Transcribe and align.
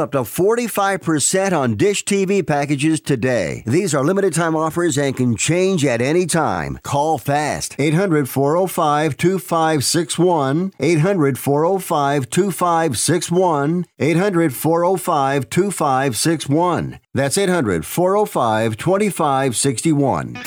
up 0.00 0.12
to 0.12 0.20
45% 0.20 1.52
on 1.52 1.76
Dish 1.76 2.04
TV 2.04 2.44
packages 2.44 3.00
today. 3.00 3.62
These 3.66 3.94
are 3.94 4.02
limited 4.02 4.34
time 4.34 4.56
offers 4.56 4.98
and 4.98 5.16
can 5.16 5.36
change 5.36 5.84
at 5.84 6.00
any 6.00 6.26
time. 6.26 6.80
Call 6.82 7.18
fast 7.18 7.76
800 7.78 8.28
405 8.28 9.16
2561. 9.16 10.72
800 10.80 11.38
405 11.38 12.30
2561. 12.30 13.86
800 13.98 14.54
405 14.54 15.50
2561. 15.50 17.00
That's 17.14 17.38
800 17.38 17.86
405 17.86 18.76
2561. 18.76 20.38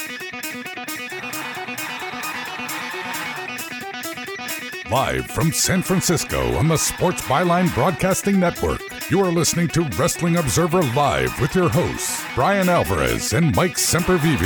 Live 4.93 5.25
from 5.31 5.51
San 5.51 5.81
Francisco 5.81 6.55
on 6.55 6.67
the 6.67 6.77
Sports 6.77 7.23
Byline 7.23 7.73
Broadcasting 7.73 8.39
Network, 8.39 8.79
you 9.13 9.19
are 9.19 9.31
listening 9.31 9.67
to 9.67 9.83
Wrestling 9.95 10.37
Observer 10.37 10.81
Live 10.95 11.39
with 11.39 11.53
your 11.53 11.69
hosts, 11.69 12.25
Bryan 12.33 12.67
Alvarez 12.67 13.33
and 13.33 13.55
Mike 13.55 13.75
Sempervive. 13.75 14.41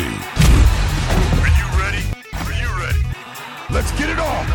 Are 1.39 1.47
you 1.47 1.79
ready? 1.79 2.03
Are 2.33 2.51
you 2.51 2.77
ready? 2.77 2.99
Let's 3.69 3.97
get 3.97 4.09
it 4.09 4.19
on! 4.19 4.45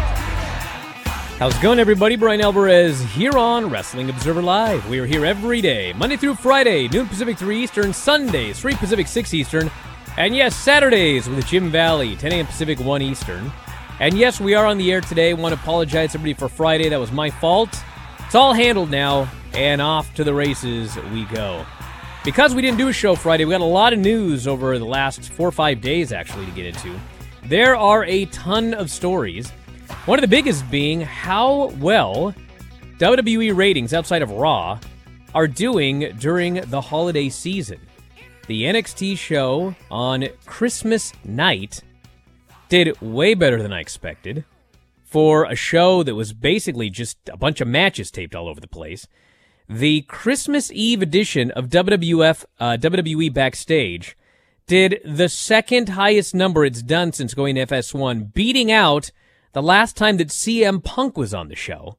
How's 1.38 1.56
it 1.56 1.62
going, 1.62 1.78
everybody? 1.78 2.16
Bryan 2.16 2.42
Alvarez 2.42 3.00
here 3.14 3.38
on 3.38 3.70
Wrestling 3.70 4.10
Observer 4.10 4.42
Live. 4.42 4.86
We 4.86 4.98
are 4.98 5.06
here 5.06 5.24
every 5.24 5.62
day, 5.62 5.94
Monday 5.94 6.18
through 6.18 6.34
Friday, 6.34 6.88
noon 6.88 7.06
Pacific 7.06 7.38
3 7.38 7.62
Eastern, 7.62 7.94
Sundays, 7.94 8.60
3 8.60 8.74
Pacific 8.74 9.06
6 9.06 9.32
Eastern, 9.32 9.70
and 10.18 10.36
yes, 10.36 10.54
Saturdays 10.54 11.26
with 11.26 11.46
Jim 11.46 11.70
Valley, 11.70 12.16
10 12.16 12.32
a.m. 12.32 12.44
Pacific 12.44 12.78
1 12.80 13.00
Eastern. 13.00 13.50
And 13.98 14.12
yes, 14.18 14.38
we 14.38 14.54
are 14.54 14.66
on 14.66 14.76
the 14.76 14.92
air 14.92 15.00
today. 15.00 15.32
Want 15.32 15.54
to 15.54 15.60
apologize 15.62 16.14
everybody 16.14 16.34
for 16.34 16.50
Friday. 16.50 16.90
That 16.90 17.00
was 17.00 17.12
my 17.12 17.30
fault. 17.30 17.82
It's 18.26 18.34
all 18.34 18.52
handled 18.52 18.90
now, 18.90 19.30
and 19.54 19.80
off 19.80 20.14
to 20.14 20.24
the 20.24 20.34
races 20.34 20.96
we 21.12 21.24
go. 21.26 21.64
Because 22.24 22.54
we 22.54 22.62
didn't 22.62 22.78
do 22.78 22.88
a 22.88 22.92
show 22.92 23.14
Friday, 23.14 23.44
we 23.44 23.50
got 23.50 23.60
a 23.60 23.64
lot 23.64 23.92
of 23.92 23.98
news 23.98 24.46
over 24.46 24.78
the 24.78 24.84
last 24.84 25.32
four 25.32 25.48
or 25.48 25.52
five 25.52 25.80
days, 25.80 26.12
actually, 26.12 26.46
to 26.46 26.52
get 26.52 26.66
into. 26.66 26.98
There 27.44 27.76
are 27.76 28.04
a 28.04 28.26
ton 28.26 28.74
of 28.74 28.90
stories. 28.90 29.50
One 30.06 30.18
of 30.18 30.22
the 30.22 30.28
biggest 30.28 30.70
being 30.70 31.00
how 31.00 31.66
well 31.80 32.34
WWE 32.98 33.56
ratings 33.56 33.92
outside 33.92 34.22
of 34.22 34.30
Raw 34.30 34.78
are 35.34 35.48
doing 35.48 36.16
during 36.18 36.54
the 36.54 36.80
holiday 36.80 37.28
season. 37.28 37.80
The 38.46 38.62
NXT 38.64 39.18
show 39.18 39.74
on 39.90 40.28
Christmas 40.46 41.12
night 41.24 41.82
did 42.68 43.00
way 43.00 43.34
better 43.34 43.60
than 43.60 43.72
I 43.72 43.80
expected 43.80 44.44
for 45.04 45.44
a 45.44 45.54
show 45.54 46.02
that 46.02 46.14
was 46.14 46.32
basically 46.32 46.90
just 46.90 47.18
a 47.28 47.36
bunch 47.36 47.60
of 47.60 47.68
matches 47.68 48.10
taped 48.10 48.34
all 48.34 48.48
over 48.48 48.60
the 48.60 48.68
place. 48.68 49.06
The 49.68 50.02
Christmas 50.02 50.70
Eve 50.72 51.02
edition 51.02 51.50
of 51.52 51.68
WWF 51.68 52.44
uh, 52.58 52.76
WWE 52.80 53.32
Backstage 53.32 54.16
did 54.66 55.00
the 55.04 55.28
second 55.28 55.90
highest 55.90 56.34
number 56.34 56.64
it's 56.64 56.82
done 56.82 57.12
since 57.12 57.34
going 57.34 57.54
to 57.54 57.66
FS1, 57.66 58.32
beating 58.32 58.72
out 58.72 59.10
the 59.52 59.62
last 59.62 59.96
time 59.96 60.16
that 60.16 60.28
CM 60.28 60.82
Punk 60.82 61.16
was 61.16 61.32
on 61.32 61.48
the 61.48 61.56
show. 61.56 61.96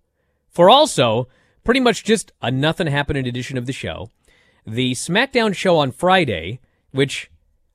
For 0.50 0.70
also 0.70 1.28
pretty 1.64 1.80
much 1.80 2.04
just 2.04 2.32
a 2.42 2.52
nothing 2.52 2.88
happening 2.88 3.28
edition 3.28 3.58
of 3.58 3.66
the 3.66 3.74
show. 3.74 4.10
The 4.66 4.94
SmackDown 4.94 5.56
show 5.56 5.78
on 5.78 5.92
Friday, 5.92 6.60
which 6.92 7.32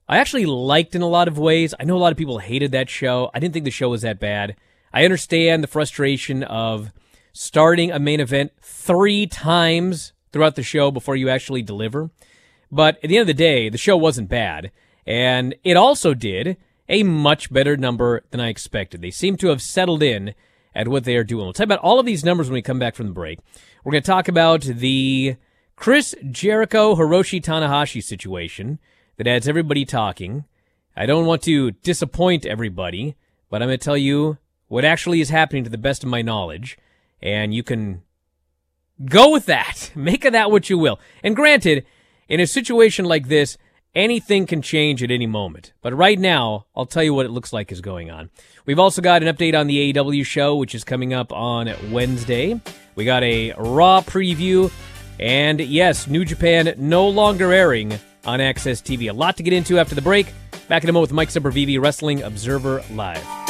I 0.08 0.18
actually 0.18 0.46
liked 0.46 0.94
in 0.94 1.02
a 1.02 1.08
lot 1.08 1.28
of 1.28 1.38
ways. 1.38 1.74
I 1.78 1.84
know 1.84 1.96
a 1.96 1.98
lot 1.98 2.12
of 2.12 2.18
people 2.18 2.38
hated 2.38 2.72
that 2.72 2.90
show. 2.90 3.30
I 3.34 3.40
didn't 3.40 3.54
think 3.54 3.64
the 3.64 3.70
show 3.70 3.88
was 3.88 4.02
that 4.02 4.20
bad. 4.20 4.56
I 4.92 5.04
understand 5.04 5.62
the 5.62 5.68
frustration 5.68 6.42
of 6.44 6.92
starting 7.38 7.92
a 7.92 8.00
main 8.00 8.18
event 8.18 8.50
three 8.60 9.24
times 9.24 10.12
throughout 10.32 10.56
the 10.56 10.62
show 10.62 10.90
before 10.90 11.14
you 11.14 11.28
actually 11.28 11.62
deliver. 11.62 12.10
But 12.68 12.96
at 12.96 13.08
the 13.08 13.16
end 13.16 13.22
of 13.22 13.26
the 13.28 13.34
day, 13.34 13.68
the 13.68 13.78
show 13.78 13.96
wasn't 13.96 14.28
bad. 14.28 14.72
And 15.06 15.54
it 15.62 15.76
also 15.76 16.14
did 16.14 16.56
a 16.88 17.04
much 17.04 17.52
better 17.52 17.76
number 17.76 18.24
than 18.32 18.40
I 18.40 18.48
expected. 18.48 19.02
They 19.02 19.12
seem 19.12 19.36
to 19.36 19.48
have 19.48 19.62
settled 19.62 20.02
in 20.02 20.34
at 20.74 20.88
what 20.88 21.04
they 21.04 21.14
are 21.14 21.22
doing. 21.22 21.44
We'll 21.44 21.52
talk 21.52 21.64
about 21.64 21.78
all 21.78 22.00
of 22.00 22.06
these 22.06 22.24
numbers 22.24 22.48
when 22.48 22.54
we 22.54 22.62
come 22.62 22.80
back 22.80 22.96
from 22.96 23.06
the 23.06 23.12
break. 23.12 23.38
We're 23.84 23.92
going 23.92 24.02
to 24.02 24.10
talk 24.10 24.26
about 24.26 24.62
the 24.62 25.36
Chris 25.76 26.16
Jericho 26.32 26.96
Hiroshi 26.96 27.40
Tanahashi 27.40 28.02
situation 28.02 28.80
that 29.16 29.28
has 29.28 29.46
everybody 29.46 29.84
talking. 29.84 30.44
I 30.96 31.06
don't 31.06 31.26
want 31.26 31.42
to 31.42 31.70
disappoint 31.70 32.46
everybody, 32.46 33.14
but 33.48 33.62
I'm 33.62 33.68
going 33.68 33.78
to 33.78 33.84
tell 33.84 33.96
you 33.96 34.38
what 34.66 34.84
actually 34.84 35.20
is 35.20 35.30
happening 35.30 35.62
to 35.62 35.70
the 35.70 35.78
best 35.78 36.02
of 36.02 36.10
my 36.10 36.20
knowledge, 36.20 36.76
and 37.22 37.54
you 37.54 37.62
can 37.62 38.02
go 39.04 39.30
with 39.30 39.46
that. 39.46 39.90
Make 39.96 40.24
of 40.24 40.32
that 40.32 40.50
what 40.50 40.70
you 40.70 40.78
will. 40.78 40.98
And 41.22 41.36
granted, 41.36 41.84
in 42.28 42.40
a 42.40 42.46
situation 42.46 43.04
like 43.04 43.28
this, 43.28 43.56
anything 43.94 44.46
can 44.46 44.62
change 44.62 45.02
at 45.02 45.10
any 45.10 45.26
moment. 45.26 45.72
But 45.80 45.94
right 45.94 46.18
now, 46.18 46.66
I'll 46.76 46.86
tell 46.86 47.02
you 47.02 47.14
what 47.14 47.26
it 47.26 47.30
looks 47.30 47.52
like 47.52 47.72
is 47.72 47.80
going 47.80 48.10
on. 48.10 48.30
We've 48.66 48.78
also 48.78 49.02
got 49.02 49.22
an 49.22 49.34
update 49.34 49.58
on 49.58 49.66
the 49.66 49.92
AEW 49.92 50.24
show, 50.24 50.56
which 50.56 50.74
is 50.74 50.84
coming 50.84 51.12
up 51.12 51.32
on 51.32 51.72
Wednesday. 51.90 52.60
We 52.94 53.04
got 53.04 53.22
a 53.22 53.52
Raw 53.58 54.02
preview. 54.02 54.70
And 55.18 55.60
yes, 55.60 56.06
New 56.06 56.24
Japan 56.24 56.74
no 56.76 57.08
longer 57.08 57.52
airing 57.52 57.98
on 58.24 58.38
AXS 58.40 58.82
TV. 58.82 59.10
A 59.10 59.12
lot 59.12 59.36
to 59.38 59.42
get 59.42 59.52
into 59.52 59.78
after 59.78 59.94
the 59.94 60.02
break. 60.02 60.32
Back 60.68 60.84
in 60.84 60.90
a 60.90 60.92
moment 60.92 61.10
with 61.10 61.16
Mike 61.16 61.30
Sempervive, 61.30 61.80
Wrestling 61.80 62.22
Observer 62.22 62.84
Live. 62.92 63.47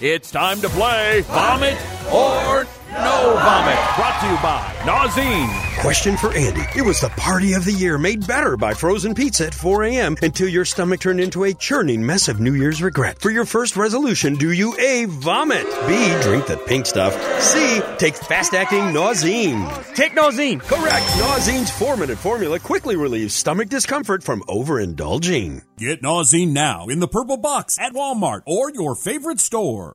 It's 0.00 0.30
time 0.30 0.60
to 0.60 0.68
play 0.68 1.22
Vomit 1.22 1.76
or 2.12 2.68
No 3.04 3.34
Vomit. 3.36 3.78
Brought 3.96 4.20
to 4.20 4.26
you 4.26 4.36
by 4.42 4.60
Nauzene. 4.82 5.80
Question 5.80 6.16
for 6.16 6.32
Andy. 6.34 6.62
It 6.76 6.82
was 6.82 7.00
the 7.00 7.08
party 7.10 7.52
of 7.52 7.64
the 7.64 7.72
year 7.72 7.98
made 7.98 8.26
better 8.26 8.56
by 8.56 8.74
frozen 8.74 9.14
pizza 9.14 9.46
at 9.46 9.54
4 9.54 9.84
a.m. 9.84 10.16
until 10.22 10.48
your 10.48 10.64
stomach 10.64 11.00
turned 11.00 11.20
into 11.20 11.44
a 11.44 11.54
churning 11.54 12.04
mess 12.04 12.28
of 12.28 12.40
New 12.40 12.54
Year's 12.54 12.82
regret. 12.82 13.20
For 13.20 13.30
your 13.30 13.44
first 13.44 13.76
resolution, 13.76 14.34
do 14.34 14.50
you 14.52 14.76
A. 14.78 15.04
Vomit? 15.06 15.64
B. 15.86 16.20
Drink 16.22 16.46
the 16.46 16.60
pink 16.66 16.86
stuff. 16.86 17.14
C. 17.40 17.80
Take 17.98 18.16
fast 18.16 18.54
acting 18.54 18.80
Nauzene. 18.92 19.94
Take 19.94 20.12
Nauzene. 20.12 20.60
Correct. 20.60 21.06
Nauzene's 21.18 21.70
four 21.70 21.96
minute 21.96 22.18
formula 22.18 22.58
quickly 22.58 22.96
relieves 22.96 23.34
stomach 23.34 23.68
discomfort 23.68 24.22
from 24.24 24.42
overindulging. 24.42 25.62
Get 25.78 26.02
Nauzene 26.02 26.52
now 26.52 26.88
in 26.88 26.98
the 27.00 27.08
purple 27.08 27.36
box 27.36 27.76
at 27.78 27.92
Walmart 27.92 28.42
or 28.46 28.70
your 28.72 28.94
favorite 28.94 29.38
store. 29.40 29.94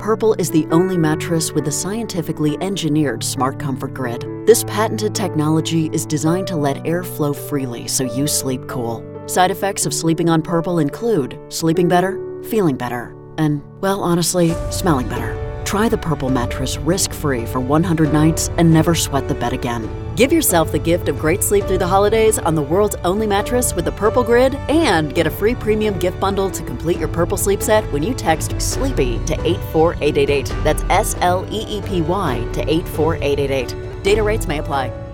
Purple 0.00 0.34
is 0.38 0.50
the 0.50 0.66
only 0.70 0.96
mattress 0.96 1.52
with 1.52 1.68
a 1.68 1.70
scientifically 1.70 2.56
engineered 2.62 3.22
smart 3.22 3.60
comfort 3.60 3.92
grid. 3.92 4.24
This 4.46 4.64
patented 4.64 5.14
technology 5.14 5.90
is 5.92 6.06
designed 6.06 6.46
to 6.46 6.56
let 6.56 6.86
air 6.86 7.04
flow 7.04 7.34
freely 7.34 7.86
so 7.86 8.04
you 8.04 8.26
sleep 8.26 8.66
cool. 8.66 9.04
Side 9.26 9.50
effects 9.50 9.84
of 9.84 9.92
sleeping 9.92 10.30
on 10.30 10.40
Purple 10.40 10.78
include 10.78 11.38
sleeping 11.50 11.86
better, 11.86 12.18
feeling 12.44 12.76
better, 12.76 13.14
and, 13.36 13.62
well, 13.82 14.00
honestly, 14.00 14.54
smelling 14.70 15.06
better. 15.06 15.39
Try 15.70 15.88
the 15.88 15.98
Purple 15.98 16.30
mattress 16.30 16.78
risk 16.78 17.12
free 17.12 17.46
for 17.46 17.60
100 17.60 18.12
nights 18.12 18.48
and 18.56 18.72
never 18.72 18.92
sweat 18.92 19.28
the 19.28 19.36
bed 19.36 19.52
again. 19.52 19.88
Give 20.16 20.32
yourself 20.32 20.72
the 20.72 20.80
gift 20.80 21.08
of 21.08 21.16
great 21.16 21.44
sleep 21.44 21.64
through 21.66 21.78
the 21.78 21.86
holidays 21.86 22.40
on 22.40 22.56
the 22.56 22.62
world's 22.62 22.96
only 23.04 23.24
mattress 23.24 23.72
with 23.72 23.84
the 23.84 23.92
Purple 23.92 24.24
Grid 24.24 24.56
and 24.68 25.14
get 25.14 25.28
a 25.28 25.30
free 25.30 25.54
premium 25.54 25.96
gift 25.96 26.18
bundle 26.18 26.50
to 26.50 26.64
complete 26.64 26.98
your 26.98 27.06
Purple 27.06 27.36
sleep 27.36 27.62
set 27.62 27.84
when 27.92 28.02
you 28.02 28.14
text 28.14 28.60
SLEEPY 28.60 29.24
to 29.26 29.34
84888. 29.46 30.52
That's 30.64 30.82
S 30.90 31.14
L 31.20 31.46
E 31.52 31.64
E 31.68 31.80
P 31.82 32.02
Y 32.02 32.48
to 32.52 32.68
84888. 32.68 34.02
Data 34.02 34.24
rates 34.24 34.48
may 34.48 34.58
apply. 34.58 35.09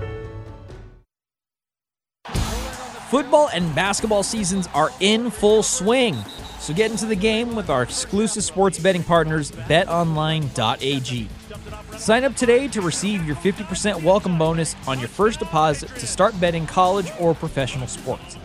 Football 3.16 3.48
and 3.54 3.74
basketball 3.74 4.22
seasons 4.22 4.68
are 4.74 4.90
in 5.00 5.30
full 5.30 5.62
swing. 5.62 6.14
So 6.58 6.74
get 6.74 6.90
into 6.90 7.06
the 7.06 7.16
game 7.16 7.56
with 7.56 7.70
our 7.70 7.82
exclusive 7.82 8.44
sports 8.44 8.78
betting 8.78 9.02
partners, 9.02 9.50
betonline.ag. 9.52 11.28
Sign 11.96 12.24
up 12.24 12.36
today 12.36 12.68
to 12.68 12.82
receive 12.82 13.24
your 13.24 13.36
50% 13.36 14.02
welcome 14.02 14.36
bonus 14.36 14.76
on 14.86 14.98
your 14.98 15.08
first 15.08 15.38
deposit 15.38 15.88
to 15.94 16.06
start 16.06 16.38
betting 16.38 16.66
college 16.66 17.10
or 17.18 17.34
professional 17.34 17.86
sports. 17.86 18.36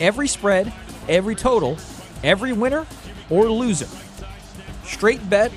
Every 0.00 0.28
spread, 0.28 0.72
every 1.08 1.34
total, 1.34 1.76
every 2.22 2.52
winner 2.52 2.86
or 3.28 3.50
loser. 3.50 3.88
Straight 4.84 5.28
bet, 5.28 5.50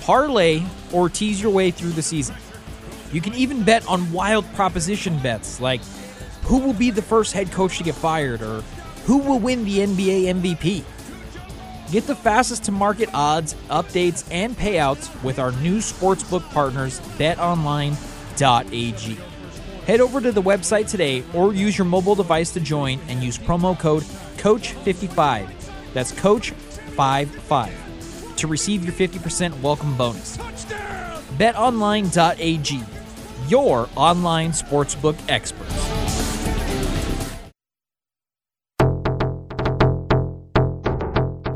parlay, 0.00 0.64
or 0.90 1.08
tease 1.08 1.40
your 1.40 1.52
way 1.52 1.70
through 1.70 1.92
the 1.92 2.02
season. 2.02 2.34
You 3.12 3.20
can 3.20 3.34
even 3.34 3.62
bet 3.62 3.86
on 3.86 4.10
wild 4.10 4.44
proposition 4.54 5.20
bets 5.20 5.60
like 5.60 5.82
who 6.42 6.58
will 6.58 6.74
be 6.74 6.90
the 6.90 7.02
first 7.02 7.32
head 7.32 7.50
coach 7.50 7.78
to 7.78 7.84
get 7.84 7.94
fired 7.94 8.42
or 8.42 8.62
who 9.04 9.18
will 9.18 9.38
win 9.38 9.64
the 9.64 9.78
NBA 9.78 10.24
MVP. 10.40 10.84
Get 11.90 12.06
the 12.06 12.16
fastest 12.16 12.64
to 12.64 12.72
market 12.72 13.10
odds, 13.12 13.54
updates, 13.68 14.26
and 14.30 14.56
payouts 14.56 15.22
with 15.22 15.38
our 15.38 15.52
new 15.52 15.78
sportsbook 15.78 16.42
partners, 16.52 17.00
betonline.ag. 17.18 19.18
Head 19.86 20.00
over 20.00 20.20
to 20.20 20.32
the 20.32 20.42
website 20.42 20.88
today 20.88 21.24
or 21.34 21.52
use 21.52 21.76
your 21.76 21.84
mobile 21.84 22.14
device 22.14 22.52
to 22.52 22.60
join 22.60 23.00
and 23.08 23.22
use 23.22 23.36
promo 23.36 23.78
code 23.78 24.04
COACH55. 24.38 25.48
That's 25.92 26.12
COACH55 26.12 28.36
to 28.36 28.46
receive 28.46 28.84
your 28.84 28.94
50% 28.94 29.60
welcome 29.60 29.94
bonus. 29.96 30.38
BetOnline.ag, 31.38 32.84
your 33.48 33.88
online 33.96 34.52
sportsbook 34.52 35.16
experts. 35.28 36.01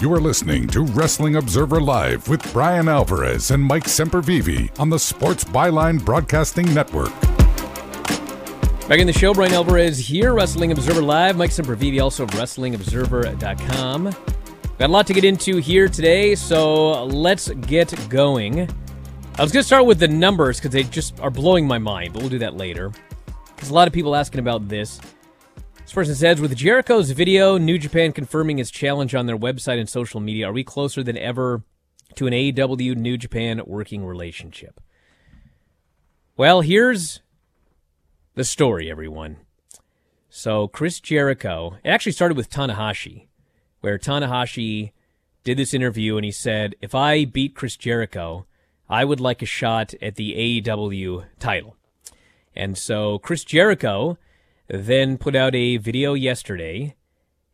You 0.00 0.12
are 0.12 0.20
listening 0.20 0.68
to 0.68 0.82
Wrestling 0.82 1.34
Observer 1.34 1.80
Live 1.80 2.28
with 2.28 2.52
Bryan 2.52 2.86
Alvarez 2.86 3.50
and 3.50 3.60
Mike 3.60 3.86
Sempervive 3.86 4.78
on 4.78 4.90
the 4.90 4.98
Sports 4.98 5.42
Byline 5.42 6.04
Broadcasting 6.04 6.72
Network. 6.72 7.10
Back 8.86 9.00
in 9.00 9.08
the 9.08 9.12
show, 9.12 9.34
Bryan 9.34 9.54
Alvarez 9.54 9.98
here, 9.98 10.34
Wrestling 10.34 10.70
Observer 10.70 11.02
Live. 11.02 11.36
Mike 11.36 11.50
Sempervive, 11.50 12.00
also 12.00 12.22
of 12.22 12.30
WrestlingObserver.com. 12.30 14.04
Got 14.04 14.14
a 14.78 14.86
lot 14.86 15.04
to 15.08 15.14
get 15.14 15.24
into 15.24 15.56
here 15.56 15.88
today, 15.88 16.36
so 16.36 17.04
let's 17.06 17.48
get 17.48 17.92
going. 18.08 18.70
I 19.36 19.42
was 19.42 19.50
going 19.50 19.62
to 19.62 19.66
start 19.66 19.84
with 19.84 19.98
the 19.98 20.06
numbers 20.06 20.58
because 20.58 20.70
they 20.70 20.84
just 20.84 21.18
are 21.18 21.30
blowing 21.30 21.66
my 21.66 21.78
mind, 21.78 22.12
but 22.12 22.22
we'll 22.22 22.30
do 22.30 22.38
that 22.38 22.56
later. 22.56 22.92
Because 23.56 23.70
a 23.70 23.74
lot 23.74 23.88
of 23.88 23.94
people 23.94 24.14
asking 24.14 24.38
about 24.38 24.68
this. 24.68 25.00
This 25.88 25.94
person 25.94 26.14
says, 26.16 26.38
with 26.38 26.54
Jericho's 26.54 27.12
video, 27.12 27.56
New 27.56 27.78
Japan 27.78 28.12
confirming 28.12 28.58
his 28.58 28.70
challenge 28.70 29.14
on 29.14 29.24
their 29.24 29.38
website 29.38 29.80
and 29.80 29.88
social 29.88 30.20
media, 30.20 30.46
are 30.46 30.52
we 30.52 30.62
closer 30.62 31.02
than 31.02 31.16
ever 31.16 31.62
to 32.16 32.26
an 32.26 32.34
AEW 32.34 32.94
New 32.94 33.16
Japan 33.16 33.62
working 33.64 34.04
relationship? 34.04 34.82
Well, 36.36 36.60
here's 36.60 37.22
the 38.34 38.44
story, 38.44 38.90
everyone. 38.90 39.38
So, 40.28 40.68
Chris 40.68 41.00
Jericho, 41.00 41.78
it 41.82 41.88
actually 41.88 42.12
started 42.12 42.36
with 42.36 42.50
Tanahashi, 42.50 43.28
where 43.80 43.96
Tanahashi 43.96 44.92
did 45.42 45.56
this 45.56 45.72
interview 45.72 46.16
and 46.16 46.24
he 46.26 46.32
said, 46.32 46.74
if 46.82 46.94
I 46.94 47.24
beat 47.24 47.54
Chris 47.54 47.78
Jericho, 47.78 48.44
I 48.90 49.06
would 49.06 49.20
like 49.20 49.40
a 49.40 49.46
shot 49.46 49.94
at 50.02 50.16
the 50.16 50.34
AEW 50.62 51.24
title. 51.38 51.76
And 52.54 52.76
so, 52.76 53.18
Chris 53.20 53.42
Jericho 53.42 54.18
then 54.68 55.18
put 55.18 55.34
out 55.34 55.54
a 55.54 55.78
video 55.78 56.14
yesterday, 56.14 56.94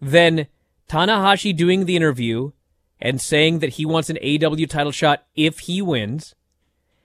then 0.00 0.46
Tanahashi 0.88 1.56
doing 1.56 1.84
the 1.84 1.96
interview 1.96 2.52
and 3.00 3.20
saying 3.20 3.58
that 3.60 3.70
he 3.70 3.86
wants 3.86 4.10
an 4.10 4.18
AEW 4.22 4.68
title 4.68 4.92
shot 4.92 5.24
if 5.34 5.60
he 5.60 5.82
wins, 5.82 6.34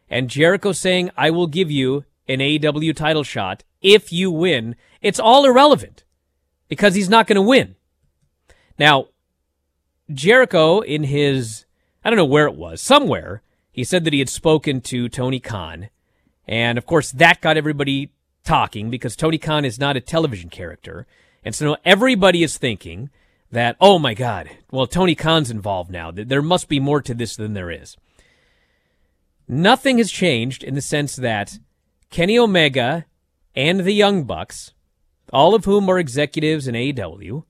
and 0.10 0.30
Jericho 0.30 0.72
saying, 0.72 1.10
I 1.18 1.32
will 1.32 1.48
give 1.48 1.72
you 1.72 2.06
an 2.28 2.40
AEW 2.40 2.96
title 2.96 3.24
shot 3.24 3.64
if 3.82 4.12
you 4.12 4.32
win, 4.32 4.76
it's 5.02 5.20
all 5.20 5.46
irrelevant 5.46 6.04
because 6.68 6.96
he's 6.96 7.10
not 7.10 7.28
going 7.28 7.36
to 7.36 7.42
win. 7.42 7.76
Now, 8.78 9.08
Jericho, 10.12 10.82
in 10.82 11.04
his, 11.04 11.66
I 12.04 12.10
don't 12.10 12.18
know 12.18 12.26
where 12.26 12.48
it 12.48 12.56
was, 12.56 12.82
somewhere, 12.82 13.42
he 13.78 13.84
said 13.84 14.06
that 14.06 14.14
he 14.14 14.18
had 14.18 14.28
spoken 14.28 14.82
to 14.82 15.08
Tony 15.08 15.40
Khan. 15.40 15.90
And 16.48 16.80
of 16.80 16.88
course, 16.88 17.12
that 17.12 17.42
got 17.42 17.58
everybody 17.58 18.10
talking 18.44 18.90
because 18.90 19.16
Tony 19.16 19.38
Khan 19.38 19.66
is 19.66 19.78
not 19.80 19.96
a 19.96 20.02
television 20.02 20.50
character. 20.50 21.06
And 21.44 21.54
so 21.54 21.78
everybody 21.86 22.42
is 22.42 22.58
thinking 22.58 23.12
that, 23.52 23.78
oh 23.80 24.00
my 24.00 24.16
God, 24.16 24.50
well, 24.72 24.88
Tony 24.88 25.14
Khan's 25.14 25.52
involved 25.52 25.92
now. 25.92 26.10
There 26.10 26.42
must 26.42 26.68
be 26.68 26.80
more 26.80 27.04
to 27.04 27.14
this 27.14 27.36
than 27.36 27.54
there 27.54 27.70
is. 27.70 27.96
Nothing 29.48 30.00
has 30.00 30.10
changed 30.10 30.64
in 30.64 30.74
the 30.74 30.82
sense 30.82 31.16
that 31.16 31.60
Kenny 32.10 32.40
Omega 32.40 33.06
and 33.56 33.82
the 33.82 33.94
Young 33.94 34.24
Bucks, 34.24 34.74
all 35.32 35.54
of 35.54 35.66
whom 35.66 35.88
are 35.88 36.00
executives 36.00 36.68
in 36.68 36.74
AEW, 36.74 37.44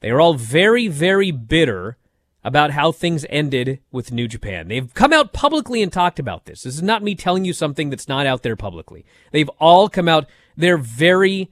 they 0.00 0.10
are 0.10 0.20
all 0.20 0.34
very, 0.34 0.88
very 0.88 1.30
bitter 1.30 1.96
about 2.44 2.72
how 2.72 2.92
things 2.92 3.24
ended 3.30 3.80
with 3.90 4.12
New 4.12 4.28
Japan. 4.28 4.68
They've 4.68 4.92
come 4.92 5.12
out 5.12 5.32
publicly 5.32 5.82
and 5.82 5.90
talked 5.90 6.18
about 6.18 6.44
this. 6.44 6.62
This 6.62 6.74
is 6.74 6.82
not 6.82 7.02
me 7.02 7.14
telling 7.14 7.44
you 7.46 7.54
something 7.54 7.88
that's 7.88 8.06
not 8.08 8.26
out 8.26 8.42
there 8.42 8.54
publicly. 8.54 9.06
They've 9.32 9.48
all 9.58 9.88
come 9.88 10.08
out, 10.08 10.28
they're 10.56 10.76
very 10.76 11.50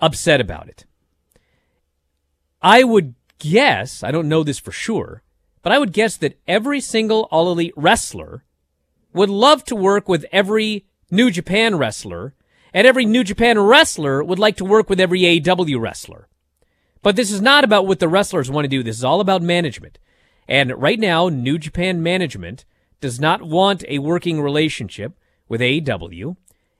upset 0.00 0.40
about 0.40 0.68
it. 0.68 0.86
I 2.62 2.84
would 2.84 3.14
guess, 3.40 4.04
I 4.04 4.12
don't 4.12 4.28
know 4.28 4.44
this 4.44 4.60
for 4.60 4.70
sure, 4.70 5.22
but 5.62 5.72
I 5.72 5.78
would 5.78 5.92
guess 5.92 6.16
that 6.18 6.38
every 6.46 6.80
single 6.80 7.28
All 7.32 7.50
Elite 7.50 7.74
wrestler 7.76 8.44
would 9.12 9.30
love 9.30 9.64
to 9.64 9.76
work 9.76 10.08
with 10.08 10.24
every 10.30 10.86
New 11.10 11.30
Japan 11.30 11.76
wrestler, 11.76 12.34
and 12.72 12.86
every 12.86 13.04
New 13.04 13.22
Japan 13.22 13.58
wrestler 13.58 14.24
would 14.24 14.38
like 14.38 14.56
to 14.56 14.64
work 14.64 14.88
with 14.88 14.98
every 14.98 15.20
AEW 15.20 15.78
wrestler. 15.78 16.28
But 17.02 17.16
this 17.16 17.30
is 17.30 17.42
not 17.42 17.64
about 17.64 17.86
what 17.86 17.98
the 17.98 18.08
wrestlers 18.08 18.50
want 18.50 18.64
to 18.64 18.68
do. 18.68 18.82
This 18.82 18.96
is 18.96 19.04
all 19.04 19.20
about 19.20 19.42
management. 19.42 19.98
And 20.48 20.72
right 20.80 20.98
now, 20.98 21.28
New 21.28 21.58
Japan 21.58 22.02
management 22.02 22.64
does 23.00 23.20
not 23.20 23.42
want 23.42 23.84
a 23.88 23.98
working 23.98 24.40
relationship 24.40 25.12
with 25.48 25.60
AEW. 25.60 26.36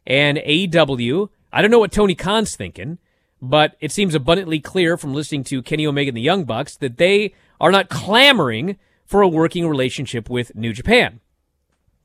And 0.07 0.38
AEW, 0.38 1.28
I 1.52 1.62
don't 1.62 1.71
know 1.71 1.78
what 1.78 1.92
Tony 1.92 2.14
Khan's 2.14 2.57
thinking, 2.57 2.99
but 3.40 3.76
it 3.81 3.92
seems 3.92 4.14
abundantly 4.14 4.61
clear 4.61 4.97
from 4.97 5.14
listening 5.14 5.45
to 5.45 5.62
Kenny 5.62 5.87
Omega 5.87 6.09
and 6.09 6.16
the 6.16 6.23
Young 6.23 6.45
Bucks 6.45 6.76
that 6.76 6.97
they 6.97 7.35
are 7.61 7.71
not 7.71 7.88
clamoring 7.88 8.78
for 9.04 9.21
a 9.21 9.28
working 9.28 9.69
relationship 9.69 10.31
with 10.31 10.54
New 10.54 10.73
Japan. 10.73 11.21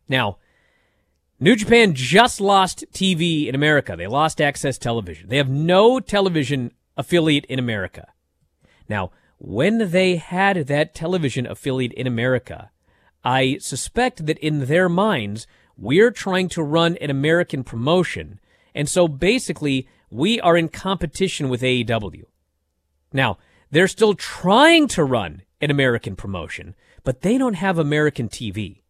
Now, 0.09 0.37
New 1.39 1.55
Japan 1.55 1.93
just 1.93 2.41
lost 2.41 2.85
TV 2.91 3.47
in 3.47 3.55
America. 3.55 3.95
They 3.95 4.07
lost 4.07 4.39
AXS 4.39 4.79
television. 4.79 5.29
They 5.29 5.37
have 5.37 5.49
no 5.49 5.99
television 5.99 6.71
affiliate 6.97 7.45
in 7.45 7.59
America. 7.59 8.07
Now, 8.89 9.11
when 9.37 9.91
they 9.91 10.15
had 10.15 10.67
that 10.67 10.95
television 10.95 11.45
affiliate 11.45 11.93
in 11.93 12.07
America, 12.07 12.71
I 13.23 13.57
suspect 13.59 14.25
that 14.25 14.39
in 14.39 14.65
their 14.65 14.89
minds, 14.89 15.47
we're 15.77 16.11
trying 16.11 16.49
to 16.49 16.63
run 16.63 16.97
an 16.97 17.09
American 17.09 17.63
promotion. 17.63 18.39
And 18.73 18.89
so 18.89 19.07
basically, 19.07 19.87
we 20.09 20.39
are 20.41 20.57
in 20.57 20.69
competition 20.69 21.49
with 21.49 21.61
AEW. 21.61 22.23
Now, 23.13 23.37
they're 23.69 23.87
still 23.87 24.15
trying 24.15 24.87
to 24.89 25.03
run 25.03 25.43
an 25.61 25.71
American 25.71 26.15
promotion, 26.15 26.75
but 27.03 27.21
they 27.21 27.37
don't 27.37 27.55
have 27.55 27.77
American 27.77 28.29
TV. 28.29 28.81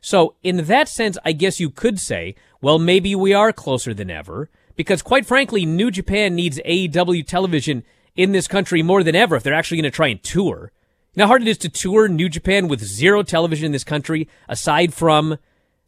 So, 0.00 0.36
in 0.42 0.66
that 0.66 0.88
sense, 0.88 1.18
I 1.24 1.32
guess 1.32 1.58
you 1.58 1.70
could 1.70 1.98
say, 1.98 2.36
well, 2.60 2.78
maybe 2.78 3.14
we 3.14 3.32
are 3.32 3.52
closer 3.52 3.92
than 3.92 4.10
ever, 4.10 4.50
because 4.76 5.02
quite 5.02 5.26
frankly, 5.26 5.66
New 5.66 5.90
Japan 5.90 6.34
needs 6.34 6.60
AEW 6.64 7.26
television 7.26 7.82
in 8.16 8.32
this 8.32 8.48
country 8.48 8.82
more 8.82 9.02
than 9.02 9.14
ever 9.14 9.36
if 9.36 9.42
they're 9.42 9.54
actually 9.54 9.78
going 9.78 9.90
to 9.90 9.94
try 9.94 10.08
and 10.08 10.22
tour. 10.22 10.72
You 11.14 11.20
know 11.20 11.24
how 11.24 11.28
hard 11.28 11.42
it 11.42 11.48
is 11.48 11.58
to 11.58 11.68
tour 11.68 12.08
New 12.08 12.28
Japan 12.28 12.68
with 12.68 12.84
zero 12.84 13.22
television 13.22 13.66
in 13.66 13.72
this 13.72 13.84
country 13.84 14.28
aside 14.48 14.92
from 14.92 15.38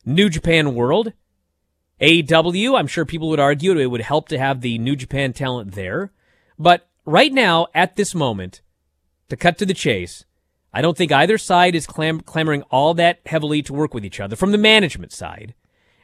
New 0.05 0.29
Japan 0.29 0.75
World? 0.75 1.13
AEW, 2.01 2.79
I'm 2.79 2.87
sure 2.87 3.05
people 3.05 3.29
would 3.29 3.41
argue 3.41 3.77
it 3.77 3.87
would 3.87 4.01
help 4.03 4.29
to 4.29 4.39
have 4.39 4.61
the 4.61 4.79
New 4.79 4.95
Japan 4.95 5.33
talent 5.33 5.73
there. 5.73 6.13
But 6.59 6.89
right 7.05 7.33
now, 7.33 7.67
at 7.75 7.97
this 7.97 8.15
moment, 8.15 8.63
to 9.29 9.37
cut 9.37 9.59
to 9.59 9.67
the 9.67 9.75
chase, 9.75 10.25
I 10.73 10.81
don't 10.81 10.97
think 10.97 11.13
either 11.13 11.39
side 11.39 11.75
is 11.75 11.87
clam- 11.87 12.21
clamoring 12.21 12.63
all 12.71 12.95
that 12.95 13.21
heavily 13.27 13.63
to 13.63 13.73
work 13.73 13.95
with 13.95 14.05
each 14.05 14.21
other 14.21 14.37
from 14.37 14.53
the 14.53 14.59
management 14.59 15.13
side. 15.13 15.55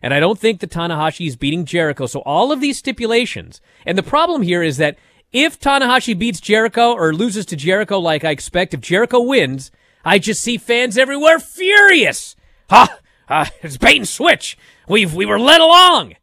And 0.02 0.12
I 0.12 0.21
don't 0.21 0.38
think 0.38 0.61
that 0.61 0.71
Tanahashi 0.71 1.26
is 1.26 1.37
beating 1.37 1.64
Jericho. 1.64 2.07
So 2.07 2.21
all 2.21 2.52
of 2.52 2.61
these 2.61 2.76
stipulations. 2.76 3.61
And 3.87 3.97
the 3.97 4.02
problem 4.02 4.43
here 4.43 4.62
is 4.62 4.76
that 4.76 4.99
if 5.35 5.59
Tanahashi 5.59 6.17
beats 6.17 6.41
Jericho 6.41 6.93
or 6.93 7.12
loses 7.12 7.45
to 7.47 7.57
Jericho 7.57 7.99
like 7.99 8.25
I 8.25 8.31
expect, 8.31 8.73
if 8.73 8.81
Jericho 8.81 9.21
wins, 9.21 9.73
I 10.05 10.21
just 10.21 10.41
see 10.41 10.57
fans 10.57 10.97
everywhere 10.97 11.41
furious. 11.41 12.37
Ha! 12.71 12.99
Uh, 13.29 13.47
it's 13.62 13.76
bait 13.76 13.97
and 13.97 14.09
switch. 14.09 14.57
We've 14.88 15.12
we 15.12 15.26
were 15.26 15.41
led 15.41 15.61
along. 15.61 16.14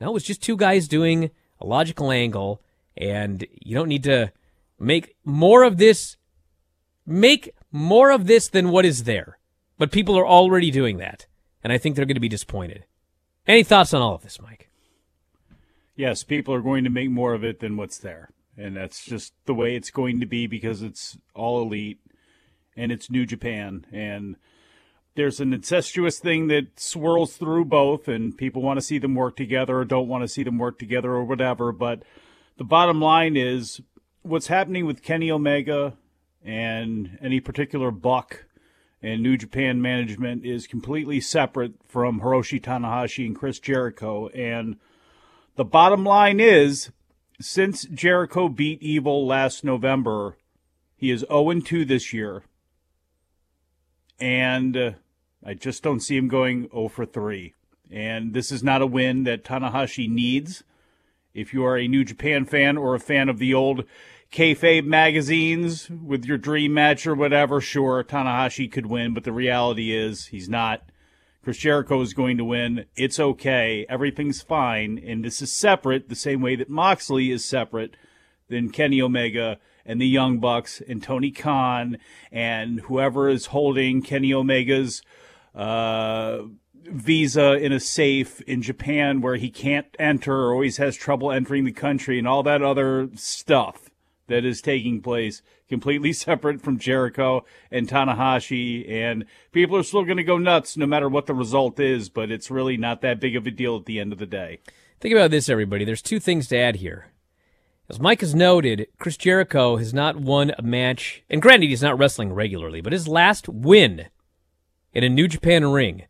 No, 0.00 0.10
it 0.10 0.14
was 0.14 0.22
just 0.22 0.42
two 0.42 0.56
guys 0.56 0.86
doing 0.86 1.30
a 1.60 1.66
logical 1.66 2.10
angle, 2.10 2.62
and 2.96 3.44
you 3.60 3.74
don't 3.74 3.88
need 3.88 4.04
to 4.04 4.32
make 4.78 5.16
more 5.24 5.64
of 5.64 5.78
this. 5.78 6.16
Make 7.04 7.50
more 7.72 8.12
of 8.12 8.26
this 8.26 8.48
than 8.48 8.70
what 8.70 8.84
is 8.84 9.04
there. 9.04 9.38
But 9.76 9.90
people 9.90 10.16
are 10.16 10.26
already 10.26 10.70
doing 10.70 10.98
that, 10.98 11.26
and 11.64 11.72
I 11.72 11.78
think 11.78 11.96
they're 11.96 12.04
going 12.04 12.14
to 12.14 12.20
be 12.20 12.28
disappointed. 12.28 12.84
Any 13.44 13.64
thoughts 13.64 13.92
on 13.92 14.02
all 14.02 14.14
of 14.14 14.22
this, 14.22 14.40
Mike? 14.40 14.68
Yes, 15.96 16.22
people 16.22 16.54
are 16.54 16.60
going 16.60 16.84
to 16.84 16.90
make 16.90 17.10
more 17.10 17.34
of 17.34 17.42
it 17.42 17.58
than 17.58 17.76
what's 17.76 17.98
there. 17.98 18.30
And 18.56 18.76
that's 18.76 19.04
just 19.04 19.32
the 19.46 19.54
way 19.54 19.74
it's 19.74 19.90
going 19.90 20.20
to 20.20 20.26
be 20.26 20.46
because 20.46 20.82
it's 20.82 21.16
all 21.34 21.62
elite 21.62 22.00
and 22.76 22.92
it's 22.92 23.10
New 23.10 23.24
Japan. 23.24 23.86
And 23.92 24.36
there's 25.14 25.40
an 25.40 25.52
incestuous 25.52 26.18
thing 26.18 26.48
that 26.48 26.78
swirls 26.80 27.36
through 27.36 27.66
both, 27.66 28.08
and 28.08 28.36
people 28.36 28.62
want 28.62 28.78
to 28.78 28.84
see 28.84 28.98
them 28.98 29.14
work 29.14 29.36
together 29.36 29.78
or 29.78 29.84
don't 29.84 30.08
want 30.08 30.22
to 30.22 30.28
see 30.28 30.42
them 30.42 30.58
work 30.58 30.78
together 30.78 31.12
or 31.12 31.24
whatever. 31.24 31.72
But 31.72 32.02
the 32.56 32.64
bottom 32.64 33.00
line 33.00 33.36
is 33.36 33.80
what's 34.22 34.46
happening 34.46 34.86
with 34.86 35.02
Kenny 35.02 35.30
Omega 35.30 35.94
and 36.44 37.18
any 37.20 37.40
particular 37.40 37.90
buck 37.90 38.44
and 39.02 39.22
New 39.22 39.36
Japan 39.36 39.82
management 39.82 40.44
is 40.44 40.66
completely 40.66 41.20
separate 41.20 41.72
from 41.88 42.20
Hiroshi 42.20 42.60
Tanahashi 42.60 43.26
and 43.26 43.36
Chris 43.36 43.58
Jericho. 43.58 44.28
And 44.28 44.76
the 45.56 45.64
bottom 45.64 46.04
line 46.04 46.38
is 46.38 46.90
since 47.44 47.84
Jericho 47.84 48.48
beat 48.48 48.82
Evil 48.82 49.26
last 49.26 49.64
November, 49.64 50.36
he 50.96 51.10
is 51.10 51.24
0 51.28 51.60
2 51.60 51.84
this 51.84 52.12
year. 52.12 52.42
And 54.20 54.76
uh, 54.76 54.90
I 55.44 55.54
just 55.54 55.82
don't 55.82 56.00
see 56.00 56.16
him 56.16 56.28
going 56.28 56.68
0 56.70 56.88
for 56.88 57.06
3. 57.06 57.54
And 57.90 58.32
this 58.34 58.52
is 58.52 58.62
not 58.62 58.82
a 58.82 58.86
win 58.86 59.24
that 59.24 59.44
Tanahashi 59.44 60.08
needs. 60.08 60.62
If 61.34 61.52
you 61.52 61.64
are 61.64 61.76
a 61.76 61.88
New 61.88 62.04
Japan 62.04 62.44
fan 62.44 62.76
or 62.76 62.94
a 62.94 63.00
fan 63.00 63.28
of 63.28 63.38
the 63.38 63.54
old 63.54 63.84
kayfabe 64.30 64.84
magazines 64.84 65.90
with 65.90 66.24
your 66.24 66.38
dream 66.38 66.72
match 66.74 67.06
or 67.06 67.14
whatever, 67.14 67.60
sure, 67.60 68.02
Tanahashi 68.04 68.70
could 68.70 68.86
win, 68.86 69.12
but 69.12 69.24
the 69.24 69.32
reality 69.32 69.94
is 69.94 70.26
he's 70.26 70.48
not. 70.48 70.82
Chris 71.42 71.58
Jericho 71.58 72.00
is 72.00 72.14
going 72.14 72.36
to 72.36 72.44
win. 72.44 72.84
It's 72.94 73.18
okay. 73.18 73.84
Everything's 73.88 74.42
fine. 74.42 75.02
And 75.04 75.24
this 75.24 75.42
is 75.42 75.52
separate, 75.52 76.08
the 76.08 76.14
same 76.14 76.40
way 76.40 76.54
that 76.54 76.70
Moxley 76.70 77.32
is 77.32 77.44
separate 77.44 77.96
than 78.48 78.70
Kenny 78.70 79.02
Omega 79.02 79.58
and 79.84 80.00
the 80.00 80.06
Young 80.06 80.38
Bucks 80.38 80.80
and 80.86 81.02
Tony 81.02 81.32
Khan 81.32 81.98
and 82.30 82.80
whoever 82.82 83.28
is 83.28 83.46
holding 83.46 84.02
Kenny 84.02 84.32
Omega's 84.32 85.02
uh, 85.54 86.42
visa 86.84 87.54
in 87.54 87.72
a 87.72 87.80
safe 87.80 88.40
in 88.42 88.62
Japan 88.62 89.20
where 89.20 89.36
he 89.36 89.50
can't 89.50 89.96
enter 89.98 90.44
or 90.44 90.52
always 90.52 90.76
has 90.76 90.94
trouble 90.96 91.32
entering 91.32 91.64
the 91.64 91.72
country 91.72 92.18
and 92.18 92.28
all 92.28 92.44
that 92.44 92.62
other 92.62 93.08
stuff 93.14 93.90
that 94.32 94.46
is 94.46 94.62
taking 94.62 95.02
place 95.02 95.42
completely 95.68 96.12
separate 96.12 96.62
from 96.62 96.78
Jericho 96.78 97.44
and 97.70 97.86
Tanahashi. 97.86 98.90
And 98.90 99.26
people 99.52 99.76
are 99.76 99.82
still 99.82 100.04
going 100.04 100.16
to 100.16 100.24
go 100.24 100.38
nuts 100.38 100.76
no 100.76 100.86
matter 100.86 101.08
what 101.08 101.26
the 101.26 101.34
result 101.34 101.78
is, 101.78 102.08
but 102.08 102.30
it's 102.30 102.50
really 102.50 102.78
not 102.78 103.02
that 103.02 103.20
big 103.20 103.36
of 103.36 103.46
a 103.46 103.50
deal 103.50 103.76
at 103.76 103.84
the 103.84 104.00
end 104.00 104.12
of 104.12 104.18
the 104.18 104.26
day. 104.26 104.58
Think 105.00 105.14
about 105.14 105.30
this, 105.30 105.48
everybody. 105.48 105.84
There's 105.84 106.00
two 106.00 106.18
things 106.18 106.48
to 106.48 106.56
add 106.56 106.76
here. 106.76 107.08
As 107.90 108.00
Mike 108.00 108.20
has 108.20 108.34
noted, 108.34 108.86
Chris 108.98 109.18
Jericho 109.18 109.76
has 109.76 109.92
not 109.92 110.16
won 110.16 110.52
a 110.56 110.62
match, 110.62 111.22
and 111.28 111.42
granted, 111.42 111.68
he's 111.68 111.82
not 111.82 111.98
wrestling 111.98 112.32
regularly, 112.32 112.80
but 112.80 112.92
his 112.94 113.06
last 113.06 113.48
win 113.48 114.06
in 114.94 115.04
a 115.04 115.10
New 115.10 115.28
Japan 115.28 115.66
ring 115.66 116.04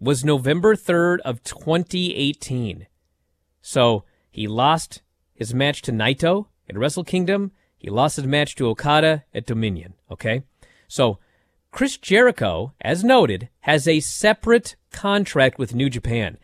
was 0.00 0.24
November 0.24 0.74
3rd 0.74 1.18
of 1.20 1.42
2018. 1.42 2.86
So 3.60 4.04
he 4.30 4.46
lost 4.46 5.02
his 5.34 5.52
match 5.52 5.82
to 5.82 5.92
Naito 5.92 6.46
at 6.68 6.78
Wrestle 6.78 7.04
Kingdom. 7.04 7.52
He 7.86 7.90
lost 7.90 8.16
his 8.16 8.26
match 8.26 8.56
to 8.56 8.66
Okada 8.66 9.22
at 9.32 9.46
Dominion. 9.46 9.94
Okay. 10.10 10.42
So 10.88 11.20
Chris 11.70 11.96
Jericho, 11.96 12.72
as 12.80 13.04
noted, 13.04 13.48
has 13.60 13.86
a 13.86 14.00
separate 14.00 14.74
contract 14.90 15.56
with 15.56 15.72
New 15.72 15.88
Japan. 15.88 16.36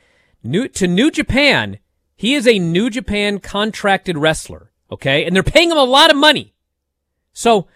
New, 0.44 0.68
to 0.68 0.86
New 0.86 1.10
Japan, 1.10 1.80
he 2.14 2.34
is 2.34 2.46
a 2.46 2.60
New 2.60 2.90
Japan 2.90 3.40
contracted 3.40 4.16
wrestler. 4.16 4.70
Okay. 4.92 5.24
And 5.24 5.34
they're 5.34 5.42
paying 5.42 5.72
him 5.72 5.78
a 5.78 5.82
lot 5.82 6.12
of 6.12 6.16
money. 6.16 6.54
So 7.32 7.66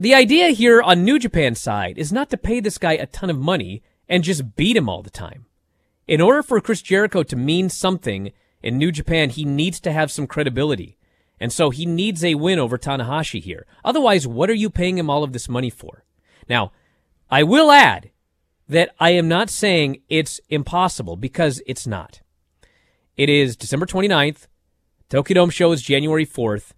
the 0.00 0.16
idea 0.16 0.48
here 0.48 0.82
on 0.82 1.04
New 1.04 1.20
Japan's 1.20 1.60
side 1.60 1.98
is 1.98 2.12
not 2.12 2.30
to 2.30 2.36
pay 2.36 2.58
this 2.58 2.78
guy 2.78 2.94
a 2.94 3.06
ton 3.06 3.30
of 3.30 3.38
money 3.38 3.84
and 4.08 4.24
just 4.24 4.56
beat 4.56 4.76
him 4.76 4.88
all 4.88 5.04
the 5.04 5.08
time. 5.10 5.46
In 6.08 6.20
order 6.20 6.42
for 6.42 6.60
Chris 6.60 6.82
Jericho 6.82 7.22
to 7.22 7.36
mean 7.36 7.68
something 7.68 8.32
in 8.60 8.76
New 8.76 8.90
Japan, 8.90 9.30
he 9.30 9.44
needs 9.44 9.78
to 9.78 9.92
have 9.92 10.10
some 10.10 10.26
credibility. 10.26 10.95
And 11.38 11.52
so 11.52 11.70
he 11.70 11.84
needs 11.84 12.24
a 12.24 12.34
win 12.34 12.58
over 12.58 12.78
Tanahashi 12.78 13.42
here. 13.42 13.66
Otherwise, 13.84 14.26
what 14.26 14.48
are 14.48 14.54
you 14.54 14.70
paying 14.70 14.98
him 14.98 15.10
all 15.10 15.22
of 15.22 15.32
this 15.32 15.48
money 15.48 15.70
for? 15.70 16.04
Now, 16.48 16.72
I 17.30 17.42
will 17.42 17.70
add 17.70 18.10
that 18.68 18.90
I 18.98 19.10
am 19.10 19.28
not 19.28 19.50
saying 19.50 20.02
it's 20.08 20.40
impossible 20.48 21.16
because 21.16 21.62
it's 21.66 21.86
not. 21.86 22.20
It 23.16 23.28
is 23.28 23.56
December 23.56 23.86
29th. 23.86 24.46
Tokyo 25.08 25.34
Dome 25.34 25.50
show 25.50 25.72
is 25.72 25.82
January 25.82 26.26
4th. 26.26 26.72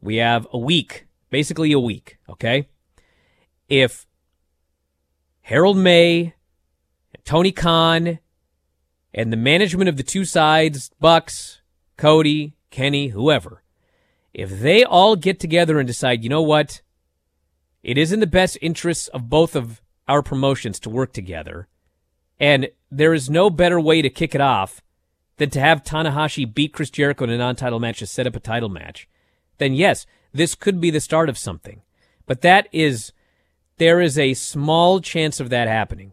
We 0.00 0.16
have 0.16 0.46
a 0.52 0.58
week, 0.58 1.06
basically 1.30 1.72
a 1.72 1.78
week, 1.78 2.18
okay? 2.28 2.68
If 3.68 4.06
Harold 5.42 5.76
Meij, 5.76 6.32
Tony 7.24 7.52
Khan, 7.52 8.18
and 9.14 9.32
the 9.32 9.36
management 9.36 9.88
of 9.88 9.96
the 9.96 10.02
two 10.02 10.24
sides, 10.24 10.90
Bucks, 11.00 11.60
Cody, 11.96 12.56
Kenny, 12.70 13.08
whoever, 13.08 13.61
if 14.34 14.60
they 14.60 14.84
all 14.84 15.16
get 15.16 15.38
together 15.38 15.78
and 15.78 15.86
decide, 15.86 16.22
you 16.22 16.30
know 16.30 16.42
what? 16.42 16.80
It 17.82 17.98
is 17.98 18.12
in 18.12 18.20
the 18.20 18.26
best 18.26 18.56
interests 18.62 19.08
of 19.08 19.28
both 19.28 19.54
of 19.56 19.82
our 20.08 20.22
promotions 20.22 20.78
to 20.80 20.90
work 20.90 21.12
together. 21.12 21.68
And 22.38 22.70
there 22.90 23.14
is 23.14 23.30
no 23.30 23.50
better 23.50 23.80
way 23.80 24.02
to 24.02 24.10
kick 24.10 24.34
it 24.34 24.40
off 24.40 24.82
than 25.36 25.50
to 25.50 25.60
have 25.60 25.82
Tanahashi 25.82 26.52
beat 26.52 26.72
Chris 26.72 26.90
Jericho 26.90 27.24
in 27.24 27.30
a 27.30 27.38
non 27.38 27.56
title 27.56 27.80
match 27.80 27.98
to 27.98 28.06
set 28.06 28.26
up 28.26 28.36
a 28.36 28.40
title 28.40 28.68
match. 28.68 29.08
Then, 29.58 29.74
yes, 29.74 30.06
this 30.32 30.54
could 30.54 30.80
be 30.80 30.90
the 30.90 31.00
start 31.00 31.28
of 31.28 31.38
something. 31.38 31.82
But 32.26 32.40
that 32.42 32.68
is, 32.72 33.12
there 33.78 34.00
is 34.00 34.18
a 34.18 34.34
small 34.34 35.00
chance 35.00 35.40
of 35.40 35.50
that 35.50 35.68
happening. 35.68 36.12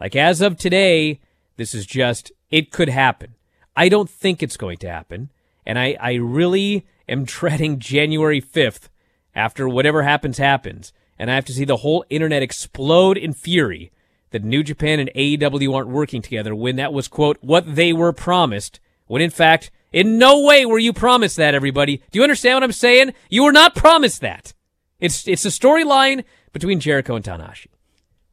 Like 0.00 0.16
as 0.16 0.40
of 0.40 0.56
today, 0.56 1.20
this 1.56 1.74
is 1.74 1.86
just, 1.86 2.32
it 2.50 2.70
could 2.72 2.88
happen. 2.88 3.34
I 3.76 3.88
don't 3.88 4.10
think 4.10 4.42
it's 4.42 4.56
going 4.56 4.78
to 4.78 4.90
happen. 4.90 5.30
And 5.66 5.78
I, 5.78 5.96
I 6.00 6.14
really 6.14 6.86
am 7.08 7.26
treading 7.26 7.78
January 7.78 8.40
5th 8.40 8.88
after 9.34 9.68
whatever 9.68 10.02
happens, 10.02 10.38
happens. 10.38 10.92
And 11.18 11.30
I 11.30 11.34
have 11.34 11.44
to 11.46 11.52
see 11.52 11.64
the 11.64 11.78
whole 11.78 12.04
internet 12.10 12.42
explode 12.42 13.16
in 13.16 13.32
fury 13.32 13.92
that 14.30 14.42
New 14.42 14.62
Japan 14.64 14.98
and 14.98 15.10
AEW 15.14 15.74
aren't 15.74 15.88
working 15.88 16.20
together 16.22 16.54
when 16.54 16.76
that 16.76 16.92
was, 16.92 17.06
quote, 17.06 17.38
what 17.40 17.76
they 17.76 17.92
were 17.92 18.12
promised, 18.12 18.80
when 19.06 19.22
in 19.22 19.30
fact, 19.30 19.70
in 19.92 20.18
no 20.18 20.40
way 20.40 20.66
were 20.66 20.78
you 20.78 20.92
promised 20.92 21.36
that, 21.36 21.54
everybody. 21.54 21.98
Do 22.10 22.18
you 22.18 22.24
understand 22.24 22.56
what 22.56 22.64
I'm 22.64 22.72
saying? 22.72 23.14
You 23.28 23.44
were 23.44 23.52
not 23.52 23.76
promised 23.76 24.22
that. 24.22 24.52
It's, 24.98 25.28
it's 25.28 25.44
a 25.44 25.50
storyline 25.50 26.24
between 26.52 26.80
Jericho 26.80 27.14
and 27.14 27.24
Tanahashi. 27.24 27.68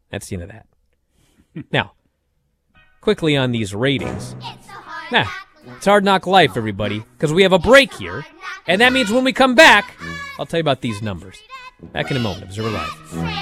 That's 0.09 0.27
the 0.27 0.37
end 0.37 0.43
of 0.43 0.49
that. 0.49 0.65
now, 1.71 1.93
quickly 2.99 3.37
on 3.37 3.51
these 3.51 3.75
ratings. 3.75 4.35
Nah, 5.11 5.27
it's 5.65 5.85
hard 5.85 6.03
knock 6.03 6.27
life, 6.27 6.57
everybody, 6.57 7.03
because 7.17 7.33
we 7.33 7.43
have 7.43 7.53
a 7.53 7.59
break 7.59 7.93
here. 7.93 8.25
And 8.67 8.81
that 8.81 8.93
means 8.93 9.11
when 9.11 9.23
we 9.23 9.33
come 9.33 9.55
back, 9.55 9.95
I'll 10.37 10.45
tell 10.45 10.59
you 10.59 10.61
about 10.63 10.81
these 10.81 11.01
numbers. 11.01 11.41
Back 11.93 12.11
in 12.11 12.17
a 12.17 12.19
moment. 12.19 12.43
Observer 12.43 12.69
Live. 12.69 13.41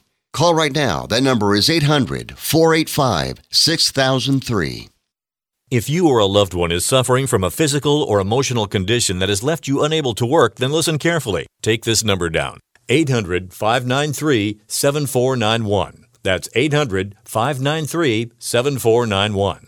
Call 0.33 0.55
right 0.55 0.73
now. 0.73 1.05
That 1.05 1.23
number 1.23 1.55
is 1.55 1.69
800 1.69 2.37
485 2.37 3.41
6003. 3.51 4.89
If 5.69 5.89
you 5.89 6.09
or 6.09 6.19
a 6.19 6.25
loved 6.25 6.53
one 6.53 6.71
is 6.71 6.85
suffering 6.85 7.27
from 7.27 7.43
a 7.43 7.49
physical 7.51 8.03
or 8.03 8.19
emotional 8.19 8.67
condition 8.67 9.19
that 9.19 9.29
has 9.29 9.41
left 9.43 9.67
you 9.67 9.83
unable 9.83 10.13
to 10.15 10.25
work, 10.25 10.55
then 10.55 10.71
listen 10.71 10.97
carefully. 10.99 11.47
Take 11.61 11.85
this 11.85 12.03
number 12.03 12.29
down 12.29 12.59
800 12.89 13.53
593 13.53 14.61
7491. 14.67 16.05
That's 16.23 16.49
800 16.55 17.15
593 17.23 18.31
7491. 18.37 19.67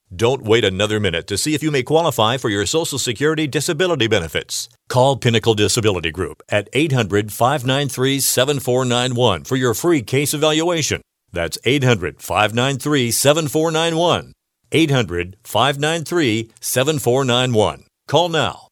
Don't 0.13 0.43
wait 0.43 0.65
another 0.65 0.99
minute 0.99 1.25
to 1.27 1.37
see 1.37 1.55
if 1.55 1.63
you 1.63 1.71
may 1.71 1.83
qualify 1.83 2.35
for 2.35 2.49
your 2.49 2.65
Social 2.65 2.99
Security 2.99 3.47
disability 3.47 4.07
benefits. 4.07 4.67
Call 4.89 5.15
Pinnacle 5.15 5.53
Disability 5.53 6.11
Group 6.11 6.43
at 6.49 6.67
800 6.73 7.31
593 7.31 8.19
7491 8.19 9.45
for 9.45 9.55
your 9.55 9.73
free 9.73 10.01
case 10.01 10.33
evaluation. 10.33 11.01
That's 11.31 11.57
800 11.63 12.21
593 12.21 13.09
7491. 13.11 14.33
800 14.73 15.37
593 15.45 16.51
7491. 16.59 17.85
Call 18.09 18.27
now. 18.27 18.67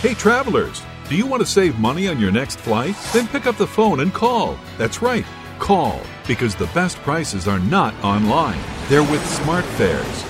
Hey, 0.00 0.14
travelers, 0.14 0.82
do 1.08 1.16
you 1.16 1.26
want 1.26 1.40
to 1.40 1.46
save 1.46 1.80
money 1.80 2.06
on 2.06 2.20
your 2.20 2.30
next 2.30 2.60
flight? 2.60 2.94
Then 3.12 3.26
pick 3.26 3.46
up 3.46 3.56
the 3.56 3.66
phone 3.66 3.98
and 3.98 4.14
call. 4.14 4.56
That's 4.78 5.02
right, 5.02 5.26
call, 5.58 6.00
because 6.28 6.54
the 6.54 6.66
best 6.66 6.96
prices 6.98 7.48
are 7.48 7.58
not 7.58 7.92
online. 8.04 8.60
They're 8.88 9.02
with 9.02 9.22
SmartFares. 9.22 10.29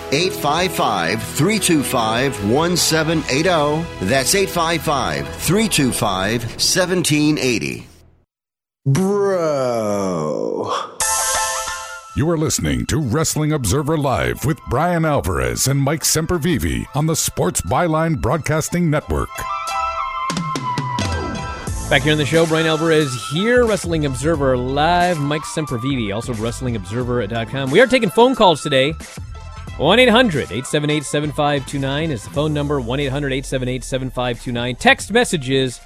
855 0.11 1.23
325 1.23 2.49
1780. 2.49 4.05
That's 4.05 4.35
855 4.35 5.27
325 5.27 6.43
1780. 6.43 7.87
Bro. 8.85 10.73
You 12.13 12.29
are 12.29 12.37
listening 12.37 12.85
to 12.87 12.99
Wrestling 12.99 13.53
Observer 13.53 13.97
Live 13.97 14.43
with 14.43 14.59
Bryan 14.69 15.05
Alvarez 15.05 15.67
and 15.67 15.79
Mike 15.79 16.01
Sempervive 16.01 16.85
on 16.93 17.05
the 17.05 17.15
Sports 17.15 17.61
Byline 17.61 18.19
Broadcasting 18.19 18.89
Network. 18.89 19.29
Back 21.89 22.01
here 22.01 22.11
on 22.11 22.17
the 22.17 22.25
show, 22.25 22.45
Bryan 22.45 22.67
Alvarez 22.67 23.13
here, 23.31 23.65
Wrestling 23.65 24.05
Observer 24.05 24.57
Live. 24.57 25.19
Mike 25.19 25.41
Sempervive, 25.43 26.13
also 26.13 26.33
WrestlingObserver.com. 26.33 27.69
We 27.69 27.79
are 27.81 27.87
taking 27.87 28.09
phone 28.09 28.35
calls 28.35 28.61
today. 28.61 28.93
1 29.81 29.97
800 29.97 30.43
878 30.43 31.03
7529 31.03 32.11
is 32.11 32.23
the 32.23 32.29
phone 32.29 32.53
number. 32.53 32.79
1 32.79 32.99
800 32.99 33.33
878 33.33 33.83
7529. 33.83 34.75
Text 34.75 35.11
messages 35.11 35.79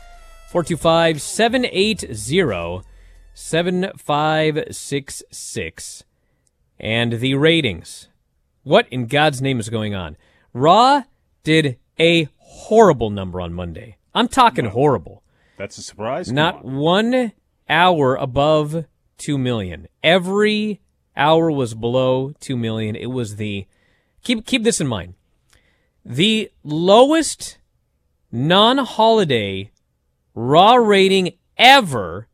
425 0.52 1.22
780 1.22 2.84
7566. 3.34 6.04
And 6.78 7.14
the 7.14 7.36
ratings. 7.36 8.10
What 8.64 8.86
in 8.92 9.08
God's 9.08 9.42
name 9.42 9.62
is 9.62 9.70
going 9.70 9.96
on? 9.96 10.18
Raw 10.52 11.04
did 11.44 11.80
a 11.98 12.28
horrible 12.36 13.10
number 13.10 13.40
on 13.40 13.54
Monday. 13.54 13.96
I'm 14.14 14.28
talking 14.28 14.66
horrible. 14.66 15.24
That's 15.58 15.78
a 15.78 15.82
surprise. 15.82 16.28
Come 16.28 16.36
Not 16.36 16.66
on. 16.66 16.76
one 16.76 17.32
hour 17.70 18.18
above 18.18 18.88
2 19.20 19.38
million. 19.38 19.88
Every 20.04 20.82
hour 21.16 21.50
was 21.50 21.74
below 21.74 22.34
2 22.42 22.58
million. 22.58 22.98
It 22.98 23.06
was 23.06 23.38
the 23.38 23.68
keep 24.26 24.46
keep 24.46 24.64
this 24.64 24.82
in 24.82 24.88
mind. 24.88 25.14
The 26.04 26.52
lowest 26.64 27.58
non-holiday 28.32 29.72
raw 30.34 30.76
rating 30.76 31.38
ever 31.58 32.28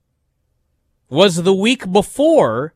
was 1.10 1.44
the 1.44 1.54
week 1.54 1.92
before 1.92 2.74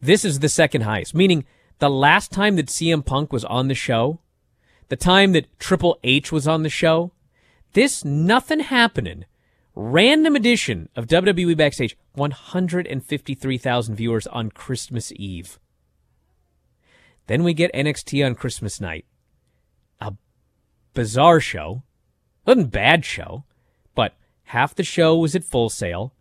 This 0.00 0.24
is 0.24 0.38
the 0.38 0.48
second 0.48 0.82
highest, 0.82 1.14
meaning 1.14 1.44
the 1.78 1.90
last 1.90 2.30
time 2.30 2.56
that 2.56 2.66
CM 2.66 3.04
Punk 3.04 3.32
was 3.32 3.44
on 3.44 3.68
the 3.68 3.74
show, 3.74 4.20
the 4.88 4.96
time 4.96 5.32
that 5.32 5.58
Triple 5.58 5.98
H 6.04 6.30
was 6.32 6.46
on 6.46 6.62
the 6.62 6.68
show, 6.68 7.12
this 7.72 8.04
nothing 8.04 8.60
happening 8.60 9.24
random 9.74 10.36
edition 10.36 10.88
of 10.96 11.06
WWE 11.06 11.56
Backstage 11.56 11.96
153,000 12.14 13.94
viewers 13.94 14.26
on 14.26 14.50
Christmas 14.50 15.12
Eve. 15.16 15.58
Then 17.26 17.44
we 17.44 17.54
get 17.54 17.72
NXT 17.72 18.24
on 18.24 18.34
Christmas 18.34 18.80
night. 18.80 19.04
A 20.00 20.14
bizarre 20.94 21.40
show. 21.40 21.82
Wasn't 22.46 22.72
bad 22.72 23.04
show, 23.04 23.44
but 23.94 24.16
half 24.44 24.74
the 24.74 24.82
show 24.82 25.16
was 25.16 25.36
at 25.36 25.44
Full 25.44 25.70
Sail. 25.70 26.12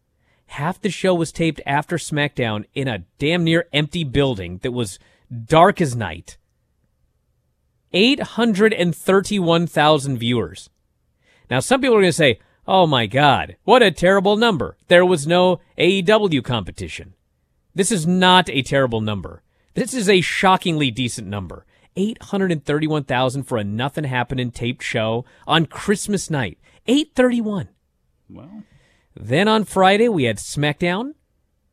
Half 0.47 0.81
the 0.81 0.89
show 0.89 1.15
was 1.15 1.31
taped 1.31 1.61
after 1.65 1.97
SmackDown 1.97 2.65
in 2.73 2.87
a 2.87 3.05
damn 3.17 3.43
near 3.43 3.67
empty 3.71 4.03
building 4.03 4.59
that 4.63 4.71
was 4.71 4.99
dark 5.45 5.79
as 5.79 5.95
night. 5.95 6.37
831,000 7.93 10.17
viewers. 10.17 10.69
Now, 11.49 11.59
some 11.59 11.81
people 11.81 11.95
are 11.95 12.01
going 12.01 12.09
to 12.09 12.13
say, 12.13 12.39
oh 12.67 12.85
my 12.85 13.07
God, 13.07 13.55
what 13.63 13.81
a 13.81 13.91
terrible 13.91 14.37
number. 14.37 14.77
There 14.87 15.05
was 15.05 15.25
no 15.25 15.59
AEW 15.77 16.43
competition. 16.43 17.15
This 17.73 17.91
is 17.91 18.05
not 18.05 18.49
a 18.49 18.61
terrible 18.61 19.01
number. 19.01 19.41
This 19.79 19.93
is 19.93 20.09
a 20.09 20.19
shockingly 20.19 20.91
decent 20.91 21.25
number. 21.25 21.65
831,000 21.95 23.43
for 23.43 23.57
a 23.57 23.63
nothing 23.63 24.03
happening 24.03 24.51
taped 24.51 24.83
show 24.83 25.23
on 25.47 25.67
Christmas 25.67 26.29
night. 26.29 26.57
831. 26.85 27.69
Well, 28.29 28.63
Then 29.15 29.47
on 29.47 29.63
Friday, 29.63 30.09
we 30.09 30.25
had 30.25 30.35
SmackDown, 30.35 31.13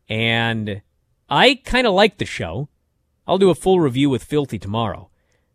and 0.08 0.82
I 1.28 1.56
kind 1.64 1.84
of 1.84 1.94
liked 1.94 2.20
the 2.20 2.26
show. 2.26 2.68
I'll 3.26 3.38
do 3.38 3.50
a 3.50 3.56
full 3.56 3.80
review 3.80 4.08
with 4.08 4.22
Filthy 4.22 4.60
tomorrow. 4.60 5.10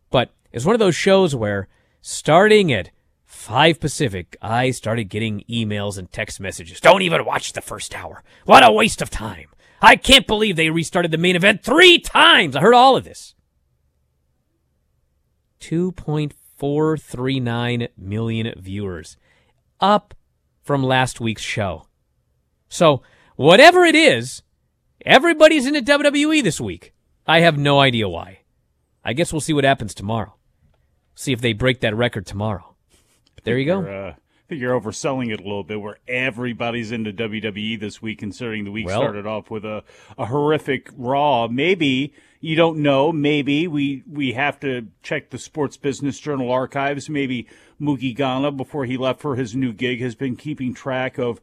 But 0.10 0.34
it's 0.52 0.66
one 0.66 0.76
of 0.76 0.80
those 0.80 0.94
shows 0.94 1.34
where 1.34 1.70
starting 2.02 2.74
at 2.74 2.90
5 3.24 3.80
Pacific, 3.80 4.36
I 4.42 4.72
started 4.72 5.06
getting 5.06 5.46
emails 5.50 5.98
and 5.98 6.12
text 6.12 6.42
messages. 6.42 6.82
Don't 6.82 7.02
even 7.02 7.24
watch 7.24 7.54
the 7.54 7.62
first 7.62 7.96
hour. 7.96 8.26
What 8.44 8.66
a 8.66 8.74
waste 8.74 9.02
of 9.02 9.10
time. 9.10 9.48
I 9.82 9.96
can't 9.96 10.28
believe 10.28 10.56
they 10.56 10.70
restarted 10.70 11.10
the 11.12 11.17
main 11.17 11.36
event 11.36 11.63
three 11.63 11.98
times. 12.00 12.56
I 12.56 12.62
heard 12.62 12.76
all 12.76 12.96
of 12.96 13.04
this. 13.04 13.34
2.439 15.60 17.88
million 17.98 18.54
viewers, 18.58 19.17
up 19.80 20.13
from 20.62 20.84
last 20.84 21.20
week's 21.20 21.41
show. 21.41 21.88
So, 22.70 23.02
whatever 23.36 23.84
it 23.84 23.96
is, 23.96 24.44
everybody's 25.06 25.65
into 25.65 25.82
WWE 25.82 26.44
this 26.44 26.62
week. 26.62 26.94
I 27.28 27.41
have 27.41 27.58
no 27.58 27.80
idea 27.80 28.10
why. 28.10 28.39
I 29.04 29.13
guess 29.13 29.34
we'll 29.34 29.41
see 29.41 29.54
what 29.54 29.63
happens 29.63 29.94
tomorrow. 29.94 30.36
See 31.15 31.34
if 31.34 31.41
they 31.41 31.54
break 31.54 31.82
that 31.82 31.96
record 31.96 32.26
tomorrow. 32.26 32.76
There 33.44 33.58
you 33.58 33.65
go. 33.65 33.82
Uh, 33.82 34.13
You're, 34.52 34.58
think 34.60 34.62
you're 34.62 34.80
overselling 34.80 35.32
it 35.34 35.40
a 35.40 35.44
little 35.44 35.64
bit, 35.64 35.80
where 35.80 35.98
everybody's 36.08 36.92
into 36.92 37.14
WWE 37.14 37.80
this 37.80 38.02
week, 38.02 38.20
considering 38.20 38.66
the 38.66 38.72
week 38.72 38.86
Well- 38.86 39.00
started 39.02 39.26
off 39.26 39.50
with 39.50 39.64
a, 39.64 39.84
a 40.18 40.26
horrific 40.26 40.90
Raw. 40.98 41.48
Maybe 41.48 42.14
you 42.42 42.56
don't 42.56 42.80
know. 42.80 43.12
Maybe 43.12 43.68
we 43.68 44.04
we 44.10 44.34
have 44.34 44.60
to 44.62 44.88
check 45.04 45.30
the 45.30 45.38
Sports 45.38 45.78
Business 45.78 46.20
Journal 46.20 46.52
archives. 46.52 47.10
Maybe 47.10 47.48
Mookie 47.80 48.16
Ghana, 48.16 48.52
before 48.52 48.86
he 48.86 48.98
left 48.98 49.22
for 49.22 49.36
his 49.36 49.56
new 49.56 49.72
gig, 49.72 50.02
has 50.02 50.16
been 50.16 50.36
keeping 50.36 50.74
track 50.74 51.18
of 51.18 51.40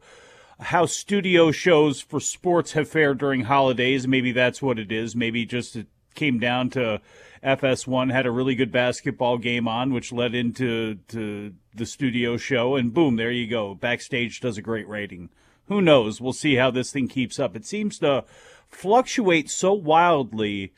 how 0.59 0.85
studio 0.85 1.51
shows 1.51 2.01
for 2.01 2.19
sports 2.19 2.73
have 2.73 2.89
fared 2.89 3.17
during 3.17 3.45
holidays. 3.45 4.07
Maybe 4.07 4.31
that's 4.31 4.61
what 4.61 4.77
it 4.77 4.91
is. 4.91 5.15
Maybe 5.15 5.45
just 5.45 5.77
came 6.19 6.37
down 6.37 6.69
to 6.71 7.01
FS1 7.43 8.11
had 8.11 8.25
a 8.25 8.31
really 8.31 8.55
good 8.55 8.71
basketball 8.71 9.37
game 9.37 9.67
on, 9.67 9.93
which 9.93 10.11
led 10.11 10.35
into 10.35 10.95
to 11.07 11.53
the 11.73 11.85
studio 11.85 12.35
show, 12.35 12.75
and 12.75 12.93
boom, 12.93 13.15
there 13.15 13.31
you 13.31 13.47
go. 13.47 13.73
Backstage 13.73 14.41
does 14.41 14.57
a 14.57 14.61
great 14.61 14.87
rating. 14.87 15.29
Who 15.67 15.81
knows? 15.81 16.19
We'll 16.19 16.33
see 16.33 16.55
how 16.55 16.71
this 16.71 16.91
thing 16.91 17.07
keeps 17.07 17.39
up. 17.39 17.55
It 17.55 17.65
seems 17.65 17.99
to 17.99 18.25
fluctuate 18.67 19.49
so 19.49 19.73
wildly 19.73 20.73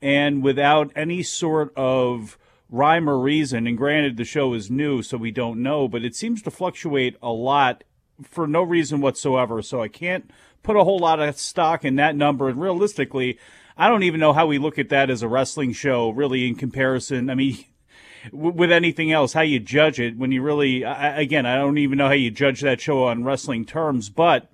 and 0.00 0.42
without 0.42 0.92
any 0.94 1.22
sort 1.22 1.72
of 1.76 2.38
rhyme 2.70 3.08
or 3.08 3.18
reason. 3.18 3.66
And 3.66 3.76
granted, 3.76 4.16
the 4.16 4.24
show 4.24 4.54
is 4.54 4.70
new, 4.70 5.02
so 5.02 5.16
we 5.16 5.30
don't 5.30 5.62
know, 5.62 5.88
but 5.88 6.04
it 6.04 6.14
seems 6.14 6.42
to 6.42 6.50
fluctuate 6.50 7.16
a 7.22 7.30
lot 7.30 7.82
for 8.22 8.46
no 8.46 8.62
reason 8.62 9.00
whatsoever. 9.00 9.62
So 9.62 9.82
I 9.82 9.88
can't 9.88 10.30
put 10.62 10.76
a 10.76 10.84
whole 10.84 10.98
lot 10.98 11.20
of 11.20 11.38
stock 11.38 11.84
in 11.84 11.96
that 11.96 12.14
number. 12.14 12.48
And 12.48 12.60
realistically, 12.60 13.38
I 13.76 13.88
don't 13.88 14.04
even 14.04 14.20
know 14.20 14.32
how 14.32 14.46
we 14.46 14.58
look 14.58 14.78
at 14.78 14.88
that 14.90 15.10
as 15.10 15.22
a 15.22 15.28
wrestling 15.28 15.72
show, 15.72 16.10
really, 16.10 16.46
in 16.46 16.54
comparison. 16.54 17.28
I 17.28 17.34
mean, 17.34 17.64
with 18.32 18.70
anything 18.70 19.12
else, 19.12 19.32
how 19.32 19.42
you 19.42 19.58
judge 19.58 19.98
it 19.98 20.16
when 20.16 20.32
you 20.32 20.42
really, 20.42 20.84
I, 20.84 21.20
again, 21.20 21.46
I 21.46 21.56
don't 21.56 21.78
even 21.78 21.98
know 21.98 22.06
how 22.06 22.12
you 22.12 22.30
judge 22.30 22.60
that 22.60 22.80
show 22.80 23.04
on 23.04 23.24
wrestling 23.24 23.64
terms, 23.64 24.10
but 24.10 24.48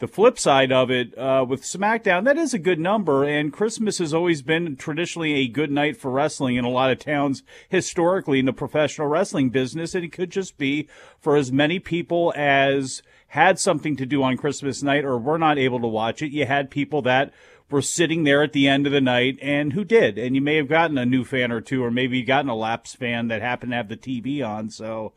the 0.00 0.08
flip 0.08 0.38
side 0.38 0.72
of 0.72 0.90
it 0.90 1.16
uh, 1.16 1.46
with 1.48 1.62
SmackDown, 1.62 2.24
that 2.24 2.36
is 2.36 2.52
a 2.52 2.58
good 2.58 2.80
number, 2.80 3.24
and 3.24 3.52
Christmas 3.52 3.98
has 3.98 4.12
always 4.12 4.42
been 4.42 4.76
traditionally 4.76 5.34
a 5.34 5.48
good 5.48 5.70
night 5.70 5.96
for 5.96 6.10
wrestling 6.10 6.56
in 6.56 6.64
a 6.64 6.70
lot 6.70 6.90
of 6.90 6.98
towns 6.98 7.42
historically 7.68 8.40
in 8.40 8.46
the 8.46 8.52
professional 8.52 9.06
wrestling 9.06 9.50
business, 9.50 9.94
and 9.94 10.04
it 10.04 10.12
could 10.12 10.30
just 10.30 10.58
be 10.58 10.88
for 11.20 11.36
as 11.36 11.52
many 11.52 11.78
people 11.78 12.32
as 12.36 13.02
had 13.28 13.58
something 13.58 13.96
to 13.96 14.06
do 14.06 14.22
on 14.22 14.36
Christmas 14.36 14.82
night 14.82 15.04
or 15.04 15.16
were 15.16 15.38
not 15.38 15.58
able 15.58 15.80
to 15.80 15.86
watch 15.86 16.22
it. 16.22 16.32
You 16.32 16.46
had 16.46 16.70
people 16.70 17.02
that 17.02 17.32
were 17.70 17.82
sitting 17.82 18.24
there 18.24 18.42
at 18.42 18.52
the 18.52 18.68
end 18.68 18.86
of 18.86 18.92
the 18.92 19.00
night 19.00 19.38
and 19.40 19.72
who 19.72 19.84
did. 19.84 20.18
And 20.18 20.34
you 20.34 20.40
may 20.40 20.56
have 20.56 20.68
gotten 20.68 20.98
a 20.98 21.06
new 21.06 21.24
fan 21.24 21.50
or 21.50 21.60
two, 21.60 21.82
or 21.82 21.90
maybe 21.90 22.18
you 22.18 22.24
gotten 22.24 22.50
a 22.50 22.54
lapsed 22.54 22.96
fan 22.96 23.28
that 23.28 23.42
happened 23.42 23.72
to 23.72 23.76
have 23.76 23.88
the 23.88 23.96
TV 23.96 24.46
on. 24.46 24.70
So 24.70 25.12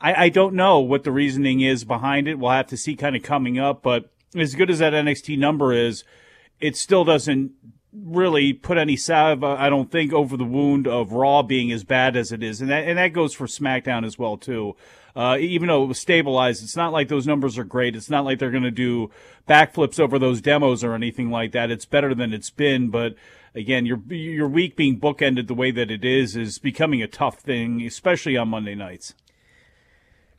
I, 0.00 0.24
I 0.24 0.28
don't 0.28 0.54
know 0.54 0.80
what 0.80 1.04
the 1.04 1.12
reasoning 1.12 1.60
is 1.60 1.84
behind 1.84 2.28
it. 2.28 2.38
We'll 2.38 2.50
have 2.50 2.66
to 2.68 2.76
see 2.76 2.96
kind 2.96 3.14
of 3.14 3.22
coming 3.22 3.58
up. 3.58 3.82
But 3.82 4.10
as 4.34 4.54
good 4.54 4.70
as 4.70 4.78
that 4.78 4.92
NXT 4.94 5.38
number 5.38 5.72
is, 5.72 6.04
it 6.60 6.76
still 6.76 7.04
doesn't 7.04 7.52
really 7.92 8.52
put 8.52 8.78
any 8.78 8.96
salve, 8.96 9.44
I 9.44 9.68
don't 9.68 9.90
think, 9.90 10.12
over 10.12 10.36
the 10.36 10.44
wound 10.44 10.86
of 10.86 11.12
Raw 11.12 11.42
being 11.42 11.70
as 11.72 11.84
bad 11.84 12.16
as 12.16 12.32
it 12.32 12.42
is, 12.42 12.60
and 12.60 12.70
that 12.70 12.84
and 12.84 12.98
that 12.98 13.12
goes 13.12 13.34
for 13.34 13.46
SmackDown 13.46 14.06
as 14.06 14.18
well 14.18 14.36
too. 14.36 14.76
Uh, 15.14 15.36
even 15.38 15.68
though 15.68 15.82
it 15.84 15.88
was 15.88 16.00
stabilized, 16.00 16.62
it's 16.62 16.76
not 16.76 16.92
like 16.92 17.08
those 17.08 17.26
numbers 17.26 17.58
are 17.58 17.64
great. 17.64 17.94
It's 17.94 18.08
not 18.08 18.24
like 18.24 18.38
they're 18.38 18.50
going 18.50 18.62
to 18.62 18.70
do 18.70 19.10
backflips 19.48 20.00
over 20.00 20.18
those 20.18 20.40
demos 20.40 20.82
or 20.82 20.94
anything 20.94 21.30
like 21.30 21.52
that. 21.52 21.70
It's 21.70 21.84
better 21.84 22.14
than 22.14 22.32
it's 22.32 22.50
been, 22.50 22.88
but 22.88 23.14
again, 23.54 23.86
your 23.86 24.00
your 24.08 24.48
week 24.48 24.76
being 24.76 24.98
bookended 24.98 25.46
the 25.46 25.54
way 25.54 25.70
that 25.70 25.90
it 25.90 26.04
is 26.04 26.36
is 26.36 26.58
becoming 26.58 27.02
a 27.02 27.08
tough 27.08 27.38
thing, 27.40 27.82
especially 27.82 28.36
on 28.36 28.48
Monday 28.48 28.74
nights. 28.74 29.14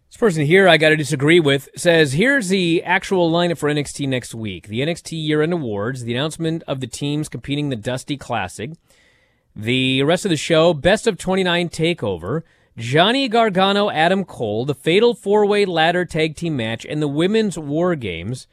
This 0.10 0.18
person 0.20 0.46
here 0.46 0.68
I 0.68 0.78
got 0.78 0.90
to 0.90 0.96
disagree 0.96 1.40
with 1.40 1.70
says 1.76 2.14
here's 2.14 2.50
the 2.50 2.84
actual 2.84 3.32
lineup 3.32 3.58
for 3.58 3.68
NXT 3.68 4.08
next 4.08 4.36
week. 4.36 4.68
The 4.68 4.82
NXT 4.82 5.26
year 5.26 5.42
end 5.42 5.54
awards, 5.54 6.04
the 6.04 6.14
announcement 6.14 6.64
of 6.68 6.82
the 6.82 6.88
teams 6.88 7.30
competing 7.30 7.70
the 7.70 7.76
Dusty 7.76 8.16
Classic, 8.16 8.72
the 9.56 10.04
rest 10.04 10.26
of 10.26 10.30
the 10.30 10.38
show, 10.38 10.74
best 10.74 11.08
of 11.08 11.18
29 11.18 11.70
takeover, 11.70 12.44
Johnny 12.78 13.28
Gargano, 13.28 13.90
Adam 13.90 14.26
Cole, 14.26 14.66
the 14.66 14.74
fatal 14.74 15.14
four 15.14 15.46
way 15.46 15.66
ladder 15.66 16.06
tag 16.06 16.36
team 16.36 16.58
match, 16.58 16.86
and 16.86 17.02
the 17.02 17.08
women's 17.08 17.58
war 17.58 17.96
games. 17.96 18.48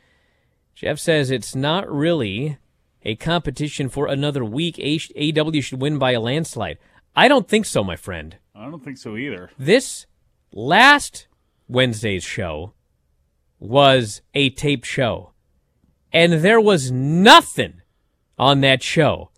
Jeff 0.74 0.98
says 0.98 1.30
it's 1.30 1.54
not 1.54 1.90
really 1.90 2.59
a 3.02 3.16
competition 3.16 3.88
for 3.88 4.06
another 4.06 4.44
week. 4.44 4.76
AEW 4.76 5.62
should 5.62 5.80
win 5.80 5.98
by 5.98 6.12
a 6.12 6.20
landslide. 6.20 6.78
I 7.16 7.28
don't 7.28 7.48
think 7.48 7.66
so, 7.66 7.83
my 7.83 7.96
friend. 7.96 8.37
I 8.54 8.64
don't 8.70 8.85
think 8.85 8.98
so 8.98 9.16
either. 9.16 9.50
This 9.59 10.06
last 10.52 11.26
Wednesday's 11.68 12.24
show 12.24 12.74
was 13.59 14.22
a 14.35 14.50
taped 14.50 14.87
show. 14.87 15.33
And 16.12 16.35
there 16.35 16.61
was 16.61 16.90
nothing 16.90 17.80
on 18.38 18.61
that 18.62 18.83
show 18.83 19.30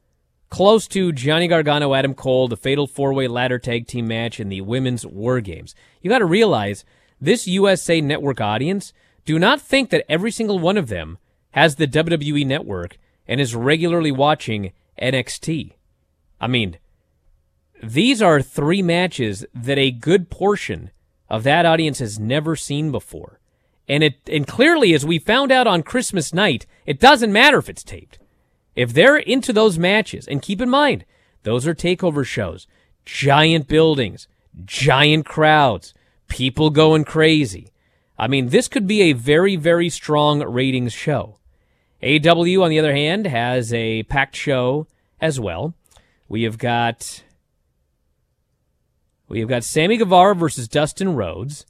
close 0.52 0.86
to 0.86 1.12
Johnny 1.12 1.48
Gargano, 1.48 1.94
Adam 1.94 2.12
Cole, 2.12 2.46
the 2.46 2.58
fatal 2.58 2.86
four 2.86 3.14
way 3.14 3.26
ladder 3.26 3.58
tag 3.58 3.86
team 3.86 4.06
match, 4.06 4.38
in 4.38 4.50
the 4.50 4.60
women's 4.60 5.06
war 5.06 5.40
games. 5.40 5.74
You 6.02 6.10
got 6.10 6.18
to 6.18 6.26
realize 6.26 6.84
this 7.18 7.48
USA 7.48 8.02
Network 8.02 8.38
audience 8.38 8.92
do 9.24 9.38
not 9.38 9.62
think 9.62 9.88
that 9.88 10.04
every 10.10 10.30
single 10.30 10.58
one 10.58 10.76
of 10.76 10.88
them 10.88 11.16
has 11.52 11.76
the 11.76 11.86
WWE 11.86 12.46
Network 12.46 12.98
and 13.26 13.40
is 13.40 13.56
regularly 13.56 14.12
watching 14.12 14.72
NXT. 15.00 15.72
I 16.38 16.48
mean, 16.48 16.76
these 17.82 18.20
are 18.20 18.42
three 18.42 18.82
matches 18.82 19.46
that 19.54 19.78
a 19.78 19.90
good 19.90 20.28
portion 20.28 20.90
of 21.30 21.44
that 21.44 21.64
audience 21.64 21.98
has 21.98 22.18
never 22.18 22.56
seen 22.56 22.92
before. 22.92 23.40
And 23.88 24.02
it 24.04 24.16
and 24.26 24.46
clearly 24.46 24.92
as 24.92 25.06
we 25.06 25.18
found 25.18 25.50
out 25.50 25.66
on 25.66 25.82
Christmas 25.82 26.34
night, 26.34 26.66
it 26.84 27.00
doesn't 27.00 27.32
matter 27.32 27.56
if 27.56 27.70
it's 27.70 27.82
taped. 27.82 28.18
If 28.74 28.92
they're 28.92 29.16
into 29.16 29.52
those 29.52 29.78
matches, 29.78 30.26
and 30.26 30.42
keep 30.42 30.60
in 30.60 30.70
mind, 30.70 31.04
those 31.42 31.66
are 31.66 31.74
takeover 31.74 32.24
shows, 32.24 32.66
giant 33.04 33.68
buildings, 33.68 34.28
giant 34.64 35.26
crowds, 35.26 35.94
people 36.28 36.70
going 36.70 37.04
crazy. 37.04 37.72
I 38.18 38.28
mean, 38.28 38.48
this 38.48 38.68
could 38.68 38.86
be 38.86 39.02
a 39.02 39.12
very, 39.12 39.56
very 39.56 39.88
strong 39.88 40.42
ratings 40.42 40.92
show. 40.92 41.38
AEW, 42.02 42.62
on 42.62 42.70
the 42.70 42.78
other 42.78 42.94
hand, 42.94 43.26
has 43.26 43.72
a 43.72 44.02
packed 44.04 44.36
show 44.36 44.86
as 45.20 45.38
well. 45.38 45.74
We 46.28 46.42
have 46.44 46.58
got 46.58 47.22
we 49.28 49.40
have 49.40 49.48
got 49.48 49.64
Sammy 49.64 49.96
Guevara 49.96 50.34
versus 50.34 50.68
Dustin 50.68 51.14
Rhodes. 51.14 51.64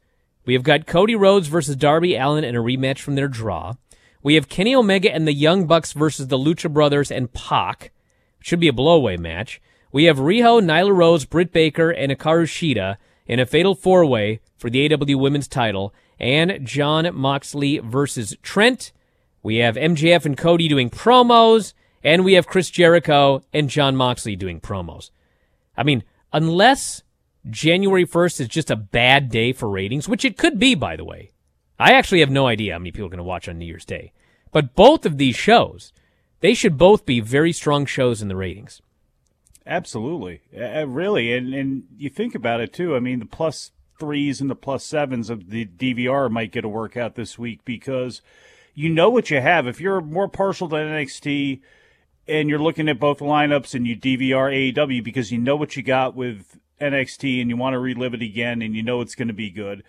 We 0.45 0.55
have 0.55 0.63
got 0.63 0.87
Cody 0.87 1.15
Rhodes 1.15 1.49
versus 1.49 1.77
Darby 1.77 2.17
Allin 2.17 2.45
in 2.45 2.57
a 2.57 2.61
rematch 2.61 2.99
from 2.99 3.15
their 3.15 3.29
draw. 3.29 3.75
We 4.23 4.35
have 4.37 4.49
Kenny 4.49 4.75
Omega 4.75 5.13
and 5.13 5.27
the 5.27 5.33
Young 5.33 5.67
Bucks 5.67 5.93
versus 5.93 6.29
the 6.29 6.39
Lucha 6.39 6.73
Brothers 6.73 7.11
and 7.11 7.33
Pac. 7.33 7.91
Should 8.41 8.61
be 8.61 8.69
a 8.69 8.73
blowaway 8.73 9.19
match. 9.19 9.61
We 9.91 10.05
have 10.05 10.19
Riho, 10.19 10.63
Nyla 10.63 10.95
Rose, 10.95 11.25
Britt 11.25 11.53
Baker, 11.53 11.91
and 11.91 12.13
Hikaru 12.13 12.45
Shida 12.45 12.97
in 13.27 13.41
a 13.41 13.47
fatal 13.47 13.75
four 13.75 14.07
way 14.07 14.41
for 14.57 14.71
the 14.71 14.89
AEW 14.89 15.19
Women's 15.19 15.49
title. 15.49 15.93
And 16.21 16.65
Jon 16.65 17.13
Moxley 17.15 17.79
versus 17.79 18.37
Trent. 18.43 18.93
We 19.43 19.57
have 19.57 19.75
MJF 19.75 20.25
and 20.25 20.37
Cody 20.37 20.69
doing 20.69 20.89
promos. 20.89 21.75
And 22.05 22.25
we 22.25 22.35
have 22.35 22.47
Chris 22.47 22.71
Jericho 22.71 23.43
and 23.53 23.69
Jon 23.69 23.97
Moxley 23.97 24.37
doing 24.37 24.61
promos. 24.61 25.11
I 25.77 25.83
mean, 25.83 26.05
unless 26.33 27.03
January 27.51 28.07
1st 28.07 28.41
is 28.41 28.49
just 28.49 28.71
a 28.71 28.77
bad 28.77 29.31
day 29.31 29.53
for 29.53 29.69
ratings, 29.69 30.09
which 30.09 30.25
it 30.25 30.39
could 30.39 30.59
be, 30.59 30.75
by 30.75 30.97
the 30.97 31.05
way. 31.05 31.31
I 31.83 31.95
actually 31.95 32.21
have 32.21 32.31
no 32.31 32.47
idea 32.47 32.75
how 32.75 32.79
many 32.79 32.93
people 32.93 33.07
are 33.07 33.11
going 33.11 33.19
to 33.19 33.25
watch 33.25 33.49
on 33.49 33.59
New 33.59 33.67
Year's 33.67 33.85
Day. 33.85 34.13
But 34.53 34.77
both 34.77 35.05
of 35.05 35.19
these 35.19 35.35
shows, 35.35 35.93
they 36.41 36.55
should 36.55 36.79
both 36.79 37.05
be 37.05 37.19
very 37.19 37.53
strong 37.53 37.87
shows 37.87 38.23
in 38.23 38.29
the 38.29 38.37
ratings. 38.37 38.81
Absolutely. 39.67 40.43
Uh, 40.57 40.87
really. 40.87 41.33
And, 41.33 41.53
and 41.53 41.85
you 41.97 42.09
think 42.09 42.37
about 42.37 42.61
it, 42.61 42.73
too. 42.73 42.95
I 42.95 43.01
mean, 43.01 43.19
the 43.19 43.27
plus 43.27 43.73
threes 43.99 44.41
and 44.41 44.49
the 44.49 44.55
plus 44.55 44.85
sevens 44.85 45.29
of 45.29 45.51
the 45.51 45.67
DVR 45.67 46.31
might 46.31 46.53
get 46.53 46.65
a 46.65 46.69
workout 46.69 47.17
this 47.17 47.37
week 47.37 47.65
because 47.65 48.23
you 48.75 48.89
know 48.89 49.11
what 49.11 49.31
you 49.31 49.41
have. 49.41 49.67
If 49.67 49.81
you're 49.81 50.01
more 50.01 50.29
partial 50.29 50.69
to 50.69 50.77
NXT 50.77 51.61
and 52.29 52.49
you're 52.49 52.59
looking 52.61 52.89
at 52.89 53.01
both 53.01 53.19
lineups 53.19 53.75
and 53.75 53.87
you 53.89 53.97
DVR 53.97 54.73
AEW 54.73 55.03
because 55.03 55.33
you 55.33 55.39
know 55.39 55.57
what 55.57 55.77
you 55.77 55.83
got 55.83 56.15
with 56.15 56.61
NXT 56.81 57.41
and 57.41 57.51
you 57.51 57.57
want 57.57 57.75
to 57.75 57.79
relive 57.79 58.15
it 58.15 58.23
again 58.23 58.63
and 58.63 58.75
you 58.75 58.83
know 58.83 59.01
it's 59.01 59.17
going 59.17 59.29
to 59.29 59.35
be 59.35 59.51
good. 59.51 59.83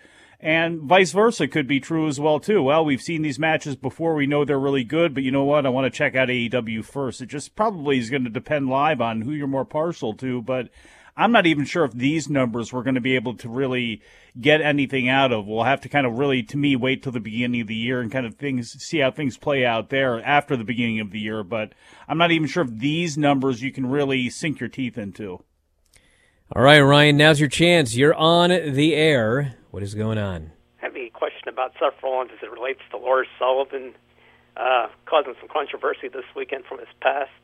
And 0.44 0.82
vice 0.82 1.12
versa 1.12 1.48
could 1.48 1.66
be 1.66 1.80
true 1.80 2.06
as 2.06 2.20
well 2.20 2.38
too. 2.38 2.62
Well, 2.62 2.84
we've 2.84 3.00
seen 3.00 3.22
these 3.22 3.38
matches 3.38 3.76
before, 3.76 4.14
we 4.14 4.26
know 4.26 4.44
they're 4.44 4.60
really 4.60 4.84
good, 4.84 5.14
but 5.14 5.22
you 5.22 5.30
know 5.30 5.44
what? 5.44 5.64
I 5.64 5.70
want 5.70 5.90
to 5.90 5.96
check 5.96 6.14
out 6.14 6.28
AEW 6.28 6.84
first. 6.84 7.22
It 7.22 7.30
just 7.30 7.56
probably 7.56 7.98
is 7.98 8.10
going 8.10 8.24
to 8.24 8.30
depend 8.30 8.68
live 8.68 9.00
on 9.00 9.22
who 9.22 9.32
you're 9.32 9.46
more 9.46 9.64
partial 9.64 10.12
to, 10.18 10.42
but 10.42 10.68
I'm 11.16 11.32
not 11.32 11.46
even 11.46 11.64
sure 11.64 11.86
if 11.86 11.92
these 11.92 12.28
numbers 12.28 12.74
we're 12.74 12.82
going 12.82 12.96
to 12.96 13.00
be 13.00 13.14
able 13.14 13.38
to 13.38 13.48
really 13.48 14.02
get 14.38 14.60
anything 14.60 15.08
out 15.08 15.32
of. 15.32 15.46
We'll 15.46 15.64
have 15.64 15.80
to 15.80 15.88
kind 15.88 16.06
of 16.06 16.18
really, 16.18 16.42
to 16.42 16.58
me, 16.58 16.76
wait 16.76 17.02
till 17.02 17.12
the 17.12 17.20
beginning 17.20 17.62
of 17.62 17.68
the 17.68 17.74
year 17.74 18.02
and 18.02 18.12
kind 18.12 18.26
of 18.26 18.34
things, 18.34 18.70
see 18.84 18.98
how 18.98 19.12
things 19.12 19.38
play 19.38 19.64
out 19.64 19.88
there 19.88 20.22
after 20.22 20.58
the 20.58 20.64
beginning 20.64 21.00
of 21.00 21.10
the 21.10 21.20
year. 21.20 21.42
But 21.42 21.72
I'm 22.06 22.18
not 22.18 22.32
even 22.32 22.48
sure 22.48 22.64
if 22.64 22.70
these 22.70 23.16
numbers 23.16 23.62
you 23.62 23.72
can 23.72 23.86
really 23.86 24.28
sink 24.28 24.60
your 24.60 24.68
teeth 24.68 24.98
into. 24.98 25.42
All 26.54 26.62
right, 26.62 26.80
Ryan, 26.80 27.16
now's 27.16 27.40
your 27.40 27.48
chance. 27.48 27.96
You're 27.96 28.14
on 28.14 28.50
the 28.50 28.94
air. 28.94 29.56
What 29.74 29.82
is 29.82 29.96
going 29.96 30.18
on? 30.18 30.52
I 30.80 30.86
have 30.86 30.94
a 30.94 31.10
question 31.10 31.48
about 31.48 31.72
Seth 31.80 32.00
Rollins 32.00 32.30
as 32.30 32.38
it 32.44 32.52
relates 32.52 32.78
to 32.92 32.96
Lars 32.96 33.26
Sullivan 33.40 33.92
uh, 34.56 34.86
causing 35.04 35.34
some 35.40 35.48
controversy 35.48 36.06
this 36.06 36.22
weekend 36.36 36.62
from 36.64 36.78
his 36.78 36.86
past. 37.02 37.34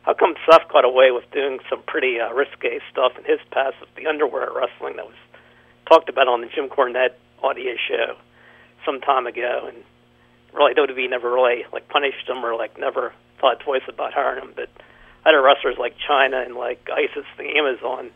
How 0.00 0.14
come 0.14 0.36
Seth 0.48 0.72
got 0.72 0.86
away 0.86 1.10
with 1.10 1.30
doing 1.32 1.58
some 1.68 1.82
pretty 1.86 2.16
uh, 2.18 2.32
risque 2.32 2.80
stuff 2.90 3.12
in 3.18 3.24
his 3.24 3.40
past 3.50 3.76
with 3.78 3.94
the 3.94 4.06
underwear 4.08 4.48
wrestling 4.56 4.96
that 4.96 5.04
was 5.04 5.20
talked 5.86 6.08
about 6.08 6.28
on 6.28 6.40
the 6.40 6.48
Jim 6.48 6.70
Cornette 6.70 7.20
audio 7.42 7.74
show 7.76 8.16
some 8.86 9.02
time 9.02 9.26
ago, 9.26 9.68
and 9.68 9.76
really 10.54 10.72
WWE 10.72 11.10
never 11.10 11.30
really 11.30 11.66
like 11.74 11.90
punished 11.90 12.26
him 12.26 12.42
or 12.42 12.56
like 12.56 12.80
never 12.80 13.12
thought 13.38 13.60
twice 13.60 13.84
about 13.86 14.14
hiring 14.14 14.48
him. 14.48 14.54
But 14.56 14.70
other 15.26 15.42
wrestlers 15.42 15.76
like 15.78 15.92
Chyna 16.08 16.46
and 16.46 16.56
like 16.56 16.88
Isis, 16.88 17.28
the 17.36 17.52
Amazon 17.52 18.12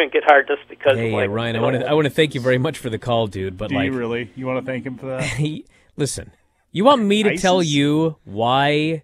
couldn't 0.00 0.12
get 0.12 0.24
hired 0.24 0.46
just 0.48 0.68
because. 0.68 0.96
Hey, 0.96 1.08
of, 1.08 1.14
like, 1.14 1.30
Ryan, 1.30 1.56
I 1.56 1.60
want 1.60 1.76
to 1.76 1.88
I 1.88 1.92
want 1.92 2.06
to 2.06 2.10
thank 2.10 2.34
you 2.34 2.40
very 2.40 2.58
much 2.58 2.78
for 2.78 2.90
the 2.90 2.98
call, 2.98 3.26
dude. 3.26 3.56
But 3.56 3.68
Do 3.68 3.76
like, 3.76 3.86
you 3.86 3.92
really? 3.92 4.30
You 4.34 4.46
want 4.46 4.64
to 4.64 4.70
thank 4.70 4.84
him 4.84 4.96
for 4.96 5.06
that? 5.06 5.62
listen, 5.96 6.32
you 6.72 6.84
want 6.84 7.02
me 7.02 7.22
to 7.22 7.30
ISIS? 7.30 7.42
tell 7.42 7.62
you 7.62 8.16
why 8.24 9.02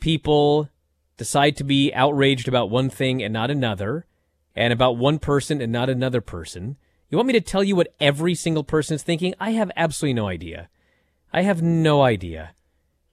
people 0.00 0.70
decide 1.16 1.56
to 1.56 1.64
be 1.64 1.92
outraged 1.94 2.46
about 2.48 2.70
one 2.70 2.90
thing 2.90 3.22
and 3.22 3.32
not 3.32 3.50
another, 3.50 4.06
and 4.54 4.72
about 4.72 4.96
one 4.96 5.18
person 5.18 5.60
and 5.60 5.72
not 5.72 5.90
another 5.90 6.20
person? 6.20 6.76
You 7.08 7.18
want 7.18 7.28
me 7.28 7.34
to 7.34 7.40
tell 7.40 7.62
you 7.62 7.76
what 7.76 7.94
every 8.00 8.34
single 8.34 8.64
person 8.64 8.94
is 8.94 9.02
thinking? 9.02 9.34
I 9.40 9.50
have 9.52 9.70
absolutely 9.76 10.14
no 10.14 10.28
idea. 10.28 10.68
I 11.32 11.42
have 11.42 11.62
no 11.62 12.02
idea. 12.02 12.54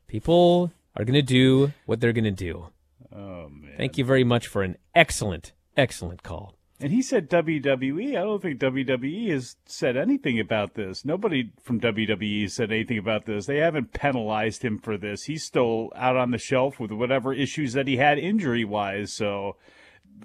People 0.07 0.71
are 0.95 1.05
going 1.05 1.13
to 1.13 1.21
do 1.21 1.73
what 1.85 1.99
they're 1.99 2.13
going 2.13 2.23
to 2.23 2.31
do. 2.31 2.67
Oh 3.15 3.49
man! 3.49 3.73
Thank 3.77 3.97
you 3.97 4.05
very 4.05 4.23
much 4.23 4.47
for 4.47 4.63
an 4.63 4.77
excellent, 4.95 5.53
excellent 5.75 6.23
call. 6.23 6.55
And 6.83 6.91
he 6.91 7.01
said 7.01 7.29
WWE. 7.29 8.09
I 8.09 8.23
don't 8.23 8.41
think 8.41 8.59
WWE 8.59 9.29
has 9.29 9.55
said 9.65 9.95
anything 9.95 10.37
about 10.37 10.73
this. 10.73 11.05
Nobody 11.05 11.49
from 11.61 11.79
WWE 11.79 12.51
said 12.51 12.73
anything 12.73 12.97
about 12.97 13.25
this. 13.25 13.45
They 13.45 13.59
haven't 13.59 13.93
penalized 13.93 14.63
him 14.63 14.79
for 14.79 14.97
this. 14.97 15.23
He's 15.23 15.45
still 15.45 15.93
out 15.95 16.17
on 16.17 16.31
the 16.31 16.37
shelf 16.37 16.81
with 16.81 16.91
whatever 16.91 17.31
issues 17.31 17.71
that 17.71 17.87
he 17.87 17.95
had 17.95 18.19
injury 18.19 18.65
wise. 18.65 19.13
So 19.13 19.55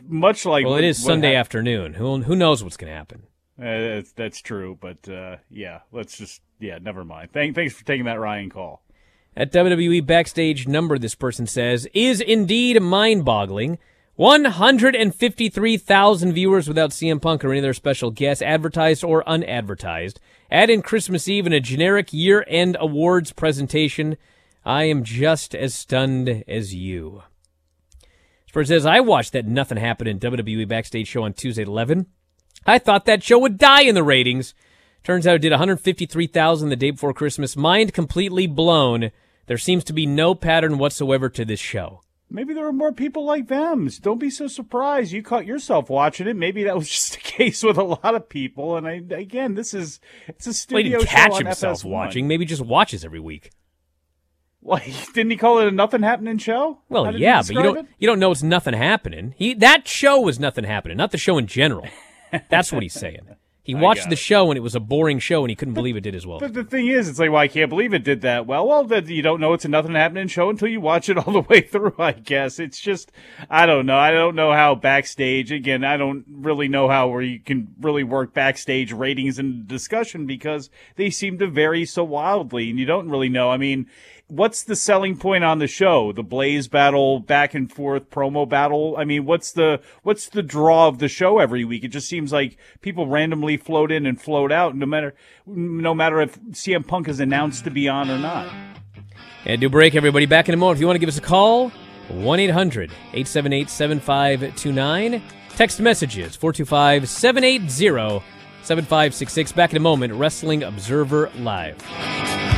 much 0.04 0.44
like 0.44 0.66
well, 0.66 0.74
it 0.74 0.82
is 0.82 1.00
Sunday 1.00 1.36
afternoon. 1.36 1.94
Who 1.94 2.22
who 2.22 2.34
knows 2.34 2.64
what's 2.64 2.76
going 2.76 2.90
to 2.90 2.96
happen? 2.96 3.22
Uh, 3.56 3.94
that's, 3.94 4.12
that's 4.14 4.40
true, 4.40 4.76
but 4.80 5.08
uh, 5.08 5.36
yeah, 5.48 5.82
let's 5.92 6.18
just 6.18 6.42
yeah, 6.58 6.78
never 6.82 7.04
mind. 7.04 7.30
Thank, 7.32 7.54
thanks 7.54 7.74
for 7.74 7.84
taking 7.84 8.06
that 8.06 8.18
Ryan 8.18 8.50
call. 8.50 8.82
That 9.36 9.52
WWE 9.52 10.04
backstage 10.04 10.66
number, 10.66 10.98
this 10.98 11.14
person 11.14 11.46
says, 11.46 11.86
is 11.94 12.20
indeed 12.20 12.82
mind 12.82 13.24
boggling. 13.24 13.78
153,000 14.18 16.32
viewers 16.32 16.66
without 16.66 16.90
CM 16.90 17.22
Punk 17.22 17.44
or 17.44 17.52
any 17.52 17.60
other 17.60 17.72
special 17.72 18.10
guests, 18.10 18.42
advertised 18.42 19.04
or 19.04 19.22
unadvertised. 19.28 20.18
Add 20.50 20.70
in 20.70 20.82
Christmas 20.82 21.28
Eve 21.28 21.46
and 21.46 21.54
a 21.54 21.60
generic 21.60 22.12
year 22.12 22.44
end 22.48 22.76
awards 22.80 23.32
presentation. 23.32 24.16
I 24.64 24.86
am 24.86 25.04
just 25.04 25.54
as 25.54 25.72
stunned 25.72 26.42
as 26.48 26.74
you. 26.74 27.22
Spurs 28.48 28.66
says, 28.66 28.84
I 28.84 28.98
watched 28.98 29.34
that 29.34 29.46
Nothing 29.46 29.78
Happened 29.78 30.08
in 30.08 30.18
WWE 30.18 30.66
backstage 30.66 31.06
show 31.06 31.22
on 31.22 31.32
Tuesday 31.32 31.62
at 31.62 31.68
11. 31.68 32.06
I 32.66 32.80
thought 32.80 33.04
that 33.04 33.22
show 33.22 33.38
would 33.38 33.56
die 33.56 33.82
in 33.82 33.94
the 33.94 34.02
ratings. 34.02 34.52
Turns 35.04 35.28
out 35.28 35.36
it 35.36 35.42
did 35.42 35.52
153,000 35.52 36.68
the 36.68 36.74
day 36.74 36.90
before 36.90 37.14
Christmas. 37.14 37.56
Mind 37.56 37.94
completely 37.94 38.48
blown. 38.48 39.12
There 39.46 39.58
seems 39.58 39.84
to 39.84 39.92
be 39.92 40.06
no 40.06 40.34
pattern 40.34 40.76
whatsoever 40.76 41.28
to 41.28 41.44
this 41.44 41.60
show. 41.60 42.00
Maybe 42.30 42.52
there 42.52 42.64
were 42.64 42.72
more 42.74 42.92
people 42.92 43.24
like 43.24 43.48
them. 43.48 43.88
Don't 44.02 44.18
be 44.20 44.28
so 44.28 44.48
surprised. 44.48 45.12
You 45.12 45.22
caught 45.22 45.46
yourself 45.46 45.88
watching 45.88 46.26
it. 46.28 46.36
Maybe 46.36 46.64
that 46.64 46.76
was 46.76 46.88
just 46.90 47.12
the 47.12 47.18
case 47.18 47.62
with 47.62 47.78
a 47.78 47.82
lot 47.82 48.14
of 48.14 48.28
people. 48.28 48.76
And 48.76 48.86
I, 48.86 49.02
again, 49.16 49.54
this 49.54 49.72
is 49.72 49.98
it's 50.26 50.46
a 50.46 50.50
Well, 50.50 50.52
he 50.52 50.58
studio 50.58 50.98
didn't 50.98 51.08
show 51.08 51.16
catch 51.16 51.38
himself 51.38 51.82
FS1. 51.82 51.88
watching. 51.90 52.28
Maybe 52.28 52.44
just 52.44 52.62
watches 52.62 53.04
every 53.04 53.20
week. 53.20 53.50
Well, 54.60 54.80
didn't 55.14 55.30
he 55.30 55.36
call 55.38 55.60
it 55.60 55.68
a 55.68 55.70
nothing 55.70 56.02
happening 56.02 56.36
show? 56.38 56.80
Well, 56.90 57.04
How 57.06 57.10
did 57.12 57.18
he 57.18 57.24
yeah, 57.24 57.40
but 57.40 57.50
you 57.54 57.62
don't 57.62 57.78
it? 57.78 57.86
you 57.98 58.06
don't 58.06 58.18
know 58.18 58.30
it's 58.30 58.42
nothing 58.42 58.74
happening. 58.74 59.34
He 59.38 59.54
that 59.54 59.88
show 59.88 60.20
was 60.20 60.38
nothing 60.38 60.64
happening, 60.64 60.96
not 60.98 61.12
the 61.12 61.18
show 61.18 61.38
in 61.38 61.46
general. 61.46 61.86
That's 62.50 62.70
what 62.72 62.82
he's 62.82 62.92
saying. 62.92 63.20
He 63.68 63.74
watched 63.74 64.08
the 64.08 64.16
show 64.16 64.50
and 64.50 64.56
it 64.56 64.62
was 64.62 64.74
a 64.74 64.80
boring 64.80 65.18
show 65.18 65.42
and 65.42 65.50
he 65.50 65.54
couldn't 65.54 65.74
believe 65.74 65.94
it 65.94 66.00
did 66.00 66.14
as 66.14 66.26
well. 66.26 66.38
But 66.38 66.54
the 66.54 66.64
thing 66.64 66.88
is, 66.88 67.06
it's 67.06 67.18
like, 67.18 67.30
well, 67.30 67.42
I 67.42 67.48
can't 67.48 67.68
believe 67.68 67.92
it 67.92 68.02
did 68.02 68.22
that 68.22 68.46
well. 68.46 68.66
Well, 68.66 68.84
that 68.84 69.08
you 69.08 69.20
don't 69.20 69.42
know 69.42 69.52
it's 69.52 69.66
a 69.66 69.68
nothing 69.68 69.94
happening 69.94 70.26
show 70.28 70.48
until 70.48 70.68
you 70.68 70.80
watch 70.80 71.10
it 71.10 71.18
all 71.18 71.34
the 71.34 71.40
way 71.50 71.60
through. 71.60 71.94
I 71.98 72.12
guess 72.12 72.58
it's 72.58 72.80
just, 72.80 73.12
I 73.50 73.66
don't 73.66 73.84
know. 73.84 73.98
I 73.98 74.10
don't 74.10 74.34
know 74.34 74.54
how 74.54 74.74
backstage. 74.74 75.52
Again, 75.52 75.84
I 75.84 75.98
don't 75.98 76.24
really 76.30 76.68
know 76.68 76.88
how 76.88 77.08
where 77.08 77.20
you 77.20 77.40
can 77.40 77.74
really 77.78 78.04
work 78.04 78.32
backstage 78.32 78.90
ratings 78.90 79.38
and 79.38 79.68
discussion 79.68 80.24
because 80.24 80.70
they 80.96 81.10
seem 81.10 81.38
to 81.38 81.46
vary 81.46 81.84
so 81.84 82.04
wildly, 82.04 82.70
and 82.70 82.78
you 82.78 82.86
don't 82.86 83.10
really 83.10 83.28
know. 83.28 83.50
I 83.50 83.58
mean. 83.58 83.86
What's 84.28 84.62
the 84.62 84.76
selling 84.76 85.16
point 85.16 85.42
on 85.42 85.58
the 85.58 85.66
show? 85.66 86.12
The 86.12 86.22
Blaze 86.22 86.68
battle, 86.68 87.18
back 87.18 87.54
and 87.54 87.72
forth 87.72 88.10
promo 88.10 88.46
battle. 88.46 88.94
I 88.98 89.04
mean, 89.04 89.24
what's 89.24 89.52
the 89.52 89.80
what's 90.02 90.28
the 90.28 90.42
draw 90.42 90.86
of 90.86 90.98
the 90.98 91.08
show 91.08 91.38
every 91.38 91.64
week? 91.64 91.82
It 91.82 91.88
just 91.88 92.10
seems 92.10 92.30
like 92.30 92.58
people 92.82 93.06
randomly 93.06 93.56
float 93.56 93.90
in 93.90 94.04
and 94.04 94.20
float 94.20 94.52
out, 94.52 94.76
no 94.76 94.84
matter 94.84 95.14
no 95.46 95.94
matter 95.94 96.20
if 96.20 96.38
CM 96.50 96.86
Punk 96.86 97.08
is 97.08 97.20
announced 97.20 97.64
to 97.64 97.70
be 97.70 97.88
on 97.88 98.10
or 98.10 98.18
not. 98.18 98.52
And 99.46 99.62
do 99.62 99.70
break, 99.70 99.94
everybody. 99.94 100.26
Back 100.26 100.50
in 100.50 100.54
a 100.54 100.58
moment. 100.58 100.76
If 100.76 100.80
you 100.82 100.86
want 100.86 100.96
to 100.96 101.00
give 101.00 101.08
us 101.08 101.16
a 101.16 101.22
call, 101.22 101.70
1 102.08 102.40
800 102.40 102.90
878 102.90 103.70
7529. 103.70 105.22
Text 105.56 105.80
messages 105.80 106.36
425 106.36 107.08
780 107.08 108.22
7566. 108.62 109.52
Back 109.52 109.70
in 109.70 109.78
a 109.78 109.80
moment. 109.80 110.12
Wrestling 110.12 110.64
Observer 110.64 111.30
Live. 111.38 112.57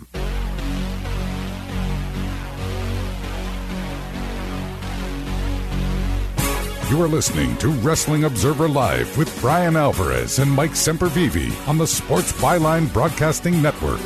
You 6.91 7.01
are 7.01 7.07
listening 7.07 7.55
to 7.59 7.69
Wrestling 7.69 8.25
Observer 8.25 8.67
Live 8.67 9.17
with 9.17 9.39
Bryan 9.39 9.77
Alvarez 9.77 10.39
and 10.39 10.51
Mike 10.51 10.71
Sempervive 10.71 11.65
on 11.65 11.77
the 11.77 11.87
Sports 11.87 12.33
Byline 12.33 12.91
Broadcasting 12.91 13.61
Network. 13.61 14.01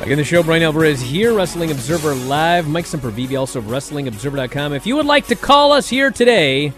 Back 0.00 0.08
in 0.08 0.18
the 0.18 0.24
show, 0.24 0.42
Bryan 0.42 0.64
Alvarez 0.64 1.00
here, 1.00 1.32
Wrestling 1.32 1.70
Observer 1.70 2.12
Live. 2.12 2.66
Mike 2.66 2.86
Sempervive, 2.86 3.38
also 3.38 3.60
of 3.60 3.66
WrestlingObserver.com. 3.66 4.72
If 4.72 4.84
you 4.84 4.96
would 4.96 5.06
like 5.06 5.28
to 5.28 5.36
call 5.36 5.70
us 5.70 5.88
here 5.88 6.10
today, 6.10 6.72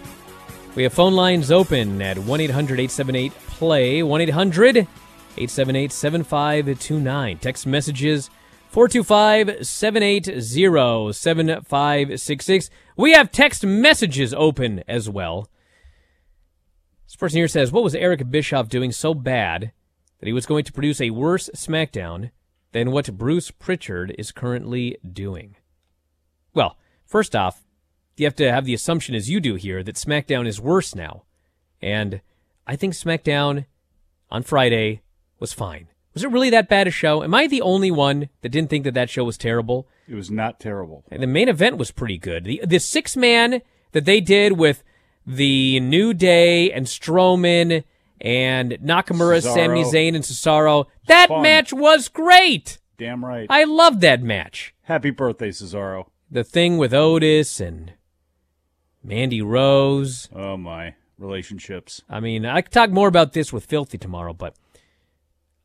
we 0.75 0.83
have 0.83 0.93
phone 0.93 1.13
lines 1.13 1.51
open 1.51 1.99
at 2.03 2.19
1 2.19 2.39
800 2.39 2.79
878 2.79 3.33
PLAY, 3.47 4.03
1 4.03 4.21
800 4.21 4.77
878 4.77 5.91
7529. 5.91 7.39
Text 7.39 7.65
messages 7.65 8.29
425 8.77 9.65
780 9.65 11.11
7566. 11.11 12.69
We 12.95 13.13
have 13.13 13.31
text 13.31 13.65
messages 13.65 14.35
open 14.35 14.83
as 14.87 15.09
well. 15.09 15.49
This 17.07 17.15
person 17.15 17.37
here 17.37 17.47
says, 17.47 17.71
What 17.71 17.83
was 17.83 17.95
Eric 17.95 18.29
Bischoff 18.29 18.69
doing 18.69 18.91
so 18.91 19.15
bad 19.15 19.71
that 20.19 20.27
he 20.27 20.31
was 20.31 20.45
going 20.45 20.63
to 20.63 20.71
produce 20.71 21.01
a 21.01 21.09
worse 21.09 21.49
SmackDown 21.55 22.29
than 22.71 22.91
what 22.91 23.17
Bruce 23.17 23.49
Pritchard 23.49 24.13
is 24.15 24.31
currently 24.31 24.95
doing? 25.11 25.55
Well, 26.53 26.77
first 27.03 27.35
off, 27.35 27.63
you 28.15 28.27
have 28.27 28.35
to 28.35 28.51
have 28.51 28.65
the 28.65 28.75
assumption, 28.75 29.15
as 29.15 29.27
you 29.27 29.39
do 29.39 29.55
here, 29.55 29.81
that 29.81 29.95
SmackDown 29.95 30.45
is 30.45 30.61
worse 30.61 30.93
now. 30.93 31.23
And 31.81 32.21
I 32.67 32.75
think 32.75 32.93
SmackDown 32.93 33.65
on 34.29 34.43
Friday 34.43 35.01
was 35.39 35.51
fine. 35.51 35.87
Was 36.17 36.23
it 36.23 36.31
really 36.31 36.49
that 36.49 36.67
bad 36.67 36.87
a 36.87 36.89
show? 36.89 37.21
Am 37.21 37.35
I 37.35 37.45
the 37.45 37.61
only 37.61 37.91
one 37.91 38.29
that 38.41 38.49
didn't 38.49 38.71
think 38.71 38.85
that 38.85 38.95
that 38.95 39.07
show 39.07 39.23
was 39.23 39.37
terrible? 39.37 39.87
It 40.07 40.15
was 40.15 40.31
not 40.31 40.59
terrible. 40.59 41.03
And 41.11 41.21
the 41.21 41.27
main 41.27 41.47
event 41.47 41.77
was 41.77 41.91
pretty 41.91 42.17
good. 42.17 42.45
The 42.45 42.59
the 42.65 42.79
six 42.79 43.15
man 43.15 43.61
that 43.91 44.05
they 44.05 44.19
did 44.19 44.53
with 44.53 44.83
the 45.27 45.79
New 45.79 46.15
Day 46.15 46.71
and 46.71 46.87
Strowman 46.87 47.83
and 48.19 48.71
Nakamura, 48.83 49.43
Cesaro. 49.43 49.53
Sami 49.53 49.83
Zayn, 49.83 50.15
and 50.15 50.23
Cesaro. 50.23 50.85
That 51.05 51.27
Fun. 51.27 51.43
match 51.43 51.71
was 51.71 52.07
great. 52.07 52.79
Damn 52.97 53.23
right. 53.23 53.45
I 53.47 53.65
loved 53.65 54.01
that 54.01 54.23
match. 54.23 54.73
Happy 54.85 55.11
birthday, 55.11 55.51
Cesaro. 55.51 56.07
The 56.31 56.43
thing 56.43 56.79
with 56.79 56.95
Otis 56.95 57.59
and 57.59 57.93
Mandy 59.03 59.43
Rose. 59.43 60.29
Oh 60.33 60.57
my 60.57 60.95
relationships. 61.19 62.01
I 62.09 62.19
mean, 62.19 62.43
I 62.43 62.61
could 62.61 62.71
talk 62.71 62.89
more 62.89 63.07
about 63.07 63.33
this 63.33 63.53
with 63.53 63.65
Filthy 63.65 63.97
tomorrow, 63.97 64.33
but 64.33 64.55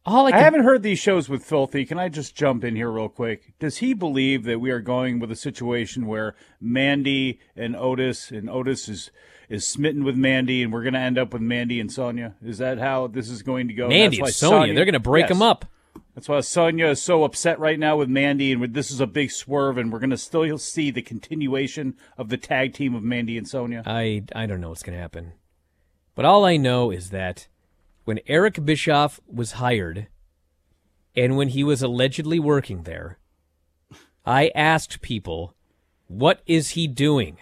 all 0.05 0.27
I, 0.27 0.31
I, 0.31 0.39
haven't 0.39 0.65
heard 0.65 0.83
these 0.83 0.99
shows 0.99 1.29
with 1.29 1.45
Filthy. 1.45 1.85
Can 1.85 1.99
I 1.99 2.09
just 2.09 2.35
jump 2.35 2.65
in 2.65 2.77
here 2.77 2.91
real 2.91 3.09
quick? 3.09 3.55
Does 3.59 3.79
he 3.79 3.95
believe 3.95 4.45
that 4.45 4.61
we 4.61 4.71
are 4.71 4.81
going 4.81 5.19
with 5.19 5.31
a 5.31 5.37
situation 5.37 6.07
where 6.07 6.35
Mandy 6.61 7.39
and 7.57 7.77
Otis 7.77 8.31
and 8.31 8.51
Otis 8.51 8.89
is 8.89 9.11
is 9.49 9.67
smitten 9.67 10.03
with 10.03 10.17
Mandy 10.17 10.63
and 10.63 10.73
we're 10.73 10.83
going 10.83 10.95
to 10.95 11.01
end 11.01 11.19
up 11.19 11.33
with 11.33 11.43
Mandy 11.43 11.79
and 11.79 11.93
Sonya? 11.93 12.35
Is 12.43 12.59
that 12.59 12.79
how 12.79 13.07
this 13.07 13.29
is 13.29 13.43
going 13.43 13.69
to 13.69 13.75
go? 13.75 13.89
Mandy 13.89 14.17
and 14.17 14.23
why 14.23 14.31
Sonya, 14.31 14.75
they're 14.75 14.85
going 14.85 14.95
to 14.95 15.01
break 15.01 15.25
Yes. 15.25 15.29
them 15.31 15.43
up. 15.43 15.67
That's 16.15 16.29
why 16.29 16.41
Sonya 16.41 16.87
is 16.87 17.03
so 17.03 17.25
upset 17.25 17.59
right 17.59 17.79
now 17.79 17.97
with 17.97 18.09
Mandy, 18.09 18.53
and 18.53 18.61
with- 18.61 18.75
this 18.75 18.91
is 18.91 19.01
a 19.01 19.07
big 19.07 19.31
swerve, 19.31 19.79
and 19.79 19.93
we're 19.93 19.99
going 19.99 20.11
to 20.11 20.17
still 20.19 20.59
see 20.59 20.91
the 20.91 21.03
continuation 21.03 21.95
of 22.19 22.29
the 22.29 22.37
tag 22.37 22.75
team 22.75 22.95
of 22.95 23.03
Mandy 23.03 23.37
and 23.39 23.47
Sonya. 23.49 23.83
I 23.87 24.25
I 24.35 24.47
don't 24.47 24.61
know 24.61 24.71
what's 24.71 24.83
going 24.83 24.97
to 24.97 25.03
happen. 25.03 25.33
But 26.15 26.25
all 26.25 26.45
I 26.45 26.57
know 26.57 26.91
is 26.91 27.11
that 27.11 27.49
when 28.05 28.21
Eric 28.27 28.65
Bischoff 28.65 29.21
was 29.27 29.53
hired 29.53 30.09
and 31.15 31.37
when 31.37 31.49
he 31.49 31.63
was 31.63 31.83
allegedly 31.83 32.39
working 32.39 32.83
there, 32.83 33.19
I 34.25 34.51
asked 34.55 35.03
people, 35.03 35.55
"What 36.09 36.43
is 36.47 36.71
he 36.71 36.87
doing?" 36.87 37.39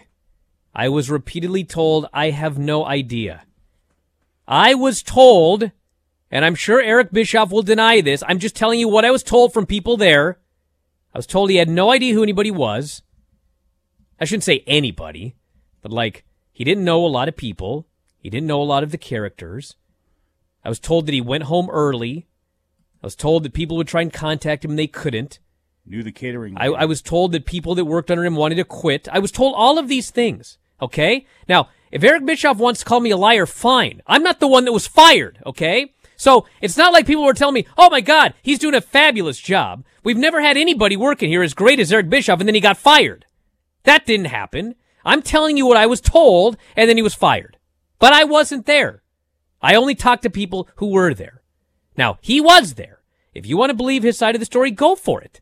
I 0.75 0.89
was 0.89 1.11
repeatedly 1.11 1.65
told, 1.65 2.07
"I 2.13 2.31
have 2.31 2.59
no 2.59 2.85
idea." 2.85 3.45
I 4.47 4.75
was 4.75 5.03
told, 5.03 5.71
and 6.31 6.45
I'm 6.45 6.55
sure 6.55 6.81
Eric 6.81 7.13
Bischoff 7.13 7.51
will 7.51 7.63
deny 7.63 8.01
this. 8.01 8.23
I'm 8.27 8.39
just 8.39 8.57
telling 8.57 8.81
you 8.81 8.89
what 8.89 9.05
I 9.05 9.11
was 9.11 9.23
told 9.23 9.53
from 9.53 9.67
people 9.67 9.97
there. 9.97 10.41
I 11.15 11.19
was 11.19 11.27
told 11.27 11.51
he 11.51 11.57
had 11.57 11.69
no 11.69 11.91
idea 11.91 12.15
who 12.15 12.23
anybody 12.23 12.51
was. 12.51 13.03
I 14.21 14.25
shouldn't 14.25 14.45
say 14.45 14.63
anybody, 14.67 15.37
but 15.83 15.93
like 15.93 16.25
he 16.53 16.65
didn't 16.65 16.85
know 16.85 17.05
a 17.05 17.09
lot 17.09 17.29
of 17.29 17.37
people. 17.37 17.87
He 18.19 18.29
didn't 18.29 18.47
know 18.47 18.63
a 18.63 18.65
lot 18.65 18.83
of 18.83 18.91
the 18.91 18.99
characters. 18.99 19.77
I 20.65 20.69
was 20.69 20.79
told 20.79 21.07
that 21.07 21.15
he 21.15 21.21
went 21.21 21.45
home 21.45 21.71
early. 21.71 22.27
I 23.03 23.07
was 23.07 23.17
told 23.17 23.45
that 23.45 23.55
people 23.55 23.77
would 23.77 23.89
try 23.89 24.03
and 24.03 24.13
contact 24.13 24.65
him 24.65 24.73
and 24.73 24.79
they 24.79 24.87
couldn't. 24.87 25.39
Knew 25.87 26.03
the 26.03 26.13
catering. 26.13 26.55
I, 26.57 26.67
I 26.67 26.85
was 26.85 27.03
told 27.03 27.33
that 27.33 27.47
people 27.47 27.75
that 27.75 27.85
worked 27.85 28.11
under 28.11 28.25
him 28.25 28.37
wanted 28.37 28.57
to 28.57 28.65
quit. 28.65 29.09
I 29.11 29.19
was 29.19 29.33
told 29.33 29.55
all 29.57 29.79
of 29.79 29.89
these 29.89 30.11
things. 30.11 30.59
Okay? 30.81 31.27
Now, 31.49 31.69
if 31.91 32.05
Eric 32.05 32.25
Bischoff 32.25 32.59
wants 32.59 32.81
to 32.81 32.87
call 32.87 33.01
me 33.01 33.11
a 33.11 33.17
liar, 33.17 33.47
fine. 33.47 34.03
I'm 34.07 34.23
not 34.23 34.41
the 34.41 34.49
one 34.49 34.65
that 34.67 34.73
was 34.73 34.87
fired. 34.87 35.43
Okay? 35.47 35.95
So 36.17 36.47
it's 36.61 36.77
not 36.77 36.93
like 36.93 37.07
people 37.07 37.25
were 37.25 37.33
telling 37.33 37.55
me, 37.55 37.67
oh 37.79 37.89
my 37.89 38.03
God, 38.03 38.35
he's 38.43 38.59
doing 38.59 38.75
a 38.75 38.83
fabulous 38.83 39.39
job. 39.39 39.85
We've 40.05 40.19
never 40.19 40.43
had 40.43 40.59
anybody 40.59 40.97
working 40.97 41.31
here 41.31 41.43
as 41.43 41.55
great 41.55 41.81
as 41.81 41.93
Eric 41.93 42.11
Bischoff, 42.11 42.41
and 42.41 42.49
then 42.49 42.55
he 42.55 42.61
got 42.61 42.77
fired. 42.77 43.25
That 43.85 44.05
didn't 44.05 44.27
happen. 44.27 44.75
I'm 45.05 45.23
telling 45.23 45.57
you 45.57 45.67
what 45.67 45.79
I 45.79 45.87
was 45.87 46.01
told, 46.01 46.59
and 46.77 46.89
then 46.89 46.99
he 46.99 47.03
was 47.03 47.15
fired. 47.15 47.57
But 47.99 48.13
I 48.13 48.25
wasn't 48.25 48.67
there. 48.67 49.00
I 49.63 49.75
only 49.75 49.95
talked 49.95 50.23
to 50.23 50.31
people 50.31 50.69
who 50.77 50.89
were 50.89 51.15
there. 51.15 51.43
Now, 51.97 52.19
he 52.21 52.41
was 52.41 52.75
there. 52.75 53.01
If 53.35 53.47
you 53.47 53.57
want 53.57 53.71
to 53.71 53.77
believe 53.77 54.03
his 54.03 54.19
side 54.19 54.35
of 54.35 54.41
the 54.41 54.47
story, 54.47 54.71
go 54.71 54.95
for 54.95 55.21
it. 55.21 55.41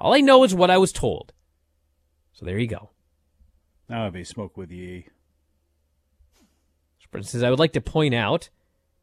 All 0.00 0.14
I 0.14 0.20
know 0.20 0.42
is 0.44 0.54
what 0.54 0.70
I 0.70 0.78
was 0.78 0.92
told. 0.92 1.32
So 2.32 2.44
there 2.44 2.58
you 2.58 2.66
go. 2.66 2.90
Now 3.88 4.04
I'll 4.04 4.10
be 4.10 4.24
smoke 4.24 4.56
with 4.56 4.70
ye. 4.70 5.06
Sprint 6.98 7.26
says, 7.26 7.42
I 7.42 7.50
would 7.50 7.58
like 7.58 7.72
to 7.74 7.80
point 7.80 8.14
out, 8.14 8.48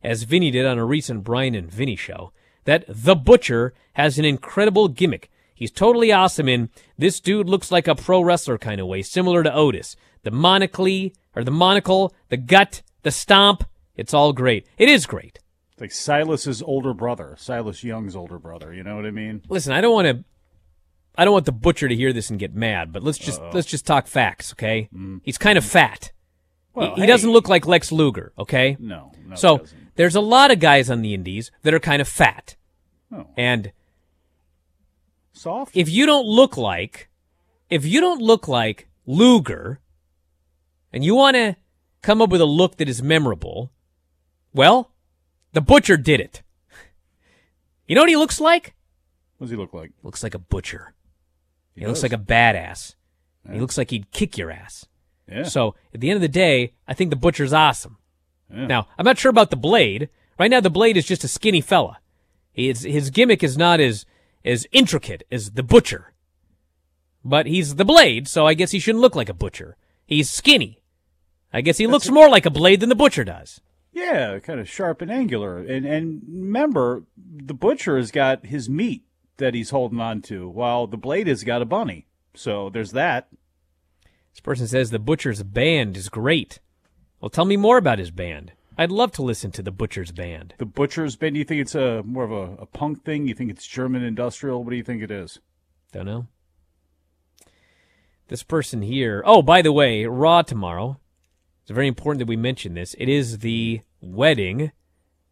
as 0.04 0.24
Vinny 0.24 0.52
did 0.52 0.66
on 0.66 0.78
a 0.78 0.86
recent 0.86 1.24
Bryan 1.24 1.56
and 1.56 1.72
Vinny 1.72 1.96
show, 1.96 2.34
that 2.66 2.86
The 2.88 3.16
Butcher 3.16 3.74
has 3.94 4.20
an 4.20 4.26
incredible 4.26 4.88
gimmick. 4.88 5.30
He's 5.54 5.72
totally 5.72 6.12
awesome 6.12 6.50
in 6.50 6.70
this 6.98 7.20
dude 7.20 7.50
looks 7.50 7.72
like 7.72 7.88
a 7.88 7.96
pro 7.96 8.22
wrestler 8.22 8.58
kind 8.58 8.82
of 8.82 8.88
way, 8.88 9.02
similar 9.02 9.44
to 9.44 9.54
Otis. 9.54 9.96
The 10.24 10.32
monocle, 10.32 11.12
or 11.36 11.44
the 11.44 11.52
monocle, 11.52 12.14
the 12.30 12.38
gut, 12.38 12.82
the 13.04 13.12
stomp, 13.12 13.64
it's 14.00 14.14
all 14.14 14.34
great. 14.34 14.66
It 14.78 14.90
is 14.90 15.06
great. 15.06 15.40
It's 15.74 15.82
like 15.82 15.92
Silas's 15.92 16.62
older 16.62 16.94
brother, 16.94 17.36
Silas 17.38 17.84
Young's 17.84 18.16
older 18.16 18.40
brother. 18.40 18.74
You 18.74 18.84
know 18.84 18.96
what 18.96 19.06
I 19.06 19.12
mean? 19.12 19.42
Listen, 19.50 19.74
I 19.74 19.82
don't 19.82 19.94
want 19.94 20.08
to 20.08 20.24
I 21.16 21.26
don't 21.26 21.34
want 21.34 21.46
the 21.46 21.52
butcher 21.52 21.88
to 21.88 21.96
hear 21.96 22.14
this 22.14 22.30
and 22.30 22.40
get 22.40 22.54
mad, 22.56 22.94
but 22.94 23.04
let's 23.04 23.18
just 23.18 23.42
Uh-oh. 23.42 23.52
let's 23.54 23.68
just 23.68 23.86
talk 23.86 24.08
facts, 24.08 24.54
okay? 24.54 24.90
Mm-hmm. 24.94 25.18
He's 25.24 25.38
kind 25.38 25.58
of 25.58 25.66
fat. 25.66 26.12
Well, 26.74 26.96
he, 26.96 27.02
he 27.02 27.08
doesn't 27.08 27.32
look 27.32 27.50
like 27.50 27.68
Lex 27.68 27.92
Luger, 27.92 28.32
okay? 28.38 28.78
No, 28.80 29.12
no, 29.26 29.36
so 29.36 29.66
there's 29.96 30.16
a 30.16 30.22
lot 30.22 30.52
of 30.52 30.60
guys 30.60 30.90
on 30.90 31.02
the 31.02 31.14
indies 31.14 31.52
that 31.64 31.74
are 31.74 31.80
kind 31.80 32.02
of 32.02 32.08
fat. 32.08 32.56
Oh. 33.12 33.28
And 33.36 33.72
soft. 35.34 35.76
If 35.76 35.90
you 35.90 36.06
don't 36.06 36.26
look 36.26 36.58
like 36.58 37.10
if 37.70 37.86
you 37.86 38.02
don't 38.02 38.22
look 38.22 38.48
like 38.48 38.88
Luger 39.06 39.80
and 40.92 41.04
you 41.04 41.16
want 41.16 41.36
to 41.36 41.56
come 42.02 42.22
up 42.22 42.30
with 42.30 42.42
a 42.42 42.46
look 42.46 42.78
that 42.78 42.90
is 42.90 43.04
memorable, 43.04 43.72
well, 44.54 44.92
the 45.54 45.62
butcher 45.62 45.98
did 45.98 46.20
it. 46.20 46.42
You 47.88 47.96
know 47.96 48.02
what 48.02 48.10
he 48.10 48.16
looks 48.16 48.40
like? 48.40 48.76
What 49.38 49.46
does 49.46 49.52
he 49.52 49.58
look 49.58 49.74
like? 49.74 49.92
Looks 50.04 50.22
like 50.22 50.36
a 50.36 50.40
butcher. 50.40 50.94
He, 51.74 51.82
He 51.82 51.88
looks 51.88 52.04
like 52.04 52.14
a 52.14 52.18
badass. 52.18 52.96
He 53.52 53.60
looks 53.60 53.78
like 53.78 53.90
he'd 53.90 54.12
kick 54.12 54.38
your 54.38 54.52
ass. 54.52 54.86
Yeah. 55.28 55.44
So 55.44 55.76
at 55.94 56.02
the 56.02 56.10
end 56.10 56.18
of 56.18 56.22
the 56.22 56.28
day, 56.28 56.74
I 56.88 56.94
think 56.94 57.10
the 57.10 57.16
butcher's 57.16 57.54
awesome. 57.54 57.98
Yeah. 58.52 58.68
Now, 58.68 58.88
I'm 58.98 59.06
not 59.06 59.18
sure 59.18 59.30
about 59.32 59.50
the 59.50 59.56
blade. 59.56 60.10
Right 60.38 60.52
now, 60.52 60.60
the 60.60 60.70
blade 60.70 60.98
is 60.98 61.06
just 61.06 61.24
a 61.24 61.28
skinny 61.28 61.62
fella. 61.62 62.00
His, 62.52 62.84
his 62.84 63.10
gimmick 63.10 63.44
is 63.44 63.58
not 63.58 63.80
as, 63.80 64.06
as 64.46 64.68
intricate 64.72 65.24
as 65.32 65.52
the 65.52 65.64
butcher. 65.64 66.14
But 67.24 67.46
he's 67.48 67.76
the 67.76 67.86
blade, 67.86 68.28
so 68.28 68.46
I 68.46 68.54
guess 68.54 68.72
he 68.72 68.80
shouldn't 68.80 69.02
look 69.02 69.16
like 69.16 69.30
a 69.30 69.34
butcher. 69.34 69.78
He's 70.06 70.30
skinny. 70.30 70.82
I 71.52 71.62
guess 71.62 71.78
he 71.78 71.88
looks 71.88 72.10
more 72.10 72.30
like 72.30 72.46
a 72.46 72.52
blade 72.52 72.80
than 72.82 72.90
the 72.90 72.96
butcher 72.96 73.24
does. 73.24 73.62
Yeah, 73.92 74.40
kind 74.40 74.60
of 74.60 74.70
sharp 74.70 75.02
and 75.02 75.12
angular. 75.12 75.58
And 75.58 75.86
and 75.86 76.22
remember, 76.28 77.04
the 77.18 77.54
butcher 77.54 77.98
has 77.98 78.12
got 78.12 78.46
his 78.46 78.70
meat 78.70 79.04
that 79.38 79.54
he's 79.54 79.72
holding 79.72 80.00
on 80.00 80.22
to, 80.24 80.48
while 80.48 80.88
the 80.88 80.98
blade 80.98 81.28
has 81.28 81.44
got 81.44 81.62
a 81.62 81.66
bunny. 81.66 82.08
So 82.34 82.70
there's 82.70 82.92
that. 82.92 83.30
This 84.34 84.42
person 84.42 84.68
says 84.68 84.92
the 84.92 85.00
butcher's 85.00 85.42
band 85.44 85.98
is 85.98 86.10
great. 86.10 86.60
Well, 87.20 87.30
tell 87.30 87.46
me 87.46 87.58
more 87.58 87.78
about 87.78 88.00
his 88.00 88.12
band. 88.12 88.54
I'd 88.78 88.92
love 88.92 89.12
to 89.14 89.24
listen 89.24 89.52
to 89.52 89.62
the 89.62 89.72
butcher's 89.72 90.12
band. 90.12 90.54
The 90.58 90.66
butcher's 90.66 91.18
band. 91.18 91.34
Do 91.34 91.40
you 91.40 91.46
think 91.46 91.62
it's 91.62 91.76
a 91.76 92.02
more 92.04 92.24
of 92.24 92.32
a, 92.32 92.62
a 92.62 92.66
punk 92.66 93.04
thing? 93.04 93.28
You 93.28 93.34
think 93.34 93.50
it's 93.50 93.68
German 93.68 94.04
industrial? 94.04 94.64
What 94.64 94.70
do 94.70 94.78
you 94.78 94.84
think 94.84 95.04
it 95.04 95.12
is? 95.12 95.40
Don't 95.92 96.06
know. 96.06 96.28
This 98.30 98.44
person 98.44 98.84
here. 98.84 99.24
Oh, 99.26 99.42
by 99.42 99.62
the 99.62 99.74
way, 99.74 100.06
Raw 100.06 100.44
tomorrow. 100.44 101.00
It's 101.70 101.76
very 101.76 101.88
important 101.88 102.18
that 102.18 102.26
we 102.26 102.36
mention 102.36 102.74
this. 102.74 102.96
It 102.98 103.08
is 103.08 103.40
the 103.40 103.82
wedding 104.02 104.72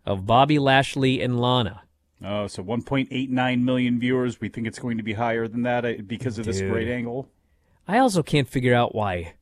of 0.06 0.28
Bobby 0.28 0.60
Lashley 0.60 1.20
and 1.20 1.42
Lana. 1.42 1.82
Oh, 2.24 2.46
so 2.46 2.64
1.89 2.64 3.64
million 3.64 4.00
viewers. 4.00 4.40
We 4.40 4.48
think 4.48 4.68
it's 4.68 4.78
going 4.78 4.98
to 4.98 5.04
be 5.04 5.14
higher 5.14 5.48
than 5.48 5.64
that 5.64 5.84
uh, 5.84 5.94
because 6.06 6.38
of 6.38 6.46
this 6.46 6.62
great 6.62 6.90
angle. 6.90 7.28
I 7.88 7.98
also 7.98 8.22
can't 8.22 8.48
figure 8.48 8.76
out 8.76 8.94
why 8.94 9.34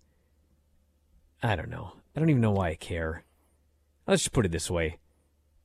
I 1.44 1.58
don't 1.58 1.70
know. 1.70 1.92
I 2.16 2.22
don't 2.22 2.30
even 2.30 2.42
know 2.42 2.52
why 2.52 2.70
I 2.70 2.76
care. 2.76 3.26
Let's 4.08 4.24
just 4.24 4.32
put 4.32 4.46
it 4.46 4.54
this 4.54 4.72
way. 4.72 4.98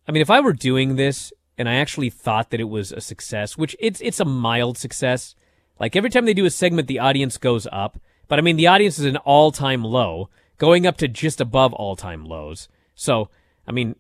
I 0.09 0.11
mean, 0.11 0.23
if 0.23 0.31
I 0.31 0.41
were 0.41 0.53
doing 0.53 0.97
this 0.97 1.33
and 1.57 1.69
I 1.69 1.75
actually 1.75 2.11
thought 2.11 2.51
that 2.51 2.61
it 2.61 2.69
was 2.69 2.91
a 2.91 3.01
success, 3.01 3.57
which 3.57 3.77
it's 3.79 4.01
it's 4.01 4.19
a 4.19 4.25
mild 4.25 4.79
success. 4.79 5.37
Like 5.79 5.95
every 5.95 6.11
time 6.11 6.25
they 6.25 6.35
do 6.35 6.45
a 6.45 6.51
segment, 6.51 6.89
the 6.89 6.99
audience 6.99 7.39
goes 7.39 7.69
up. 7.71 8.01
But 8.27 8.41
I 8.41 8.43
mean, 8.43 8.57
the 8.57 8.67
audience 8.67 8.99
is 8.99 9.05
an 9.05 9.17
all 9.19 9.53
time 9.53 9.85
low, 9.85 10.29
going 10.61 10.87
up 10.87 10.99
to 10.99 11.09
just 11.09 11.41
above 11.41 11.73
all 11.73 11.97
time 11.97 12.25
lows. 12.25 12.69
So, 12.95 13.31
I 13.67 13.73
mean, 13.73 13.97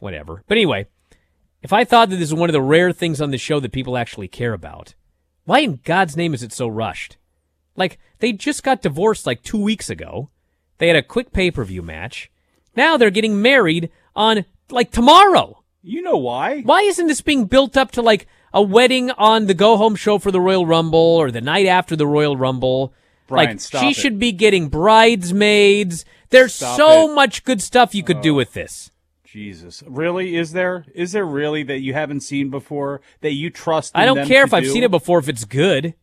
whatever. 0.00 0.42
But 0.46 0.56
anyway, 0.56 0.86
if 1.62 1.72
I 1.72 1.84
thought 1.84 2.08
that 2.08 2.16
this 2.16 2.28
is 2.28 2.34
one 2.34 2.48
of 2.48 2.54
the 2.54 2.62
rare 2.62 2.92
things 2.92 3.20
on 3.20 3.32
the 3.32 3.36
show 3.36 3.60
that 3.60 3.72
people 3.72 3.98
actually 3.98 4.28
care 4.28 4.54
about, 4.54 4.94
why 5.44 5.58
in 5.58 5.80
God's 5.84 6.16
name 6.16 6.32
is 6.32 6.42
it 6.42 6.52
so 6.52 6.68
rushed? 6.68 7.18
Like, 7.76 7.98
they 8.20 8.32
just 8.32 8.62
got 8.62 8.82
divorced 8.82 9.26
like 9.26 9.42
two 9.42 9.60
weeks 9.60 9.90
ago. 9.90 10.30
They 10.78 10.86
had 10.86 10.96
a 10.96 11.02
quick 11.02 11.32
pay 11.32 11.50
per 11.50 11.64
view 11.64 11.82
match. 11.82 12.30
Now 12.76 12.96
they're 12.96 13.10
getting 13.10 13.42
married 13.42 13.90
on 14.14 14.44
like 14.70 14.92
tomorrow. 14.92 15.64
You 15.82 16.02
know 16.02 16.16
why? 16.16 16.62
Why 16.62 16.82
isn't 16.82 17.08
this 17.08 17.20
being 17.20 17.46
built 17.46 17.76
up 17.76 17.90
to 17.92 18.02
like 18.02 18.28
a 18.52 18.62
wedding 18.62 19.10
on 19.10 19.46
the 19.46 19.54
go 19.54 19.76
home 19.76 19.96
show 19.96 20.18
for 20.18 20.30
the 20.30 20.40
Royal 20.40 20.64
Rumble 20.66 20.98
or 20.98 21.32
the 21.32 21.40
night 21.40 21.66
after 21.66 21.96
the 21.96 22.06
Royal 22.06 22.36
Rumble? 22.36 22.94
Bryan, 23.26 23.56
like 23.56 23.60
she 23.60 23.90
it. 23.90 23.96
should 23.96 24.18
be 24.18 24.32
getting 24.32 24.68
bridesmaids. 24.68 26.04
There's 26.30 26.54
Stop 26.54 26.76
so 26.76 26.90
it. 26.90 27.10
Oh. 27.10 27.14
much 27.14 27.44
good 27.44 27.62
stuff 27.62 27.94
you 27.94 28.02
could 28.02 28.20
do 28.20 28.34
oh. 28.34 28.36
with 28.36 28.52
this. 28.52 28.90
Jesus, 29.34 29.82
really? 29.86 30.36
Is 30.36 30.52
there? 30.52 30.84
Is 30.94 31.10
there 31.10 31.26
really 31.26 31.64
that 31.64 31.80
you 31.80 31.92
haven't 31.92 32.20
seen 32.20 32.50
before 32.50 33.00
that 33.20 33.32
you 33.32 33.50
trust? 33.50 33.90
I 33.94 34.06
don't 34.06 34.28
care 34.28 34.44
if 34.44 34.54
I've 34.54 34.68
seen 34.68 34.84
it 34.84 34.92
before 34.92 35.18
if 35.18 35.28
it's 35.28 35.44
good. 35.44 35.94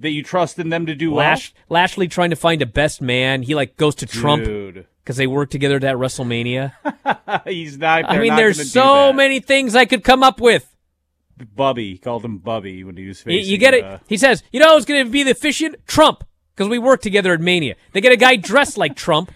That 0.00 0.10
you 0.10 0.22
trust 0.22 0.58
in 0.58 0.68
them 0.68 0.86
to 0.86 0.94
do 0.94 1.14
Lash, 1.14 1.54
Lashley 1.70 2.06
trying 2.06 2.30
to 2.30 2.36
find 2.36 2.60
a 2.60 2.66
best 2.66 3.00
man. 3.00 3.42
He 3.42 3.54
like 3.54 3.76
goes 3.76 3.94
to 3.96 4.06
Trump 4.06 4.44
because 4.44 5.16
they 5.16 5.26
work 5.26 5.48
together 5.48 5.76
at 5.76 5.82
WrestleMania. 5.82 6.74
He's 7.46 7.78
not. 7.78 8.04
I 8.04 8.18
mean, 8.18 8.28
not 8.28 8.36
there's 8.36 8.70
so 8.70 9.10
many 9.12 9.40
things 9.40 9.74
I 9.74 9.86
could 9.86 10.04
come 10.04 10.22
up 10.22 10.38
with. 10.38 10.70
Bubby 11.54 11.92
he 11.92 11.98
called 11.98 12.24
him 12.24 12.38
Bubby 12.38 12.84
when 12.84 12.96
he 12.96 13.06
was 13.06 13.20
facing. 13.20 13.50
you 13.50 13.58
get 13.58 13.74
it? 13.74 13.84
uh, 13.84 13.98
he 14.06 14.16
says, 14.16 14.42
you 14.52 14.60
know 14.60 14.74
who's 14.74 14.84
going 14.84 15.04
to 15.04 15.10
be 15.10 15.22
the 15.22 15.30
efficient 15.30 15.76
Trump, 15.86 16.24
because 16.54 16.68
we 16.68 16.78
work 16.78 17.00
together 17.00 17.32
at 17.32 17.40
Mania. 17.40 17.76
They 17.92 18.00
get 18.00 18.12
a 18.12 18.16
guy 18.16 18.36
dressed 18.36 18.78
like 18.78 18.96
Trump. 18.96 19.32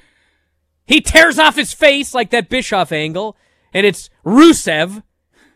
He 0.86 1.00
tears 1.00 1.38
off 1.38 1.57
his 1.57 1.72
face 1.72 2.12
like 2.14 2.30
that 2.30 2.48
Bischoff 2.48 2.92
angle, 2.92 3.36
and 3.72 3.86
it's 3.86 4.11
Rusev. 4.24 5.03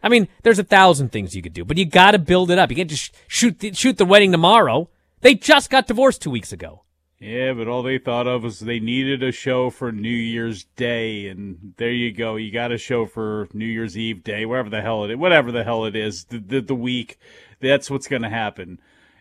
I 0.02 0.08
mean, 0.08 0.28
there's 0.44 0.58
a 0.60 0.64
thousand 0.64 1.10
things 1.10 1.34
you 1.34 1.42
could 1.42 1.52
do, 1.52 1.64
but 1.64 1.76
you 1.76 1.84
got 1.84 2.12
to 2.12 2.18
build 2.18 2.50
it 2.50 2.58
up. 2.58 2.70
You 2.70 2.76
can't 2.76 2.90
just 2.90 3.12
shoot 3.26 3.58
the, 3.58 3.72
shoot 3.72 3.98
the 3.98 4.04
wedding 4.04 4.30
tomorrow. 4.30 4.88
They 5.20 5.34
just 5.34 5.68
got 5.68 5.88
divorced 5.88 6.22
two 6.22 6.30
weeks 6.30 6.52
ago. 6.52 6.84
Yeah, 7.18 7.54
but 7.54 7.66
all 7.66 7.82
they 7.82 7.96
thought 7.96 8.26
of 8.26 8.42
was 8.42 8.60
they 8.60 8.78
needed 8.78 9.22
a 9.22 9.32
show 9.32 9.70
for 9.70 9.90
New 9.90 10.08
Year's 10.10 10.64
Day, 10.76 11.28
and 11.28 11.72
there 11.78 11.90
you 11.90 12.12
go. 12.12 12.36
You 12.36 12.52
got 12.52 12.72
a 12.72 12.78
show 12.78 13.06
for 13.06 13.48
New 13.54 13.64
Year's 13.64 13.96
Eve 13.96 14.22
Day, 14.22 14.44
wherever 14.44 14.68
the 14.68 14.82
hell 14.82 15.04
it 15.04 15.12
is, 15.12 15.16
whatever 15.16 15.50
the 15.50 15.64
hell 15.64 15.86
it 15.86 15.96
is, 15.96 16.24
the 16.24 16.38
the, 16.38 16.60
the 16.60 16.74
week. 16.74 17.18
That's 17.58 17.90
what's 17.90 18.06
going 18.06 18.20
to 18.22 18.28
happen. 18.28 18.78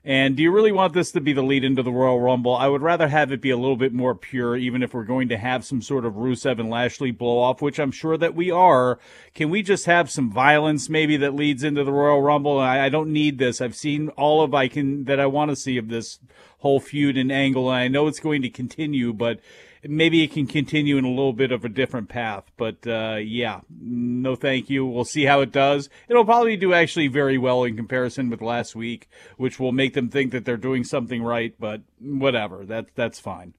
And 0.08 0.38
do 0.38 0.43
you 0.43 0.51
really 0.51 0.72
want 0.72 0.93
this 0.93 1.12
to 1.14 1.20
be 1.20 1.34
the 1.34 1.41
lead 1.41 1.64
into 1.64 1.82
the 1.82 1.91
Royal 1.91 2.22
Rumble? 2.22 2.56
I 2.56 2.68
would 2.68 2.84
rather 2.84 3.08
have 3.08 3.32
it 3.32 3.41
be 3.41 3.49
a 3.49 3.58
little 3.58 3.76
bit 3.76 3.91
more 3.91 4.14
pure, 4.14 4.56
even 4.56 4.84
if 4.84 4.93
we're 4.93 5.03
going 5.03 5.30
to 5.30 5.38
have 5.38 5.66
some 5.66 5.82
sort 5.82 6.06
of 6.06 6.14
Rusev 6.14 6.60
and 6.60 6.70
Lashley 6.70 7.10
blow 7.10 7.39
off, 7.39 7.60
which 7.60 7.80
I'm 7.80 7.91
sure 7.91 8.16
that 8.16 8.36
we 8.36 8.51
are. 8.51 8.99
Can 9.34 9.49
we 9.49 9.64
just 9.64 9.88
have 9.88 10.12
some 10.12 10.32
violence 10.32 10.89
maybe 10.89 11.18
that 11.18 11.34
leads 11.34 11.64
into 11.64 11.84
the 11.84 11.91
Royal 11.91 12.22
Rumble? 12.22 12.60
I, 12.60 12.82
I 12.82 12.89
don't 12.89 13.12
need 13.12 13.39
this. 13.39 13.60
I've 13.60 13.76
seen 13.76 14.10
all 14.10 14.43
of 14.43 14.53
I 14.53 14.68
can 14.68 15.06
that 15.06 15.20
I 15.20 15.26
want 15.26 15.49
to 15.49 15.56
see 15.56 15.76
of 15.76 15.89
this 15.89 16.20
whole 16.60 16.80
feud 16.80 17.18
and 17.18 17.32
angle, 17.32 17.72
and 17.72 17.78
I 17.78 17.88
know 17.88 18.06
it's 18.06 18.20
going 18.20 18.43
to 18.43 18.49
continue, 18.49 19.12
but 19.12 19.39
maybe 19.88 20.23
it 20.23 20.31
can 20.31 20.47
continue 20.47 20.97
in 20.97 21.05
a 21.05 21.09
little 21.09 21.33
bit 21.33 21.51
of 21.51 21.65
a 21.65 21.69
different 21.69 22.09
path. 22.09 22.45
But 22.57 22.86
uh, 22.88 23.17
yeah, 23.21 23.61
no, 23.69 24.36
thank 24.36 24.69
you. 24.69 24.86
We'll 24.86 25.05
see 25.05 25.25
how 25.25 25.41
it 25.41 25.51
does. 25.51 25.89
It'll 26.07 26.25
probably 26.25 26.57
do 26.57 26.73
actually 26.73 27.07
very 27.07 27.38
well 27.38 27.63
in 27.63 27.75
comparison 27.75 28.29
with 28.29 28.41
last 28.41 28.75
week, 28.75 29.09
which 29.38 29.59
will 29.59 29.71
make 29.71 29.93
them 29.93 30.09
think 30.09 30.31
that 30.31 30.45
they're 30.45 30.57
doing 30.57 30.83
something 30.83 31.23
right. 31.23 31.53
But 31.59 31.81
whatever, 31.99 32.65
that 32.65 32.88
that's 32.95 33.19
fine. 33.19 33.53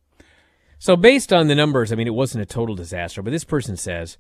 So, 0.79 0.97
based 0.97 1.33
on 1.33 1.49
the 1.49 1.55
numbers, 1.55 1.91
I 1.91 1.97
mean, 1.97 2.07
it 2.07 2.15
wasn't 2.15 2.43
a 2.43 2.47
total 2.47 2.75
disaster, 2.75 3.23
but 3.23 3.31
this 3.31 3.45
person 3.45 3.77
says 3.77 4.19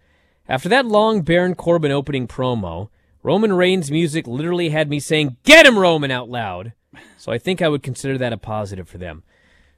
after 0.48 0.68
that 0.70 0.86
long 0.86 1.22
Baron 1.22 1.54
Corbin 1.54 1.92
opening 1.92 2.26
promo, 2.26 2.88
Roman 3.22 3.52
Reigns' 3.52 3.90
music 3.90 4.26
literally 4.26 4.70
had 4.70 4.88
me 4.88 5.00
saying, 5.00 5.36
Get 5.44 5.66
him, 5.66 5.78
Roman, 5.78 6.10
out 6.10 6.30
loud. 6.30 6.72
So, 7.18 7.30
I 7.30 7.38
think 7.38 7.60
I 7.60 7.68
would 7.68 7.82
consider 7.82 8.16
that 8.16 8.32
a 8.32 8.38
positive 8.38 8.88
for 8.88 8.96
them. 8.96 9.22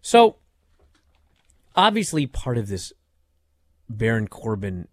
So, 0.01 0.37
obviously, 1.79 2.27
part 2.27 2.59
of 2.59 2.69
this 2.69 2.93
Baron 3.89 4.29
Corbin 4.29 4.89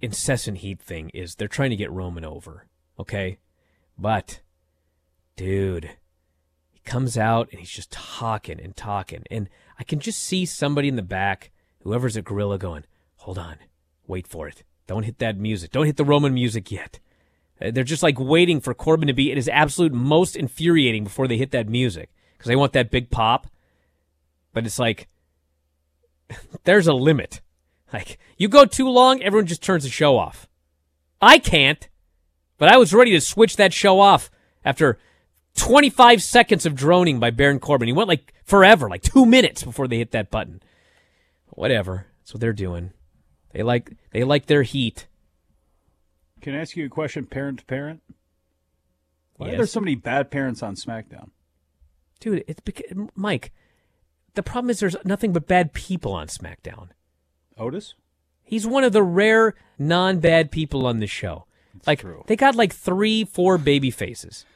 incessant 0.00 0.58
heat 0.58 0.80
thing 0.80 1.10
is 1.10 1.34
they're 1.34 1.46
trying 1.46 1.70
to 1.70 1.76
get 1.76 1.92
Roman 1.92 2.24
over, 2.24 2.66
okay? 2.98 3.38
But, 3.96 4.40
dude, 5.36 5.90
he 6.70 6.80
comes 6.80 7.18
out 7.18 7.48
and 7.50 7.60
he's 7.60 7.70
just 7.70 7.92
talking 7.92 8.58
and 8.60 8.74
talking. 8.74 9.22
And 9.30 9.48
I 9.78 9.84
can 9.84 10.00
just 10.00 10.20
see 10.20 10.46
somebody 10.46 10.88
in 10.88 10.96
the 10.96 11.02
back, 11.02 11.50
whoever's 11.82 12.16
a 12.16 12.22
gorilla, 12.22 12.58
going, 12.58 12.84
Hold 13.22 13.38
on, 13.38 13.56
wait 14.06 14.26
for 14.26 14.48
it. 14.48 14.62
Don't 14.86 15.02
hit 15.02 15.18
that 15.18 15.36
music. 15.36 15.70
Don't 15.72 15.86
hit 15.86 15.98
the 15.98 16.04
Roman 16.04 16.32
music 16.32 16.72
yet. 16.72 16.98
Uh, 17.60 17.70
They're 17.70 17.84
just 17.84 18.02
like 18.02 18.18
waiting 18.18 18.60
for 18.60 18.72
Corbin 18.72 19.08
to 19.08 19.12
be 19.12 19.30
at 19.30 19.36
his 19.36 19.48
absolute 19.48 19.92
most 19.92 20.34
infuriating 20.36 21.04
before 21.04 21.28
they 21.28 21.36
hit 21.36 21.50
that 21.50 21.68
music 21.68 22.10
because 22.32 22.48
they 22.48 22.56
want 22.56 22.72
that 22.72 22.90
big 22.90 23.10
pop. 23.10 23.48
But 24.54 24.64
it's 24.64 24.78
like, 24.78 25.08
there's 26.64 26.86
a 26.86 26.92
limit. 26.92 27.40
Like, 27.92 28.18
you 28.36 28.48
go 28.48 28.64
too 28.64 28.88
long, 28.88 29.22
everyone 29.22 29.46
just 29.46 29.62
turns 29.62 29.84
the 29.84 29.90
show 29.90 30.18
off. 30.18 30.48
I 31.20 31.38
can't, 31.38 31.88
but 32.58 32.68
I 32.68 32.76
was 32.76 32.92
ready 32.92 33.12
to 33.12 33.20
switch 33.20 33.56
that 33.56 33.72
show 33.72 33.98
off 34.00 34.30
after 34.64 34.98
25 35.56 36.22
seconds 36.22 36.66
of 36.66 36.74
droning 36.74 37.18
by 37.18 37.30
Baron 37.30 37.58
Corbin. 37.58 37.88
He 37.88 37.92
went 37.92 38.08
like 38.08 38.32
forever, 38.44 38.88
like 38.88 39.02
two 39.02 39.26
minutes 39.26 39.62
before 39.62 39.88
they 39.88 39.98
hit 39.98 40.12
that 40.12 40.30
button. 40.30 40.62
Whatever. 41.48 42.06
That's 42.20 42.34
what 42.34 42.40
they're 42.40 42.52
doing. 42.52 42.92
They 43.52 43.62
like 43.62 43.96
they 44.12 44.22
like 44.22 44.46
their 44.46 44.62
heat. 44.62 45.06
Can 46.40 46.54
I 46.54 46.60
ask 46.60 46.76
you 46.76 46.86
a 46.86 46.90
question, 46.90 47.26
parent 47.26 47.60
to 47.60 47.64
parent? 47.64 48.02
Why 49.36 49.48
are 49.48 49.56
there 49.56 49.66
so 49.66 49.80
many 49.80 49.94
bad 49.94 50.30
parents 50.30 50.62
on 50.62 50.76
SmackDown? 50.76 51.30
Dude, 52.20 52.44
it's 52.46 52.60
beca- 52.60 53.08
Mike. 53.14 53.52
The 54.34 54.42
problem 54.42 54.70
is 54.70 54.80
there's 54.80 54.96
nothing 55.04 55.32
but 55.32 55.46
bad 55.46 55.72
people 55.72 56.12
on 56.12 56.28
SmackDown. 56.28 56.88
Otis? 57.56 57.94
He's 58.44 58.66
one 58.66 58.84
of 58.84 58.92
the 58.92 59.02
rare 59.02 59.54
non-bad 59.78 60.50
people 60.50 60.86
on 60.86 61.00
the 61.00 61.06
show. 61.06 61.44
like 61.86 62.04
they 62.26 62.36
got 62.36 62.54
like 62.54 62.72
three, 62.72 63.24
four 63.24 63.58
baby 63.58 63.90
faces. 63.90 64.44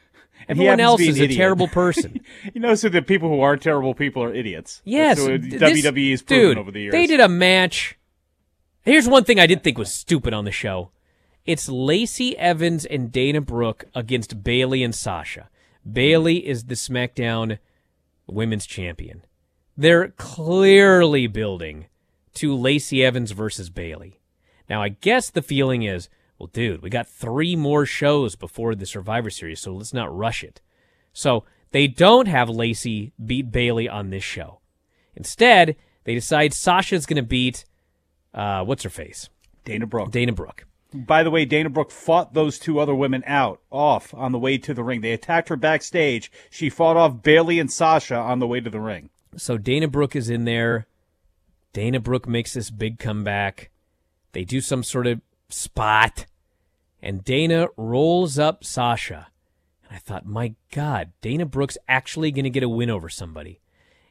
And 0.48 0.58
Everyone 0.58 0.80
else 0.80 1.00
is 1.00 1.20
a 1.20 1.24
idiot. 1.24 1.36
terrible 1.38 1.68
person. 1.82 2.18
you 2.52 2.60
know, 2.60 2.74
so 2.74 2.88
the 2.88 3.00
people 3.00 3.28
who 3.28 3.42
are 3.42 3.56
terrible 3.56 3.94
people 3.94 4.24
are 4.24 4.34
idiots. 4.34 4.82
Yes, 4.84 5.18
That's 5.18 5.28
what 5.28 5.42
th- 5.42 5.52
WWE 5.62 5.94
this- 5.94 6.10
has 6.10 6.22
proven 6.22 6.48
dude, 6.48 6.58
over 6.58 6.70
the 6.72 6.80
years. 6.80 6.92
They 6.92 7.06
did 7.06 7.20
a 7.20 7.28
match. 7.28 7.96
Here's 8.82 9.06
one 9.06 9.22
thing 9.22 9.38
I 9.38 9.46
did 9.46 9.62
think 9.62 9.78
was 9.78 9.92
stupid 9.94 10.34
on 10.34 10.44
the 10.44 10.50
show. 10.50 10.90
It's 11.46 11.68
Lacey 11.68 12.36
Evans 12.38 12.84
and 12.84 13.12
Dana 13.12 13.40
Brooke 13.40 13.84
against 13.94 14.42
Bayley 14.42 14.82
and 14.82 14.92
Sasha. 14.92 15.48
Bayley 15.88 16.44
is 16.44 16.64
the 16.64 16.74
SmackDown 16.74 17.58
Women's 18.26 18.66
Champion. 18.66 19.22
They're 19.76 20.08
clearly 20.08 21.26
building 21.26 21.86
to 22.34 22.54
Lacey 22.54 23.04
Evans 23.04 23.30
versus 23.32 23.70
Bayley. 23.70 24.20
Now, 24.68 24.82
I 24.82 24.90
guess 24.90 25.30
the 25.30 25.42
feeling 25.42 25.82
is, 25.82 26.08
well, 26.38 26.50
dude, 26.52 26.82
we 26.82 26.90
got 26.90 27.08
three 27.08 27.56
more 27.56 27.86
shows 27.86 28.36
before 28.36 28.74
the 28.74 28.86
Survivor 28.86 29.30
Series, 29.30 29.60
so 29.60 29.74
let's 29.74 29.94
not 29.94 30.14
rush 30.14 30.42
it. 30.42 30.60
So 31.12 31.44
they 31.70 31.86
don't 31.86 32.28
have 32.28 32.48
Lacey 32.48 33.12
beat 33.24 33.50
Bayley 33.50 33.88
on 33.88 34.10
this 34.10 34.24
show. 34.24 34.60
Instead, 35.14 35.76
they 36.04 36.14
decide 36.14 36.54
Sasha's 36.54 37.06
going 37.06 37.22
to 37.22 37.22
beat 37.22 37.64
uh, 38.34 38.64
what's 38.64 38.82
her 38.82 38.90
face, 38.90 39.28
Dana 39.64 39.86
Brooke. 39.86 40.10
Dana 40.10 40.32
Brooke. 40.32 40.66
By 40.94 41.22
the 41.22 41.30
way, 41.30 41.44
Dana 41.46 41.70
Brooke 41.70 41.90
fought 41.90 42.34
those 42.34 42.58
two 42.58 42.78
other 42.78 42.94
women 42.94 43.22
out 43.26 43.60
off 43.70 44.12
on 44.12 44.32
the 44.32 44.38
way 44.38 44.58
to 44.58 44.74
the 44.74 44.84
ring. 44.84 45.00
They 45.00 45.12
attacked 45.12 45.48
her 45.48 45.56
backstage. 45.56 46.30
She 46.50 46.68
fought 46.68 46.98
off 46.98 47.22
Bayley 47.22 47.58
and 47.58 47.70
Sasha 47.70 48.16
on 48.16 48.40
the 48.40 48.46
way 48.46 48.60
to 48.60 48.68
the 48.68 48.80
ring. 48.80 49.08
So 49.36 49.58
Dana 49.58 49.88
Brooke 49.88 50.16
is 50.16 50.28
in 50.28 50.44
there. 50.44 50.86
Dana 51.72 52.00
Brooke 52.00 52.28
makes 52.28 52.54
this 52.54 52.70
big 52.70 52.98
comeback. 52.98 53.70
They 54.32 54.44
do 54.44 54.60
some 54.60 54.82
sort 54.82 55.06
of 55.06 55.20
spot, 55.48 56.26
and 57.00 57.24
Dana 57.24 57.68
rolls 57.76 58.38
up 58.38 58.64
Sasha. 58.64 59.28
And 59.84 59.96
I 59.96 59.98
thought, 59.98 60.26
my 60.26 60.54
God, 60.70 61.12
Dana 61.20 61.46
Brooke's 61.46 61.78
actually 61.88 62.30
going 62.30 62.44
to 62.44 62.50
get 62.50 62.62
a 62.62 62.68
win 62.68 62.90
over 62.90 63.08
somebody. 63.08 63.60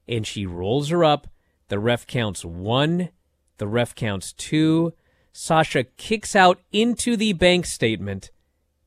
And 0.08 0.26
she 0.26 0.46
rolls 0.46 0.90
her 0.90 1.04
up. 1.04 1.28
The 1.68 1.80
ref 1.80 2.06
counts 2.08 2.44
one. 2.44 3.10
The 3.58 3.68
ref 3.68 3.96
counts 3.96 4.34
two. 4.34 4.94
Sasha 5.34 5.84
kicks 5.84 6.36
out 6.36 6.60
into 6.72 7.16
the 7.16 7.34
bank 7.34 7.66
statement. 7.66 8.32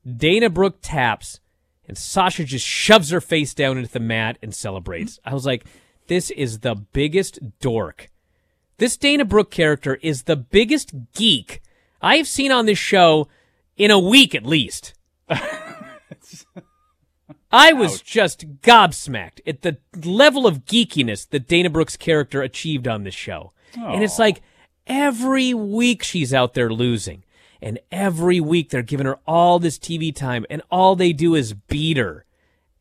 Dana 0.05 0.49
Brooke 0.49 0.79
taps, 0.81 1.39
and 1.87 1.97
Sasha 1.97 2.43
just 2.43 2.65
shoves 2.65 3.09
her 3.09 3.21
face 3.21 3.53
down 3.53 3.77
into 3.77 3.91
the 3.91 3.99
mat 3.99 4.37
and 4.41 4.53
celebrates. 4.53 5.19
I 5.25 5.33
was 5.33 5.45
like, 5.45 5.65
this 6.07 6.31
is 6.31 6.59
the 6.59 6.75
biggest 6.75 7.39
dork. 7.59 8.09
This 8.77 8.97
Dana 8.97 9.25
Brooke 9.25 9.51
character 9.51 9.99
is 10.01 10.23
the 10.23 10.35
biggest 10.35 10.93
geek 11.13 11.61
I 12.01 12.17
have 12.17 12.27
seen 12.27 12.51
on 12.51 12.65
this 12.65 12.77
show 12.77 13.27
in 13.77 13.89
a 13.89 13.99
week 13.99 14.35
at 14.35 14.45
least. 14.45 14.93
I 17.51 17.73
was 17.73 18.01
just 18.01 18.61
gobsmacked 18.61 19.39
at 19.47 19.61
the 19.61 19.77
level 20.03 20.45
of 20.45 20.65
geekiness 20.65 21.27
that 21.29 21.47
Dana 21.47 21.69
Brooke's 21.69 21.97
character 21.97 22.41
achieved 22.41 22.87
on 22.87 23.03
this 23.03 23.15
show. 23.15 23.53
And 23.75 24.03
it's 24.03 24.19
like 24.19 24.41
every 24.85 25.53
week 25.53 26.03
she's 26.03 26.33
out 26.33 26.53
there 26.53 26.71
losing. 26.71 27.23
And 27.61 27.79
every 27.91 28.39
week 28.39 28.69
they're 28.69 28.81
giving 28.83 29.07
her 29.07 29.17
all 29.25 29.57
this 29.57 29.79
TV 29.79 30.13
time, 30.15 30.45
and 30.49 30.61
all 30.69 30.95
they 30.95 31.11
do 31.13 31.33
is 31.35 31.53
beat 31.53 31.97
her. 31.97 32.25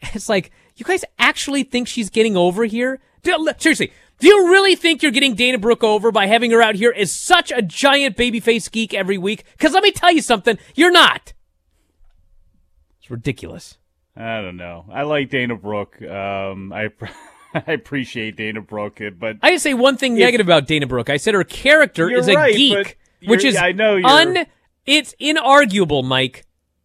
It's 0.12 0.28
like, 0.28 0.50
you 0.76 0.84
guys 0.84 1.02
actually 1.18 1.62
think 1.62 1.88
she's 1.88 2.10
getting 2.10 2.36
over 2.36 2.66
here? 2.66 3.00
Seriously, 3.58 3.92
do 4.20 4.28
you 4.28 4.50
really 4.50 4.76
think 4.76 5.02
you're 5.02 5.12
getting 5.12 5.34
Dana 5.34 5.58
Brooke 5.58 5.82
over 5.84 6.12
by 6.12 6.26
having 6.26 6.50
her 6.50 6.62
out 6.62 6.74
here 6.76 6.94
as 6.96 7.10
such 7.12 7.50
a 7.50 7.62
giant 7.62 8.16
babyface 8.16 8.70
geek 8.70 8.94
every 8.94 9.18
week? 9.18 9.44
Because 9.52 9.72
let 9.72 9.82
me 9.82 9.90
tell 9.92 10.12
you 10.12 10.22
something, 10.22 10.58
you're 10.74 10.92
not. 10.92 11.32
It's 13.00 13.10
ridiculous. 13.10 13.78
I 14.16 14.40
don't 14.40 14.56
know. 14.56 14.86
I 14.92 15.02
like 15.02 15.30
Dana 15.30 15.56
Brooke. 15.56 16.00
Um, 16.02 16.72
I 16.72 16.90
I 17.54 17.72
appreciate 17.72 18.36
Dana 18.36 18.60
Brooke, 18.60 19.00
but 19.18 19.36
I 19.42 19.50
didn't 19.50 19.62
say 19.62 19.74
one 19.74 19.96
thing 19.96 20.14
negative 20.14 20.46
about 20.46 20.66
Dana 20.66 20.86
Brooke. 20.86 21.10
I 21.10 21.16
said 21.18 21.34
her 21.34 21.44
character 21.44 22.10
is 22.10 22.28
a 22.28 22.34
right, 22.34 22.54
geek, 22.54 22.98
which 23.26 23.44
is 23.44 23.56
I 23.56 23.72
know 23.72 23.96
you're- 23.96 24.10
un. 24.10 24.46
It's 24.86 25.14
inarguable, 25.20 26.04
Mike. 26.04 26.44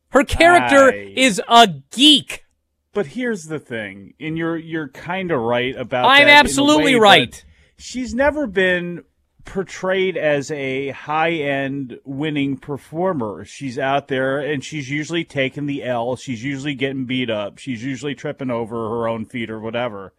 Her 0.09 0.23
character 0.23 0.91
I- 0.91 1.13
is 1.15 1.41
a 1.47 1.67
geek. 1.91 2.45
But 2.93 3.07
here's 3.07 3.43
the 3.43 3.59
thing, 3.59 4.13
and 4.19 4.37
you're 4.37 4.57
you're 4.57 4.89
kind 4.89 5.31
of 5.31 5.39
right 5.39 5.75
about. 5.75 6.05
I'm 6.05 6.27
absolutely 6.27 6.95
right. 6.95 7.43
She's 7.77 8.13
never 8.13 8.47
been 8.47 9.03
portrayed 9.45 10.17
as 10.17 10.51
a 10.51 10.89
high-end 10.89 11.99
winning 12.03 12.57
performer. 12.57 13.45
She's 13.45 13.79
out 13.79 14.07
there, 14.07 14.39
and 14.39 14.63
she's 14.63 14.89
usually 14.89 15.23
taking 15.23 15.65
the 15.65 15.83
L. 15.83 16.15
She's 16.15 16.43
usually 16.43 16.75
getting 16.75 17.05
beat 17.05 17.29
up. 17.29 17.57
She's 17.57 17.83
usually 17.83 18.15
tripping 18.15 18.51
over 18.51 18.75
her 18.75 19.07
own 19.07 19.25
feet 19.25 19.49
or 19.49 19.59
whatever. 19.59 20.13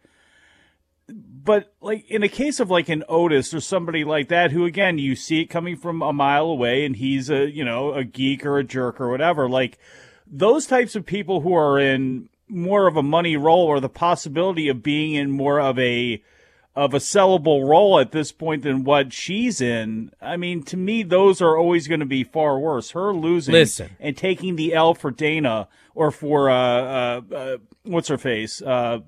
But 1.07 1.73
like 1.81 2.09
in 2.09 2.23
a 2.23 2.29
case 2.29 2.59
of 2.59 2.69
like 2.69 2.87
an 2.87 3.03
Otis 3.09 3.53
or 3.53 3.59
somebody 3.59 4.03
like 4.03 4.29
that, 4.29 4.51
who 4.51 4.65
again 4.65 4.97
you 4.97 5.15
see 5.15 5.41
it 5.41 5.47
coming 5.47 5.75
from 5.75 6.01
a 6.01 6.13
mile 6.13 6.45
away, 6.45 6.85
and 6.85 6.95
he's 6.95 7.29
a 7.29 7.49
you 7.49 7.65
know 7.65 7.93
a 7.93 8.03
geek 8.03 8.45
or 8.45 8.57
a 8.57 8.63
jerk 8.63 9.01
or 9.01 9.09
whatever. 9.09 9.49
Like 9.49 9.77
those 10.25 10.65
types 10.65 10.95
of 10.95 11.05
people 11.05 11.41
who 11.41 11.53
are 11.53 11.79
in 11.79 12.29
more 12.51 12.87
of 12.87 12.97
a 12.97 13.03
money 13.03 13.37
role 13.37 13.65
or 13.65 13.79
the 13.79 13.89
possibility 13.89 14.67
of 14.67 14.83
being 14.83 15.13
in 15.13 15.31
more 15.31 15.59
of 15.59 15.79
a 15.79 16.21
of 16.73 16.93
a 16.93 16.99
sellable 16.99 17.67
role 17.67 17.99
at 17.99 18.11
this 18.11 18.31
point 18.31 18.63
than 18.63 18.83
what 18.85 19.11
she's 19.11 19.59
in. 19.59 20.09
I 20.21 20.37
mean, 20.37 20.63
to 20.63 20.77
me, 20.77 21.03
those 21.03 21.41
are 21.41 21.57
always 21.57 21.87
going 21.87 21.99
to 21.99 22.05
be 22.05 22.23
far 22.23 22.57
worse. 22.57 22.91
Her 22.91 23.13
losing 23.13 23.53
Listen. 23.53 23.89
and 23.99 24.15
taking 24.15 24.55
the 24.55 24.73
L 24.73 24.93
for 24.93 25.11
Dana 25.11 25.67
or 25.95 26.11
for 26.11 26.49
uh, 26.49 26.55
uh, 26.55 27.21
uh 27.33 27.57
what's 27.83 28.07
her 28.07 28.17
face? 28.17 28.61
Uh, 28.61 28.99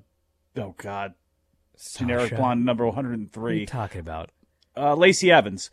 oh 0.56 0.74
God, 0.76 1.14
generic 1.96 2.30
Sasha. 2.30 2.36
blonde 2.36 2.64
number 2.64 2.84
one 2.84 2.94
hundred 2.94 3.18
and 3.18 3.30
What 3.34 3.50
are 3.50 3.54
you 3.54 3.60
three 3.60 3.66
talking 3.66 4.00
about? 4.00 4.30
uh, 4.76 4.94
Lacey 4.94 5.30
Evans. 5.30 5.70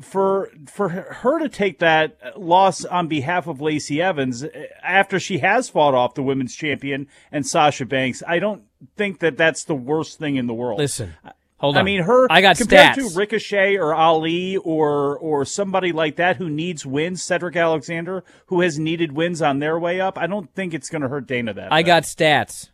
For 0.00 0.50
for 0.66 0.88
her 0.88 1.38
to 1.38 1.48
take 1.48 1.78
that 1.80 2.38
loss 2.38 2.84
on 2.84 3.08
behalf 3.08 3.46
of 3.46 3.60
Lacey 3.60 4.00
Evans 4.00 4.44
uh, 4.44 4.48
after 4.82 5.20
she 5.20 5.38
has 5.38 5.68
fought 5.68 5.94
off 5.94 6.14
the 6.14 6.22
women's 6.22 6.54
champion 6.54 7.06
and 7.30 7.46
Sasha 7.46 7.84
Banks, 7.86 8.22
I 8.26 8.38
don't 8.38 8.62
think 8.96 9.18
that 9.20 9.36
that's 9.36 9.64
the 9.64 9.74
worst 9.74 10.18
thing 10.18 10.36
in 10.36 10.46
the 10.46 10.54
world. 10.54 10.78
Listen, 10.78 11.14
hold 11.58 11.76
on. 11.76 11.80
I 11.80 11.84
mean, 11.84 12.02
her 12.02 12.26
I 12.30 12.40
got 12.40 12.56
compared 12.56 12.96
stats. 12.96 13.12
to 13.12 13.18
Ricochet 13.18 13.76
or 13.76 13.94
Ali 13.94 14.56
or 14.56 15.18
or 15.18 15.44
somebody 15.44 15.92
like 15.92 16.16
that 16.16 16.36
who 16.36 16.48
needs 16.48 16.86
wins, 16.86 17.22
Cedric 17.22 17.56
Alexander, 17.56 18.24
who 18.46 18.60
has 18.62 18.78
needed 18.78 19.12
wins 19.12 19.42
on 19.42 19.58
their 19.58 19.78
way 19.78 20.00
up. 20.00 20.16
I 20.18 20.26
don't 20.26 20.52
think 20.54 20.72
it's 20.72 20.88
going 20.88 21.02
to 21.02 21.08
hurt 21.08 21.26
Dana 21.26 21.52
that. 21.54 21.72
I 21.72 21.82
bad. 21.82 21.86
got 21.86 22.02
stats. 22.04 22.70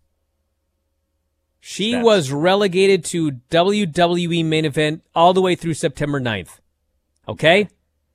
She 1.61 1.95
Stats. 1.95 2.05
was 2.05 2.31
relegated 2.31 3.05
to 3.07 3.33
WWE 3.51 4.45
main 4.45 4.65
event 4.65 5.03
all 5.17 5.33
the 5.35 5.41
way 5.43 5.57
through 5.57 5.75
September 5.75 6.21
9th. 6.21 6.61
Okay? 7.29 7.69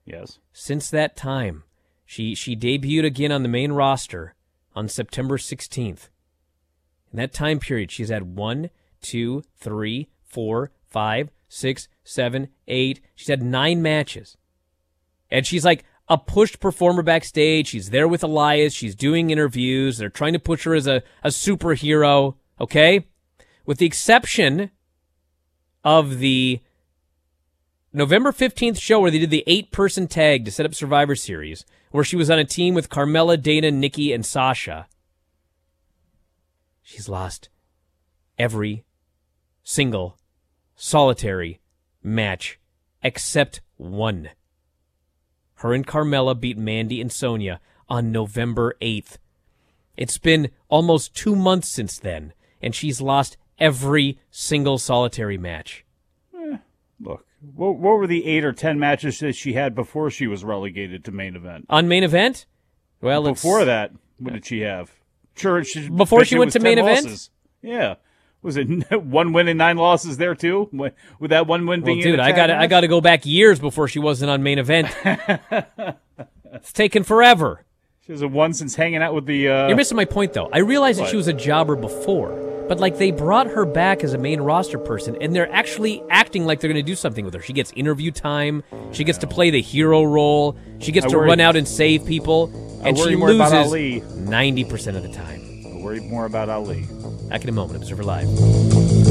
yes. 0.06 0.40
Since 0.54 0.90
that 0.90 1.16
time, 1.16 1.64
she 2.06 2.36
she 2.36 2.56
debuted 2.56 3.06
again 3.06 3.32
on 3.32 3.44
the 3.44 3.50
main 3.50 3.72
roster 3.72 4.36
on 4.76 4.88
September 4.88 5.38
16th. 5.38 6.10
In 7.12 7.18
that 7.18 7.34
time 7.34 7.60
period, 7.60 7.92
she's 7.92 8.10
had 8.10 8.36
one, 8.36 8.70
two, 9.02 9.44
three, 9.58 10.10
four, 10.24 10.72
five, 10.88 11.30
six, 11.48 11.88
seven, 12.04 12.50
eight. 12.68 13.02
She's 13.16 13.28
had 13.28 13.44
nine 13.44 13.82
matches. 13.82 14.38
And 15.30 15.46
she's 15.46 15.66
like 15.66 15.84
a 16.08 16.18
pushed 16.18 16.60
performer 16.60 17.04
backstage. 17.04 17.68
She's 17.68 17.90
there 17.90 18.08
with 18.08 18.24
Elias. 18.24 18.74
She's 18.74 18.96
doing 18.96 19.30
interviews. 19.30 19.98
They're 19.98 20.10
trying 20.10 20.34
to 20.34 20.40
push 20.40 20.64
her 20.64 20.74
as 20.74 20.88
a, 20.88 21.04
a 21.24 21.30
superhero. 21.30 22.36
Okay? 22.60 23.08
With 23.66 23.78
the 23.78 23.86
exception 23.86 24.72
of 25.84 26.20
the 26.20 26.62
November 27.94 28.32
15th 28.32 28.80
show 28.80 29.00
where 29.02 29.12
they 29.12 29.20
did 29.20 29.30
the 29.30 29.44
eight 29.48 29.72
person 29.72 30.08
tag 30.08 30.46
to 30.46 30.52
set 30.52 30.66
up 30.66 30.74
Survivor 30.74 31.16
Series, 31.16 31.66
where 31.92 32.04
she 32.04 32.16
was 32.16 32.30
on 32.30 32.40
a 32.40 32.46
team 32.46 32.74
with 32.74 32.90
Carmella, 32.90 33.42
Dana, 33.42 33.70
Nikki, 33.70 34.14
and 34.14 34.26
Sasha. 34.26 34.88
She's 36.82 37.10
lost 37.10 37.50
every 38.40 38.86
single 39.64 40.18
solitary 40.76 41.60
match 42.02 42.60
except 43.04 43.62
one. 43.78 44.30
Her 45.56 45.74
and 45.74 45.86
Carmella 45.86 46.40
beat 46.40 46.58
Mandy 46.58 47.02
and 47.02 47.12
Sonya 47.12 47.60
on 47.90 48.12
November 48.12 48.76
8th. 48.82 49.18
It's 49.98 50.18
been 50.18 50.50
almost 50.70 51.14
two 51.14 51.36
months 51.36 51.68
since 51.68 52.00
then, 52.00 52.34
and 52.62 52.74
she's 52.74 53.02
lost 53.02 53.38
every 53.60 54.18
single 54.32 54.78
solitary 54.78 55.38
match. 55.38 55.86
Eh, 56.36 56.58
look, 57.00 57.26
what, 57.56 57.78
what 57.78 57.98
were 57.98 58.08
the 58.08 58.26
eight 58.26 58.44
or 58.46 58.54
ten 58.54 58.80
matches 58.80 59.20
that 59.20 59.36
she 59.36 59.54
had 59.54 59.74
before 59.76 60.10
she 60.10 60.28
was 60.28 60.44
relegated 60.44 61.04
to 61.06 61.12
main 61.12 61.36
event? 61.36 61.66
On 61.70 61.88
main 61.88 62.04
event? 62.04 62.46
Well, 63.02 63.22
it's- 63.28 63.42
before 63.42 63.66
that, 63.66 63.92
what 64.20 64.34
did 64.34 64.46
she 64.46 64.62
have? 64.62 64.92
Sure, 65.36 65.64
she, 65.64 65.90
Before 65.90 66.26
she 66.26 66.38
went 66.38 66.52
to 66.52 66.60
10 66.60 66.64
main 66.64 66.78
event? 66.78 67.06
losses. 67.06 67.30
Yeah, 67.62 67.96
was 68.42 68.58
it 68.58 68.66
one 69.04 69.34
win 69.34 69.48
and 69.48 69.58
nine 69.58 69.78
losses 69.78 70.18
there 70.18 70.36
too? 70.36 70.70
With 70.72 71.32
that 71.32 71.48
one 71.48 71.66
win 71.66 71.82
Well, 71.82 71.94
being 71.94 72.02
dude, 72.02 72.20
I 72.20 72.32
got 72.34 72.52
I 72.52 72.68
got 72.68 72.82
to 72.82 72.88
go 72.88 73.00
back 73.02 73.26
years 73.26 73.60
before 73.60 73.88
she 73.88 74.00
wasn't 74.00 74.30
on 74.30 74.44
main 74.44 74.60
event. 74.60 74.88
it's 76.54 76.74
taken 76.74 77.04
forever. 77.04 77.64
She 78.06 78.12
was 78.12 78.24
a 78.24 78.28
one 78.28 78.54
since 78.54 78.74
hanging 78.76 79.02
out 79.04 79.14
with 79.14 79.26
the. 79.28 79.48
Uh, 79.48 79.68
You're 79.68 79.78
missing 79.78 79.96
my 79.96 80.06
point, 80.06 80.34
though. 80.34 80.50
I 80.52 80.60
realized 80.60 81.00
that 81.00 81.08
she 81.10 81.18
was 81.18 81.28
a 81.28 81.34
jobber 81.34 81.76
before, 81.76 82.66
but 82.68 82.80
like 82.80 82.98
they 82.98 83.12
brought 83.12 83.46
her 83.48 83.64
back 83.64 84.04
as 84.04 84.14
a 84.14 84.18
main 84.18 84.42
roster 84.42 84.80
person, 84.80 85.16
and 85.22 85.36
they're 85.36 85.52
actually 85.52 86.04
acting 86.10 86.46
like 86.46 86.60
they're 86.60 86.72
going 86.72 86.84
to 86.84 86.92
do 86.92 86.96
something 86.96 87.24
with 87.26 87.34
her. 87.36 87.42
She 87.42 87.54
gets 87.54 87.72
interview 87.74 88.10
time. 88.10 88.64
She 88.92 89.04
gets 89.04 89.20
to 89.20 89.28
play 89.28 89.52
the 89.52 89.62
hero 89.62 90.04
role. 90.04 90.58
She 90.80 90.92
gets 90.92 91.06
I 91.06 91.10
to 91.10 91.18
worry- 91.18 91.28
run 91.30 91.40
out 91.40 91.56
and 91.56 91.68
save 91.68 92.04
people, 92.06 92.52
I 92.84 92.90
and 92.90 92.98
worry 92.98 93.12
she 93.12 93.16
more 93.18 93.30
about 93.32 93.68
loses 93.70 94.16
ninety 94.18 94.64
percent 94.64 94.98
of 94.98 95.04
the 95.04 95.12
time. 95.14 95.64
I 95.68 95.76
worry 95.84 96.00
more 96.00 96.26
about 96.26 96.50
Ali. 96.50 96.88
Back 97.30 97.44
in 97.44 97.50
a 97.50 97.54
moment. 97.54 97.78
Observer 97.84 98.04
Live. 98.04 99.11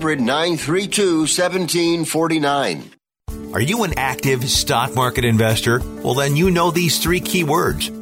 932 0.00 1.18
1749. 1.18 2.90
Are 3.52 3.60
you 3.60 3.84
an 3.84 3.92
active 3.98 4.48
stock 4.48 4.94
market 4.94 5.26
investor? 5.26 5.80
Well, 6.02 6.14
then 6.14 6.36
you 6.36 6.50
know 6.50 6.70
these 6.70 6.98
three 6.98 7.20
keywords 7.20 8.01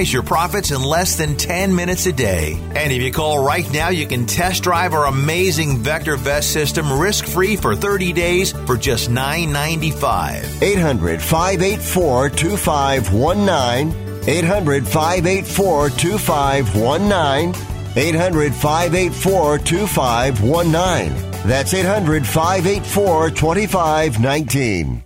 your 0.09 0.23
profits 0.23 0.71
in 0.71 0.81
less 0.81 1.17
than 1.17 1.35
10 1.35 1.75
minutes 1.75 2.05
a 2.05 2.13
day. 2.13 2.57
And 2.75 2.93
if 2.93 3.01
you 3.01 3.11
call 3.11 3.43
right 3.43 3.69
now, 3.73 3.89
you 3.89 4.07
can 4.07 4.25
test 4.25 4.63
drive 4.63 4.93
our 4.93 5.07
amazing 5.07 5.79
VectorVest 5.79 6.45
system 6.45 6.97
risk 6.97 7.25
free 7.25 7.57
for 7.57 7.75
30 7.75 8.13
days 8.13 8.53
for 8.65 8.77
just 8.77 9.09
$9.95. 9.09 10.63
800 10.63 11.21
584 11.21 12.29
2519. 12.29 14.29
800 14.29 14.87
584 14.87 15.89
2519. 15.89 17.53
800 17.97 18.53
584 18.53 19.57
2519. 19.57 21.31
That's 21.45 21.73
800 21.73 22.25
584 22.25 23.31
2519. 23.31 25.03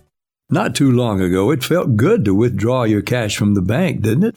Not 0.48 0.76
too 0.76 0.92
long 0.92 1.20
ago, 1.20 1.50
it 1.50 1.64
felt 1.64 1.96
good 1.96 2.24
to 2.24 2.34
withdraw 2.34 2.84
your 2.84 3.02
cash 3.02 3.36
from 3.36 3.54
the 3.54 3.62
bank, 3.62 4.02
didn't 4.02 4.22
it? 4.22 4.36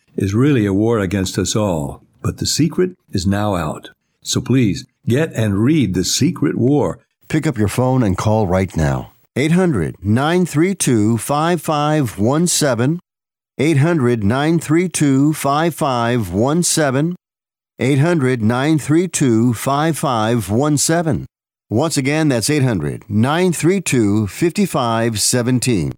is 0.15 0.33
really 0.33 0.65
a 0.65 0.73
war 0.73 0.99
against 0.99 1.37
us 1.37 1.55
all. 1.55 2.03
But 2.21 2.37
the 2.37 2.45
secret 2.45 2.97
is 3.11 3.25
now 3.25 3.55
out. 3.55 3.89
So 4.23 4.41
please 4.41 4.85
get 5.07 5.33
and 5.33 5.57
read 5.57 5.93
The 5.93 6.03
Secret 6.03 6.57
War. 6.57 6.99
Pick 7.27 7.47
up 7.47 7.57
your 7.57 7.67
phone 7.67 8.03
and 8.03 8.17
call 8.17 8.47
right 8.47 8.75
now. 8.75 9.11
800 9.35 10.03
932 10.03 11.17
5517. 11.17 12.99
800 13.57 14.23
932 14.23 15.33
5517. 15.33 17.15
800 17.79 18.41
932 18.43 19.53
5517. 19.53 21.25
Once 21.69 21.97
again, 21.97 22.27
that's 22.27 22.49
800 22.49 23.09
932 23.09 24.27
5517. 24.27 25.93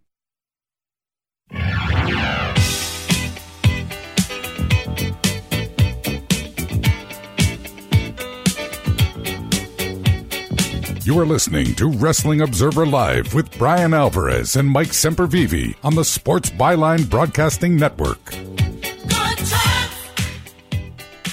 You 11.05 11.19
are 11.19 11.25
listening 11.25 11.75
to 11.75 11.89
Wrestling 11.89 12.39
Observer 12.39 12.85
Live 12.85 13.33
with 13.33 13.57
Bryan 13.57 13.93
Alvarez 13.93 14.55
and 14.55 14.69
Mike 14.69 14.91
Sempervive 14.91 15.75
on 15.83 15.95
the 15.95 16.05
Sports 16.05 16.49
Byline 16.49 17.09
Broadcasting 17.09 17.75
Network. 17.75 18.23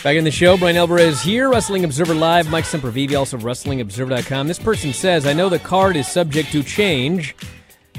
Back 0.02 0.16
in 0.16 0.24
the 0.24 0.32
show, 0.32 0.56
Bryan 0.56 0.76
Alvarez 0.76 1.22
here, 1.22 1.48
Wrestling 1.48 1.84
Observer 1.84 2.14
Live, 2.14 2.50
Mike 2.50 2.64
Sempervive, 2.64 3.16
also 3.16 3.38
WrestlingObserver.com. 3.38 4.48
This 4.48 4.58
person 4.58 4.92
says, 4.92 5.24
I 5.24 5.34
know 5.34 5.48
the 5.48 5.60
card 5.60 5.94
is 5.94 6.08
subject 6.08 6.50
to 6.50 6.64
change, 6.64 7.36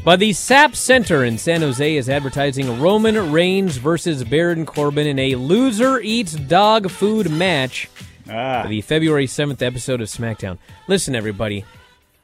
but 0.03 0.19
the 0.19 0.33
SAP 0.33 0.75
Center 0.75 1.23
in 1.23 1.37
San 1.37 1.61
Jose 1.61 1.95
is 1.95 2.09
advertising 2.09 2.81
Roman 2.81 3.31
Reigns 3.31 3.77
versus 3.77 4.25
Baron 4.25 4.65
Corbin 4.65 5.07
in 5.07 5.19
a 5.19 5.35
loser 5.35 6.01
eats 6.01 6.33
dog 6.33 6.89
food 6.89 7.31
match 7.31 7.87
Ah. 8.29 8.65
the 8.67 8.81
February 8.81 9.27
7th 9.27 9.61
episode 9.61 10.01
of 10.01 10.07
SmackDown. 10.07 10.57
Listen, 10.87 11.15
everybody, 11.15 11.65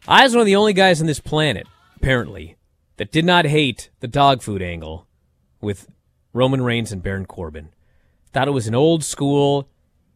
I 0.07 0.23
was 0.23 0.33
one 0.33 0.41
of 0.41 0.45
the 0.45 0.55
only 0.55 0.73
guys 0.73 1.01
on 1.01 1.07
this 1.07 1.19
planet, 1.19 1.67
apparently, 1.95 2.55
that 2.97 3.11
did 3.11 3.25
not 3.25 3.45
hate 3.45 3.89
the 3.99 4.07
dog 4.07 4.41
food 4.41 4.61
angle 4.61 5.07
with 5.61 5.89
Roman 6.33 6.61
Reigns 6.61 6.91
and 6.91 7.03
Baron 7.03 7.25
Corbin. 7.25 7.69
Thought 8.33 8.47
it 8.47 8.51
was 8.51 8.67
an 8.67 8.75
old 8.75 9.03
school 9.03 9.69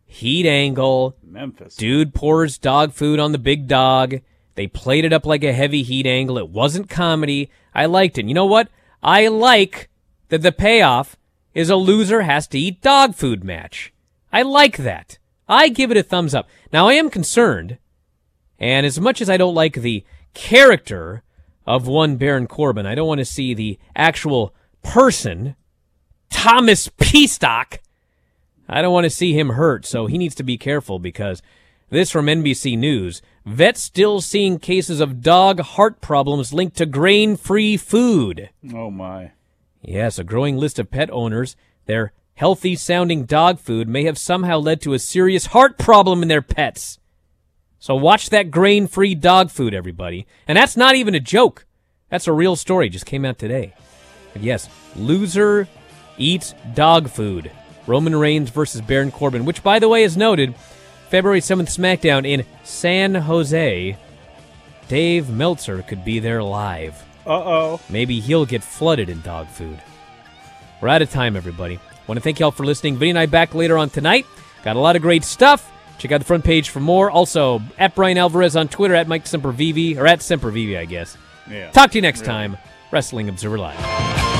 heat 0.05 0.45
angle. 0.45 1.15
Memphis. 1.23 1.75
Dude 1.75 2.13
pours 2.13 2.57
dog 2.57 2.91
food 2.93 3.19
on 3.19 3.31
the 3.31 3.37
big 3.37 3.67
dog. 3.67 4.15
They 4.55 4.67
played 4.67 5.05
it 5.05 5.13
up 5.13 5.25
like 5.25 5.43
a 5.43 5.53
heavy 5.53 5.83
heat 5.83 6.05
angle. 6.05 6.37
It 6.37 6.49
wasn't 6.49 6.89
comedy. 6.89 7.49
I 7.73 7.85
liked 7.85 8.17
it. 8.17 8.25
You 8.25 8.33
know 8.33 8.45
what? 8.45 8.67
I 9.01 9.27
like 9.29 9.89
that 10.29 10.41
the 10.41 10.51
payoff 10.51 11.17
is 11.53 11.69
a 11.69 11.75
loser 11.75 12.21
has 12.21 12.47
to 12.49 12.59
eat 12.59 12.81
dog 12.81 13.15
food 13.15 13.43
match. 13.43 13.93
I 14.31 14.41
like 14.41 14.77
that. 14.77 15.17
I 15.47 15.69
give 15.69 15.91
it 15.91 15.97
a 15.97 16.03
thumbs 16.03 16.33
up. 16.33 16.49
Now 16.71 16.87
I 16.87 16.93
am 16.93 17.09
concerned, 17.09 17.77
and 18.59 18.85
as 18.85 18.99
much 18.99 19.21
as 19.21 19.29
I 19.29 19.37
don't 19.37 19.55
like 19.55 19.75
the 19.75 20.03
character 20.33 21.23
of 21.65 21.87
one 21.87 22.17
Baron 22.17 22.47
Corbin, 22.47 22.85
I 22.85 22.95
don't 22.95 23.07
want 23.07 23.19
to 23.19 23.25
see 23.25 23.53
the 23.53 23.77
actual 23.95 24.53
person, 24.83 25.55
Thomas 26.29 26.87
Pestock. 26.87 27.79
I 28.67 28.81
don't 28.81 28.93
want 28.93 29.03
to 29.05 29.09
see 29.09 29.37
him 29.37 29.49
hurt, 29.49 29.85
so 29.85 30.05
he 30.05 30.17
needs 30.17 30.35
to 30.35 30.43
be 30.43 30.57
careful 30.57 30.99
because 30.99 31.41
this 31.91 32.09
from 32.09 32.27
NBC 32.27 32.77
News. 32.77 33.21
Vets 33.45 33.81
still 33.81 34.21
seeing 34.21 34.59
cases 34.59 35.01
of 35.01 35.21
dog 35.21 35.59
heart 35.59 35.99
problems 35.99 36.53
linked 36.53 36.77
to 36.77 36.85
grain 36.85 37.35
free 37.35 37.75
food. 37.75 38.49
Oh 38.73 38.89
my. 38.89 39.31
Yes, 39.81 40.17
a 40.17 40.23
growing 40.23 40.57
list 40.57 40.79
of 40.79 40.89
pet 40.89 41.09
owners, 41.11 41.55
their 41.87 42.13
healthy 42.41 42.75
sounding 42.75 43.23
dog 43.23 43.59
food 43.59 43.87
may 43.87 44.03
have 44.03 44.17
somehow 44.17 44.57
led 44.57 44.81
to 44.81 44.95
a 44.95 44.97
serious 44.97 45.45
heart 45.45 45.77
problem 45.77 46.23
in 46.23 46.27
their 46.27 46.41
pets. 46.41 46.97
So 47.77 47.93
watch 47.93 48.31
that 48.31 48.49
grain 48.49 48.87
free 48.87 49.13
dog 49.13 49.51
food, 49.51 49.75
everybody. 49.75 50.25
And 50.47 50.57
that's 50.57 50.75
not 50.75 50.95
even 50.95 51.13
a 51.13 51.19
joke. 51.19 51.67
That's 52.09 52.27
a 52.27 52.33
real 52.33 52.55
story, 52.55 52.89
just 52.89 53.05
came 53.05 53.25
out 53.25 53.37
today. 53.37 53.75
But 54.33 54.41
yes, 54.41 54.67
loser 54.95 55.67
eats 56.17 56.55
dog 56.73 57.11
food. 57.11 57.51
Roman 57.85 58.15
Reigns 58.15 58.49
versus 58.49 58.81
Baron 58.81 59.11
Corbin, 59.11 59.45
which, 59.45 59.61
by 59.61 59.77
the 59.77 59.87
way, 59.87 60.01
is 60.01 60.17
noted 60.17 60.55
February 61.09 61.41
7th 61.41 61.69
SmackDown 61.69 62.27
in 62.27 62.43
San 62.63 63.13
Jose. 63.13 63.95
Dave 64.87 65.29
Meltzer 65.29 65.83
could 65.83 66.03
be 66.03 66.17
there 66.17 66.41
live. 66.41 66.95
Uh 67.23 67.33
oh. 67.33 67.81
Maybe 67.87 68.19
he'll 68.19 68.47
get 68.47 68.63
flooded 68.63 69.09
in 69.09 69.21
dog 69.21 69.47
food. 69.47 69.79
We're 70.81 70.87
out 70.89 71.03
of 71.03 71.11
time, 71.11 71.35
everybody. 71.35 71.77
Want 72.11 72.17
to 72.17 72.23
thank 72.25 72.41
y'all 72.41 72.51
for 72.51 72.65
listening. 72.65 72.97
Vinny 72.97 73.11
and 73.11 73.19
I 73.19 73.25
back 73.25 73.55
later 73.55 73.77
on 73.77 73.89
tonight. 73.89 74.27
Got 74.65 74.75
a 74.75 74.79
lot 74.79 74.97
of 74.97 75.01
great 75.01 75.23
stuff. 75.23 75.71
Check 75.97 76.11
out 76.11 76.17
the 76.19 76.25
front 76.25 76.43
page 76.43 76.67
for 76.67 76.81
more. 76.81 77.09
Also, 77.09 77.61
at 77.77 77.95
Bryan 77.95 78.17
Alvarez 78.17 78.57
on 78.57 78.67
Twitter, 78.67 78.93
at 78.95 79.07
Mike 79.07 79.23
Sempervive, 79.23 79.95
or 79.95 80.05
at 80.05 80.19
Sempervive, 80.19 80.77
I 80.77 80.83
guess. 80.83 81.15
Yeah. 81.49 81.71
Talk 81.71 81.91
to 81.91 81.97
you 81.97 82.01
next 82.01 82.19
Really. 82.19 82.31
time. 82.33 82.57
Wrestling 82.91 83.29
Observer 83.29 83.57
Live. 83.57 84.30